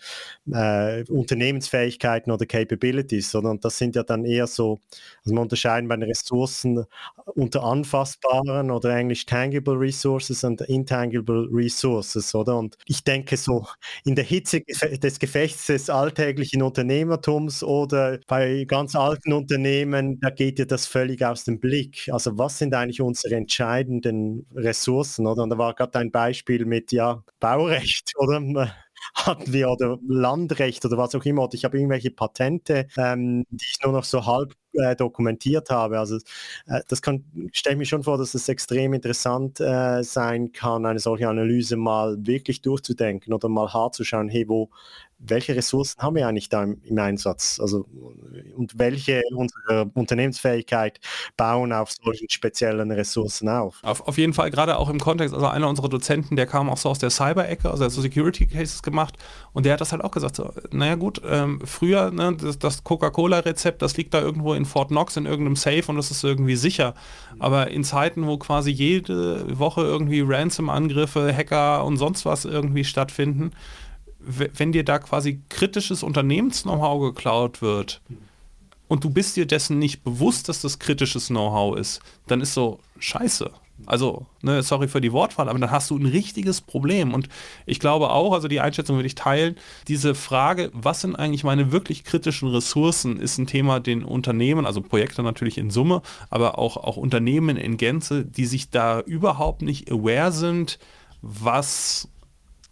äh, 0.53 1.05
Unternehmensfähigkeiten 1.05 2.33
oder 2.33 2.47
Capabilities, 2.47 3.31
sondern 3.31 3.61
das 3.61 3.79
sind 3.79 3.97
ja 3.97 4.03
dann 4.03 4.25
eher 4.25 4.47
so, 4.47 4.81
also 5.25 5.35
man 5.35 5.45
unterscheiden 5.45 5.89
bei 5.89 5.97
den 5.97 6.05
Ressourcen 6.05 6.85
unter 7.35 7.63
anfassbaren 7.65 8.71
oder 8.71 8.95
englisch 8.97 9.27
tangible 9.27 9.75
resources 9.79 10.45
und 10.45 10.61
intangible 10.63 11.49
resources, 11.53 12.35
oder? 12.35 12.59
Und 12.59 12.77
ich 12.87 13.05
denke 13.05 13.37
so 13.37 13.67
in 14.05 14.15
der 14.15 14.25
Hitze 14.25 14.63
des 14.63 15.19
Gefechts 15.19 15.67
des 15.67 15.91
alltäglichen 15.91 16.63
Unternehmertums 16.63 17.63
oder 17.63 18.19
bei 18.27 18.65
ganz 18.67 18.95
alten 18.95 19.33
Unternehmen, 19.33 20.19
da 20.21 20.31
geht 20.31 20.59
ja 20.59 20.65
das 20.65 20.87
völlig 20.87 21.25
aus 21.25 21.45
dem 21.45 21.61
Blick. 21.61 22.09
Also 22.11 22.39
was 22.39 22.59
sind 22.59 22.75
eigentlich 22.75 23.01
unsere 23.01 23.35
entscheidenden 23.35 24.47
Ressourcen, 24.55 25.27
oder? 25.35 25.45
Und 25.45 25.51
da 25.51 25.59
war 25.59 25.75
gerade 25.75 25.99
ein 25.99 26.11
Beispiel 26.11 26.65
mit 26.65 26.93
ja 26.93 27.23
Baurecht, 27.41 28.13
oder? 28.19 28.41
hatten 29.15 29.53
wir 29.53 29.71
oder 29.71 29.99
Landrecht 30.07 30.85
oder 30.85 30.97
was 30.97 31.15
auch 31.15 31.25
immer. 31.25 31.45
Oder 31.45 31.55
ich 31.55 31.65
habe 31.65 31.77
irgendwelche 31.77 32.11
Patente, 32.11 32.87
ähm, 32.97 33.45
die 33.51 33.65
ich 33.65 33.79
nur 33.83 33.93
noch 33.93 34.05
so 34.05 34.25
halb 34.25 34.55
äh, 34.73 34.97
dokumentiert 34.97 35.71
habe. 35.71 35.99
Also 35.99 36.17
äh, 36.67 36.81
das 36.89 37.03
kann, 37.03 37.25
stelle 37.53 37.75
ich 37.75 37.79
mir 37.79 37.85
schon 37.87 38.03
vor, 38.03 38.19
dass 38.19 38.35
es 38.35 38.49
extrem 38.49 38.95
interessant 38.95 39.61
äh, 39.61 40.03
sein 40.03 40.53
kann, 40.53 40.87
eine 40.87 40.99
solche 40.99 41.29
Analyse 41.29 41.77
mal 41.77 42.17
wirklich 42.19 42.63
durchzudenken 42.63 43.33
oder 43.33 43.49
mal 43.49 43.73
hart 43.73 43.95
zu 43.95 44.05
schauen, 44.05 44.29
hey, 44.29 44.49
wo, 44.49 44.71
welche 45.27 45.57
Ressourcen 45.57 46.01
haben 46.01 46.17
wir 46.17 46.29
eigentlich 46.29 46.49
da 46.49 46.63
im, 46.63 46.81
im, 46.85 46.99
Einsatz? 46.99 47.59
Also, 47.61 47.87
und 48.57 48.79
welche 48.79 49.23
unserer 49.35 49.91
Unternehmensfähigkeit 49.95 51.01
bauen 51.37 51.73
auf 51.73 51.91
solchen 51.93 52.29
speziellen 52.31 52.91
Ressourcen 52.91 53.49
auf? 53.49 53.79
Auf, 53.83 54.07
auf 54.07 54.19
jeden 54.19 54.33
Fall, 54.33 54.51
gerade 54.51 54.77
auch 54.79 54.89
im 54.89 55.01
Kontext, 55.01 55.35
also 55.35 55.47
einer 55.47 55.69
unserer 55.69 55.89
Dozenten, 55.89 56.37
der 56.37 56.47
kam 56.47 56.69
auch 56.69 56.77
so 56.77 56.91
aus 56.91 56.99
der 56.99 57.11
Cyber-Ecke, 57.11 57.71
also 57.71 57.85
er 57.85 57.87
hat 57.87 57.93
so 57.93 58.01
Security 58.01 58.47
Cases 58.47 58.83
gemacht 58.83 59.17
und 59.53 59.67
der 59.67 59.75
hat 59.75 59.81
das 59.81 59.93
halt 59.93 60.05
auch 60.05 60.11
gesagt, 60.11 60.37
so, 60.37 60.51
naja 60.71 60.95
gut, 60.97 61.21
ähm, 61.27 61.61
früher, 61.65 62.11
ne, 62.11 62.37
das, 62.41 62.59
das 62.59 62.85
Coca-Cola-Rezept, 62.85 63.83
das 63.83 63.97
liegt 63.97 64.15
da 64.15 64.21
irgendwo 64.21 64.55
in 64.55 64.65
Fort 64.65 64.89
Knox 64.89 65.17
in 65.17 65.27
irgendeinem 65.27 65.57
Safe 65.57 65.85
und 65.89 65.97
das 65.97 66.11
ist 66.11 66.25
irgendwie 66.25 66.57
sicher. 66.57 66.95
Aber 67.39 67.69
in 67.69 67.85
Zeiten, 67.85 68.27
wo 68.27 68.39
quasi 68.39 68.71
jede 68.71 69.59
Woche 69.59 69.83
irgendwie 69.83 70.21
Ransom-Angriffe, 70.21 71.35
Hacker 71.35 71.85
und 71.85 71.97
sonst 71.97 72.25
was 72.25 72.45
irgendwie 72.45 72.85
stattfinden, 72.85 73.53
wenn 74.27 74.73
dir 74.73 74.85
da 74.85 74.99
quasi 74.99 75.41
kritisches 75.49 76.03
Unternehmens-Know-how 76.03 77.01
geklaut 77.01 77.63
wird 77.63 78.01
und 78.89 79.05
du 79.05 79.11
bist 79.11 79.37
dir 79.37 79.47
dessen 79.47 79.79
nicht 79.79 80.03
bewusst, 80.05 80.49
dass 80.49 80.61
das 80.61 80.79
kritisches 80.79 81.29
Know-how 81.29 81.77
ist, 81.79 82.01
dann 82.27 82.41
ist 82.41 82.55
so 82.55 82.81
scheiße. 82.99 83.51
Also, 83.87 84.27
ne, 84.41 84.63
sorry 84.63 84.89
für 84.89 85.01
die 85.01 85.13
Wortwahl, 85.13 85.49
aber 85.49 85.59
dann 85.59 85.71
hast 85.71 85.91
du 85.91 85.99
ein 85.99 86.07
richtiges 86.07 86.61
Problem. 86.61 87.13
Und 87.13 87.29
ich 87.67 87.81
glaube 87.81 88.11
auch, 88.11 88.33
also 88.33 88.49
die 88.49 88.61
Einschätzung 88.61 88.97
würde 88.97 89.09
ich 89.09 89.17
teilen, 89.17 89.57
diese 89.89 90.15
Frage, 90.15 90.71
was 90.73 91.01
sind 91.01 91.17
eigentlich 91.17 91.45
meine 91.45 91.73
wirklich 91.73 92.05
kritischen 92.05 92.49
Ressourcen, 92.49 93.19
ist 93.19 93.37
ein 93.37 93.47
Thema, 93.47 93.81
den 93.81 94.05
Unternehmen, 94.05 94.65
also 94.65 94.81
Projekte 94.81 95.23
natürlich 95.23 95.59
in 95.59 95.71
Summe, 95.71 96.03
aber 96.31 96.59
auch, 96.59 96.77
auch 96.77 96.97
Unternehmen 96.97 97.57
in 97.57 97.77
Gänze, 97.77 98.25
die 98.25 98.47
sich 98.47 98.71
da 98.71 99.01
überhaupt 99.01 99.61
nicht 99.61 99.91
aware 99.91 100.33
sind, 100.33 100.79
was 101.21 102.09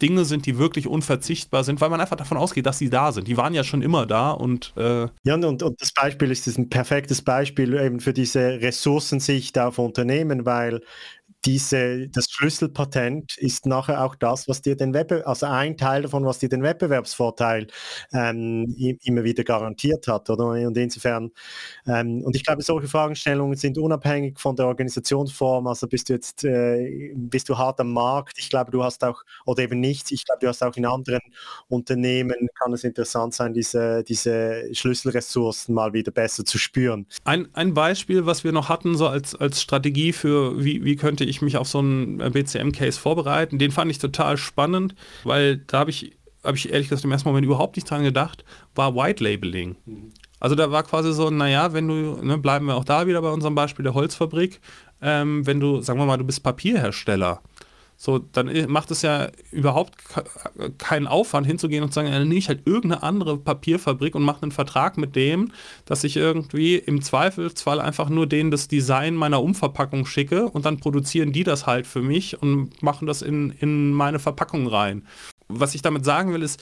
Dinge 0.02 0.24
sind, 0.24 0.46
die 0.46 0.58
wirklich 0.58 0.86
unverzichtbar 0.86 1.64
sind, 1.64 1.80
weil 1.80 1.88
man 1.88 2.00
einfach 2.00 2.16
davon 2.16 2.36
ausgeht, 2.36 2.66
dass 2.66 2.78
sie 2.78 2.90
da 2.90 3.12
sind. 3.12 3.28
Die 3.28 3.36
waren 3.36 3.54
ja 3.54 3.62
schon 3.62 3.82
immer 3.82 4.04
da 4.04 4.32
und 4.32 4.72
äh 4.76 5.06
ja 5.22 5.34
und, 5.34 5.62
und 5.62 5.80
das 5.80 5.92
Beispiel 5.92 6.30
ist 6.30 6.46
ein 6.46 6.68
perfektes 6.68 7.22
Beispiel 7.22 7.74
eben 7.74 8.00
für 8.00 8.12
diese 8.12 8.60
Ressourcensicht 8.60 9.58
auf 9.58 9.78
Unternehmen, 9.78 10.44
weil 10.44 10.82
diese, 11.44 12.08
das 12.08 12.26
Schlüsselpatent 12.30 13.36
ist 13.38 13.66
nachher 13.66 14.04
auch 14.04 14.14
das, 14.14 14.48
was 14.48 14.62
dir 14.62 14.76
den 14.76 14.94
Wettbewerb, 14.94 15.26
also 15.26 15.46
ein 15.46 15.76
Teil 15.76 16.02
davon, 16.02 16.24
was 16.24 16.38
dir 16.38 16.48
den 16.48 16.62
Wettbewerbsvorteil 16.62 17.66
ähm, 18.12 18.74
immer 19.02 19.24
wieder 19.24 19.42
garantiert 19.42 20.06
hat, 20.06 20.30
oder? 20.30 20.46
Und 20.46 20.76
insofern, 20.76 21.32
ähm, 21.86 22.22
und 22.22 22.36
ich 22.36 22.44
glaube, 22.44 22.62
solche 22.62 22.88
Fragestellungen 22.88 23.56
sind 23.56 23.76
unabhängig 23.76 24.38
von 24.38 24.54
der 24.54 24.66
Organisationsform, 24.66 25.66
also 25.66 25.88
bist 25.88 26.08
du 26.08 26.12
jetzt, 26.12 26.44
äh, 26.44 27.12
bist 27.14 27.48
du 27.48 27.58
hart 27.58 27.80
am 27.80 27.92
Markt, 27.92 28.38
ich 28.38 28.48
glaube, 28.48 28.70
du 28.70 28.84
hast 28.84 29.02
auch, 29.02 29.22
oder 29.44 29.64
eben 29.64 29.80
nichts, 29.80 30.12
ich 30.12 30.24
glaube, 30.24 30.40
du 30.40 30.48
hast 30.48 30.62
auch 30.62 30.76
in 30.76 30.86
anderen 30.86 31.20
Unternehmen, 31.68 32.48
kann 32.54 32.72
es 32.72 32.84
interessant 32.84 33.34
sein, 33.34 33.52
diese, 33.52 34.04
diese 34.04 34.72
Schlüsselressourcen 34.72 35.74
mal 35.74 35.92
wieder 35.92 36.12
besser 36.12 36.44
zu 36.44 36.58
spüren. 36.58 37.06
Ein, 37.24 37.48
ein 37.54 37.74
Beispiel, 37.74 38.26
was 38.26 38.44
wir 38.44 38.52
noch 38.52 38.68
hatten, 38.68 38.96
so 38.96 39.08
als, 39.08 39.34
als 39.34 39.60
Strategie 39.60 40.12
für, 40.12 40.62
wie, 40.62 40.84
wie 40.84 40.96
könnte 40.96 41.24
ich 41.24 41.31
mich 41.40 41.56
auf 41.56 41.68
so 41.68 41.78
einen 41.78 42.18
BCM-Case 42.18 43.00
vorbereiten, 43.00 43.58
den 43.58 43.70
fand 43.70 43.90
ich 43.90 43.98
total 43.98 44.36
spannend, 44.36 44.94
weil 45.24 45.58
da 45.58 45.78
habe 45.78 45.90
ich, 45.90 46.12
hab 46.44 46.56
ich 46.56 46.70
ehrlich 46.70 46.88
gesagt 46.88 47.04
im 47.04 47.12
ersten 47.12 47.28
Moment 47.28 47.46
überhaupt 47.46 47.76
nicht 47.76 47.88
dran 47.88 48.02
gedacht, 48.02 48.44
war 48.74 48.94
White 48.94 49.24
Labeling. 49.24 49.76
Also 50.40 50.56
da 50.56 50.70
war 50.72 50.82
quasi 50.82 51.12
so, 51.12 51.30
naja, 51.30 51.72
wenn 51.72 51.86
du, 51.86 52.22
ne, 52.22 52.36
bleiben 52.36 52.66
wir 52.66 52.74
auch 52.74 52.84
da 52.84 53.06
wieder 53.06 53.22
bei 53.22 53.30
unserem 53.30 53.54
Beispiel 53.54 53.84
der 53.84 53.94
Holzfabrik, 53.94 54.60
ähm, 55.00 55.46
wenn 55.46 55.60
du, 55.60 55.80
sagen 55.80 55.98
wir 55.98 56.06
mal, 56.06 56.16
du 56.16 56.24
bist 56.24 56.42
Papierhersteller 56.42 57.42
so, 58.04 58.18
dann 58.18 58.50
macht 58.68 58.90
es 58.90 59.02
ja 59.02 59.28
überhaupt 59.52 59.94
keinen 60.78 61.06
Aufwand 61.06 61.46
hinzugehen 61.46 61.84
und 61.84 61.90
zu 61.90 62.00
sagen, 62.00 62.10
dann 62.10 62.26
nehme 62.26 62.34
ich 62.34 62.48
halt 62.48 62.66
irgendeine 62.66 63.04
andere 63.04 63.38
Papierfabrik 63.38 64.16
und 64.16 64.24
mache 64.24 64.42
einen 64.42 64.50
Vertrag 64.50 64.98
mit 64.98 65.14
dem, 65.14 65.52
dass 65.84 66.02
ich 66.02 66.16
irgendwie 66.16 66.74
im 66.74 67.00
Zweifelsfall 67.00 67.80
einfach 67.80 68.08
nur 68.08 68.26
denen 68.26 68.50
das 68.50 68.66
Design 68.66 69.14
meiner 69.14 69.40
Umverpackung 69.40 70.04
schicke 70.04 70.46
und 70.48 70.66
dann 70.66 70.78
produzieren 70.78 71.32
die 71.32 71.44
das 71.44 71.68
halt 71.68 71.86
für 71.86 72.02
mich 72.02 72.42
und 72.42 72.82
machen 72.82 73.06
das 73.06 73.22
in, 73.22 73.50
in 73.60 73.92
meine 73.92 74.18
Verpackung 74.18 74.66
rein. 74.66 75.06
Was 75.46 75.76
ich 75.76 75.82
damit 75.82 76.04
sagen 76.04 76.32
will, 76.32 76.42
ist, 76.42 76.60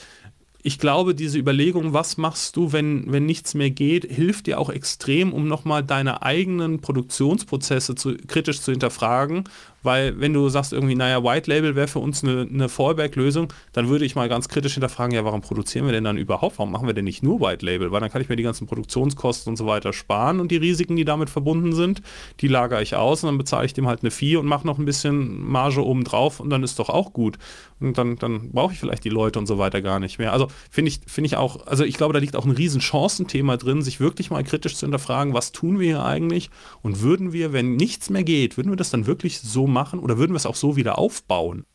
ich 0.63 0.77
glaube, 0.77 1.15
diese 1.15 1.39
Überlegung, 1.39 1.93
was 1.93 2.17
machst 2.17 2.55
du, 2.55 2.71
wenn, 2.71 3.11
wenn 3.11 3.25
nichts 3.25 3.55
mehr 3.55 3.71
geht, 3.71 4.05
hilft 4.05 4.45
dir 4.45 4.59
auch 4.59 4.69
extrem, 4.69 5.33
um 5.33 5.47
nochmal 5.47 5.83
deine 5.83 6.21
eigenen 6.21 6.81
Produktionsprozesse 6.81 7.95
zu, 7.95 8.15
kritisch 8.27 8.61
zu 8.61 8.69
hinterfragen 8.69 9.45
weil 9.83 10.19
wenn 10.19 10.33
du 10.33 10.49
sagst 10.49 10.73
irgendwie, 10.73 10.95
naja, 10.95 11.23
White 11.23 11.49
Label 11.49 11.75
wäre 11.75 11.87
für 11.87 11.99
uns 11.99 12.23
eine, 12.23 12.41
eine 12.41 12.69
Fallback-Lösung, 12.69 13.51
dann 13.73 13.89
würde 13.89 14.05
ich 14.05 14.15
mal 14.15 14.29
ganz 14.29 14.47
kritisch 14.47 14.73
hinterfragen, 14.73 15.15
ja, 15.15 15.25
warum 15.25 15.41
produzieren 15.41 15.85
wir 15.85 15.91
denn 15.91 16.03
dann 16.03 16.17
überhaupt? 16.17 16.59
Warum 16.59 16.71
machen 16.71 16.87
wir 16.87 16.93
denn 16.93 17.05
nicht 17.05 17.23
nur 17.23 17.39
White 17.39 17.65
Label? 17.65 17.91
Weil 17.91 18.01
dann 18.01 18.11
kann 18.11 18.21
ich 18.21 18.29
mir 18.29 18.35
die 18.35 18.43
ganzen 18.43 18.67
Produktionskosten 18.67 19.51
und 19.51 19.57
so 19.57 19.65
weiter 19.65 19.93
sparen 19.93 20.39
und 20.39 20.51
die 20.51 20.57
Risiken, 20.57 20.95
die 20.95 21.05
damit 21.05 21.29
verbunden 21.29 21.73
sind, 21.73 22.01
die 22.39 22.47
lagere 22.47 22.81
ich 22.81 22.95
aus 22.95 23.23
und 23.23 23.27
dann 23.27 23.37
bezahle 23.37 23.65
ich 23.65 23.73
dem 23.73 23.87
halt 23.87 24.01
eine 24.01 24.11
Fee 24.11 24.35
und 24.35 24.45
mache 24.45 24.65
noch 24.67 24.77
ein 24.77 24.85
bisschen 24.85 25.45
Marge 25.45 25.85
oben 25.85 26.03
drauf 26.03 26.39
und 26.39 26.49
dann 26.49 26.63
ist 26.63 26.79
doch 26.79 26.89
auch 26.89 27.13
gut. 27.13 27.37
Und 27.79 27.97
dann, 27.97 28.15
dann 28.17 28.51
brauche 28.51 28.73
ich 28.73 28.79
vielleicht 28.79 29.03
die 29.03 29.09
Leute 29.09 29.39
und 29.39 29.47
so 29.47 29.57
weiter 29.57 29.81
gar 29.81 29.99
nicht 29.99 30.19
mehr. 30.19 30.33
Also 30.33 30.47
finde 30.69 30.89
ich, 30.89 30.99
finde 31.07 31.25
ich 31.25 31.35
auch, 31.35 31.65
also 31.65 31.83
ich 31.83 31.95
glaube, 31.95 32.13
da 32.13 32.19
liegt 32.19 32.35
auch 32.35 32.45
ein 32.45 32.51
riesen 32.51 32.79
Chancenthema 32.79 33.57
drin, 33.57 33.81
sich 33.81 33.99
wirklich 33.99 34.29
mal 34.29 34.43
kritisch 34.43 34.75
zu 34.75 34.85
hinterfragen, 34.85 35.33
was 35.33 35.51
tun 35.51 35.79
wir 35.79 35.87
hier 35.87 36.05
eigentlich 36.05 36.51
und 36.83 37.01
würden 37.01 37.33
wir, 37.33 37.53
wenn 37.53 37.75
nichts 37.75 38.11
mehr 38.11 38.23
geht, 38.23 38.57
würden 38.57 38.71
wir 38.71 38.75
das 38.75 38.91
dann 38.91 39.07
wirklich 39.07 39.39
so 39.39 39.65
machen 39.71 39.99
oder 39.99 40.17
würden 40.17 40.33
wir 40.33 40.37
es 40.37 40.45
auch 40.45 40.55
so 40.55 40.75
wieder 40.75 40.97
aufbauen? 40.97 41.65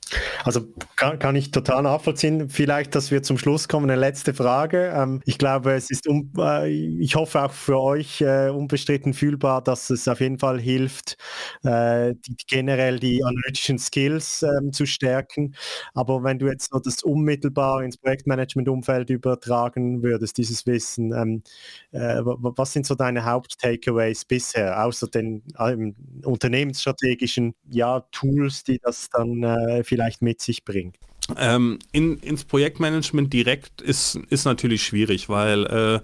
Also 0.44 0.60
kann, 0.94 1.18
kann, 1.18 1.34
ich 1.34 1.50
total 1.50 1.82
nachvollziehen. 1.82 2.48
Vielleicht, 2.48 2.94
dass 2.94 3.10
wir 3.10 3.24
zum 3.24 3.38
Schluss 3.38 3.66
kommen. 3.66 3.90
Eine 3.90 4.00
letzte 4.00 4.34
Frage. 4.34 4.92
Ähm, 4.94 5.20
ich 5.24 5.38
glaube, 5.38 5.72
es 5.72 5.90
ist, 5.90 6.06
um, 6.06 6.32
äh, 6.38 6.68
ich 6.70 7.16
hoffe 7.16 7.42
auch 7.42 7.52
für 7.52 7.80
euch 7.80 8.20
äh, 8.20 8.48
unbestritten 8.50 9.14
fühlbar, 9.14 9.62
dass 9.62 9.90
es 9.90 10.06
auf 10.06 10.20
jeden 10.20 10.38
Fall 10.38 10.60
hilft, 10.60 11.16
äh, 11.64 12.14
die, 12.14 12.36
generell 12.46 13.00
die 13.00 13.24
analytischen 13.24 13.78
Skills 13.78 14.44
ähm, 14.44 14.72
zu 14.72 14.86
stärken. 14.86 15.54
Aber 15.94 16.22
wenn 16.22 16.38
du 16.38 16.46
jetzt 16.46 16.72
noch 16.72 16.80
das 16.80 17.02
unmittelbar 17.02 17.82
ins 17.82 17.96
Projektmanagement-Umfeld 17.96 19.10
übertragen 19.10 20.04
würdest, 20.04 20.38
dieses 20.38 20.66
Wissen, 20.66 21.12
ähm, 21.12 21.42
äh, 21.90 22.20
was 22.22 22.72
sind 22.72 22.86
so 22.86 22.94
deine 22.94 23.24
Haupt-Takeaways 23.24 24.24
bisher, 24.24 24.84
außer 24.84 25.08
den 25.08 25.42
ähm, 25.58 25.96
unternehmensstrategischen 26.24 27.54
ja, 27.70 28.00
Tools, 28.12 28.62
die 28.62 28.78
das 28.78 29.08
dann 29.10 29.42
äh, 29.42 29.82
vielleicht 29.82 29.95
mit 30.20 30.40
sich 30.40 30.64
bringt? 30.64 30.96
Ähm, 31.36 31.78
in, 31.92 32.18
ins 32.18 32.44
Projektmanagement 32.44 33.32
direkt 33.32 33.80
ist, 33.80 34.16
ist 34.30 34.44
natürlich 34.44 34.84
schwierig, 34.84 35.28
weil 35.28 35.66
äh, 35.66 36.00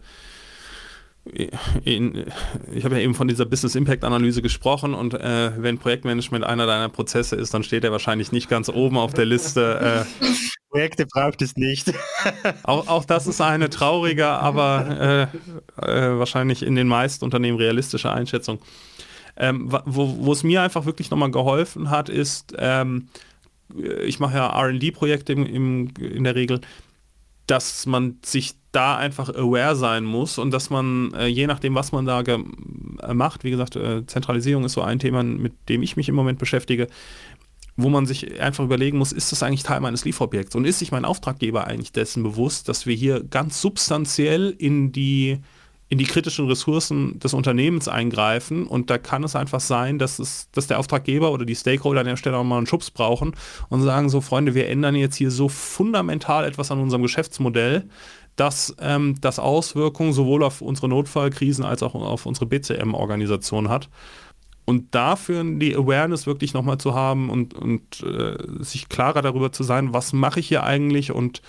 in, 1.85 2.25
ich 2.73 2.85
habe 2.85 2.97
ja 2.97 3.03
eben 3.03 3.15
von 3.15 3.29
dieser 3.29 3.45
Business 3.45 3.77
Impact 3.77 4.03
Analyse 4.03 4.43
gesprochen 4.43 4.93
und 4.93 5.15
äh, 5.15 5.53
wenn 5.57 5.79
Projektmanagement 5.79 6.45
einer 6.45 6.67
deiner 6.67 6.89
Prozesse 6.89 7.37
ist, 7.37 7.55
dann 7.55 7.63
steht 7.63 7.85
er 7.85 7.93
wahrscheinlich 7.93 8.33
nicht 8.33 8.49
ganz 8.49 8.69
oben 8.69 8.99
auf 8.99 9.15
der 9.15 9.25
Liste. 9.25 10.05
Äh, 10.05 10.27
Projekte 10.71 11.07
braucht 11.07 11.41
es 11.43 11.57
nicht. 11.57 11.93
auch, 12.65 12.89
auch 12.89 13.05
das 13.05 13.29
ist 13.29 13.41
eine 13.41 13.71
traurige, 13.71 14.27
aber 14.27 15.31
äh, 15.79 15.87
äh, 15.87 16.19
wahrscheinlich 16.19 16.65
in 16.65 16.75
den 16.75 16.89
meisten 16.89 17.25
Unternehmen 17.25 17.59
realistische 17.59 18.11
Einschätzung. 18.11 18.59
Ähm, 19.37 19.71
wo, 19.87 20.17
wo 20.19 20.33
es 20.33 20.43
mir 20.43 20.61
einfach 20.61 20.87
wirklich 20.87 21.11
nochmal 21.11 21.31
geholfen 21.31 21.89
hat, 21.89 22.09
ist, 22.09 22.55
ähm, 22.59 23.09
ich 24.05 24.21
mache 24.21 24.37
ja 24.37 24.61
RD-Projekte 24.61 25.33
in 25.33 26.25
der 26.25 26.35
Regel, 26.35 26.61
dass 27.47 27.87
man 27.87 28.19
sich 28.25 28.55
da 28.73 28.97
einfach 28.97 29.29
aware 29.29 29.77
sein 29.77 30.05
muss 30.05 30.39
und 30.39 30.51
dass 30.53 30.71
man, 30.71 31.13
äh, 31.15 31.27
je 31.27 31.47
nachdem, 31.47 31.75
was 31.75 31.93
man 31.93 32.07
da 32.07 32.21
äh, 32.23 33.15
macht, 33.15 33.45
wie 33.45 33.51
gesagt, 33.51 33.77
äh, 33.77 34.07
Zentralisierung 34.07 34.65
ist 34.65 34.73
so 34.73 34.83
ein 34.83 34.99
Thema, 34.99 35.23
mit 35.23 35.53
dem 35.69 35.83
ich 35.83 35.97
mich 35.97 36.09
im 36.09 36.15
Moment 36.15 36.39
beschäftige, 36.39 36.87
wo 37.77 37.89
man 37.89 38.07
sich 38.07 38.41
einfach 38.41 38.65
überlegen 38.65 38.99
muss, 38.99 39.13
ist 39.13 39.33
das 39.33 39.43
eigentlich 39.43 39.63
Teil 39.63 39.81
meines 39.81 40.05
Lieferobjekts 40.05 40.55
und 40.55 40.65
ist 40.65 40.79
sich 40.79 40.93
mein 40.93 41.05
Auftraggeber 41.05 41.67
eigentlich 41.67 41.93
dessen 41.93 42.23
bewusst, 42.23 42.69
dass 42.69 42.87
wir 42.87 42.95
hier 42.95 43.23
ganz 43.25 43.61
substanziell 43.61 44.55
in 44.57 44.93
die 44.93 45.39
in 45.93 45.99
die 45.99 46.05
kritischen 46.05 46.47
Ressourcen 46.47 47.19
des 47.19 47.35
Unternehmens 47.35 47.87
eingreifen 47.87 48.67
und 48.67 48.89
da 48.89 48.97
kann 48.97 49.25
es 49.25 49.37
einfach 49.37 49.61
sein, 49.61 49.99
dass, 49.99 50.19
es, 50.19 50.49
dass 50.51 50.67
der 50.67 50.79
Auftraggeber 50.79 51.31
oder 51.33 51.45
die 51.45 51.55
Stakeholder 51.55 52.01
an 52.01 52.07
der 52.07 52.17
Stelle 52.17 52.39
auch 52.39 52.45
mal 52.45 52.57
einen 52.57 52.67
Schubs 52.67 52.91
brauchen 52.91 53.35
und 53.69 53.83
sagen 53.83 54.09
so, 54.09 54.23
Freunde, 54.23 54.55
wir 54.55 54.71
ändern 54.71 54.95
jetzt 54.95 55.17
hier 55.17 55.31
so 55.31 55.51
fundamental 55.51 56.47
etwas 56.47 56.71
an 56.71 56.79
unserem 56.79 57.03
Geschäftsmodell, 57.03 57.91
dass 58.37 58.75
ähm, 58.81 59.17
das 59.21 59.39
Auswirkungen 59.39 60.15
sowohl 60.15 60.45
auf 60.45 60.63
unsere 60.63 60.89
Notfallkrisen 60.89 61.63
als 61.63 61.83
auch 61.83 61.95
auf 61.95 62.25
unsere 62.25 62.47
BCM-Organisation 62.47 63.69
hat. 63.69 63.91
Und 64.65 64.95
dafür 64.95 65.43
die 65.45 65.75
Awareness 65.75 66.27
wirklich 66.27 66.55
nochmal 66.55 66.79
zu 66.79 66.95
haben 66.95 67.31
und, 67.31 67.55
und 67.55 68.03
äh, 68.03 68.37
sich 68.63 68.89
klarer 68.89 69.21
darüber 69.21 69.51
zu 69.51 69.65
sein, 69.65 69.93
was 69.93 70.13
mache 70.13 70.41
ich 70.41 70.49
hier 70.49 70.63
eigentlich 70.63 71.11
und 71.11 71.43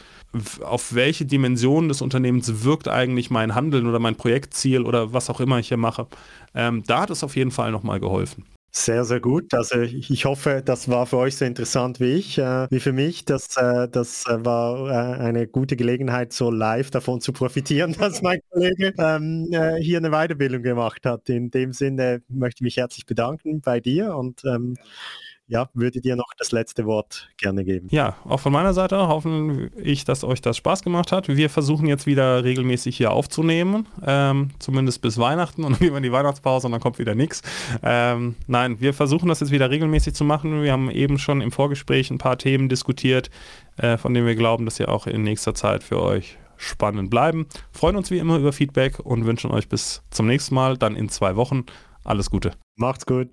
auf 0.64 0.96
welche 0.96 1.26
Dimension 1.26 1.90
des 1.90 2.02
Unternehmens 2.02 2.64
wirkt 2.64 2.88
eigentlich 2.88 3.30
mein 3.30 3.54
Handeln 3.54 3.88
oder 3.88 4.00
mein 4.00 4.16
Projektziel 4.16 4.82
oder 4.82 5.14
was 5.14 5.30
auch 5.30 5.40
immer 5.40 5.60
ich 5.60 5.68
hier 5.68 5.78
mache. 5.78 6.08
Ähm, 6.56 6.84
da 6.88 7.02
hat 7.02 7.12
es 7.12 7.24
auf 7.24 7.36
jeden 7.36 7.52
Fall 7.52 7.72
nochmal 7.72 8.00
geholfen. 8.00 8.46
Sehr, 8.76 9.06
sehr 9.06 9.20
gut. 9.20 9.54
Also 9.54 9.82
ich 9.82 10.26
hoffe, 10.26 10.64
das 10.66 10.90
war 10.90 11.06
für 11.06 11.18
euch 11.18 11.36
so 11.38 11.46
interessant 11.46 12.00
wie 12.00 12.14
ich, 12.14 12.40
äh, 12.40 12.66
wie 12.72 12.80
für 12.80 12.92
mich. 12.92 13.24
Das, 13.24 13.56
äh, 13.56 13.88
das 13.88 14.26
äh, 14.26 14.44
war 14.44 14.90
äh, 14.90 15.20
eine 15.22 15.46
gute 15.48 15.76
Gelegenheit, 15.76 16.34
so 16.34 16.50
live 16.50 16.90
davon 16.90 17.22
zu 17.22 17.34
profitieren, 17.34 17.94
dass 18.00 18.24
mein 18.24 18.40
Kollege 18.50 18.92
ähm, 18.98 19.48
äh, 19.52 19.76
hier 19.80 20.00
eine 20.00 20.10
Weiterbildung 20.10 20.64
gemacht 20.64 21.06
hat. 21.06 21.30
In 21.30 21.52
dem 21.52 21.72
Sinne 21.72 22.24
möchte 22.30 22.62
ich 22.62 22.64
mich 22.64 22.78
herzlich 22.78 23.06
bedanken 23.06 23.62
bei 23.62 23.80
dir 23.80 24.16
und 24.16 24.44
ähm, 24.44 24.76
ja, 25.48 25.70
würde 25.74 26.02
dir 26.02 26.16
noch 26.16 26.32
das 26.38 26.52
letzte 26.52 26.86
Wort 26.86 27.30
gerne 27.38 27.66
geben. 27.66 27.88
Ja, 27.92 28.16
auch 28.26 28.40
von 28.40 28.54
meiner 28.54 28.74
Seite 28.74 29.08
hoffe 29.08 29.70
ich, 29.78 30.06
dass 30.06 30.24
euch 30.24 30.42
das 30.42 30.58
Spaß 30.58 30.84
gemacht 30.84 31.12
hat. 31.12 31.28
Wir 31.28 31.50
versuchen 31.50 31.86
jetzt 31.88 32.06
wieder 32.06 32.44
regelmäßig 32.44 32.98
hier 32.98 33.12
aufzunehmen, 33.12 33.88
ähm, 34.06 34.52
zumindest 34.60 35.02
bis 35.02 35.18
Weihnachten 35.18 35.64
und 35.64 35.74
dann 35.74 35.80
gehen 35.80 35.92
wir 35.92 35.98
in 35.98 36.04
die 36.04 36.12
Weihnachtspause 36.12 36.68
und 36.68 36.72
dann 36.72 36.82
kommt 36.82 37.00
wieder 37.00 37.16
nichts. 37.16 37.42
Ähm, 37.84 38.36
nein, 38.48 38.80
wir 38.80 38.94
versuchen 38.94 39.28
das 39.28 39.42
jetzt 39.42 39.52
wieder 39.52 39.70
regelmäßig 39.70 40.14
zu 40.14 40.24
machen. 40.24 40.64
Wir 40.64 40.72
haben 40.72 40.90
eben 40.90 41.20
schon 41.20 41.42
im 41.42 41.52
Vorgespräch 41.52 42.10
ein 42.10 42.18
paar 42.18 42.38
Themen 42.38 42.70
diskutiert, 42.70 43.30
äh, 43.78 43.98
von 43.98 44.14
denen 44.14 44.28
wir 44.28 44.36
glauben, 44.36 44.66
dass 44.66 44.78
sie 44.78 44.88
auch 44.88 45.08
in 45.08 45.24
nächster 45.24 45.54
Zeit 45.54 45.84
für 45.84 46.02
euch 46.02 46.38
spannend 46.58 47.10
bleiben. 47.10 47.48
Freuen 47.72 47.96
uns 47.96 48.12
wie 48.12 48.20
immer 48.20 48.38
über 48.38 48.54
Feedback 48.54 49.00
und 49.00 49.26
wünschen 49.26 49.52
euch 49.52 49.68
bis 49.68 50.04
zum 50.10 50.28
nächsten 50.28 50.56
Mal, 50.56 50.78
dann 50.78 50.96
in 50.96 51.10
zwei 51.10 51.36
Wochen. 51.36 51.66
Alles 52.04 52.30
Gute. 52.30 52.52
Macht's 52.76 53.06
gut. 53.06 53.30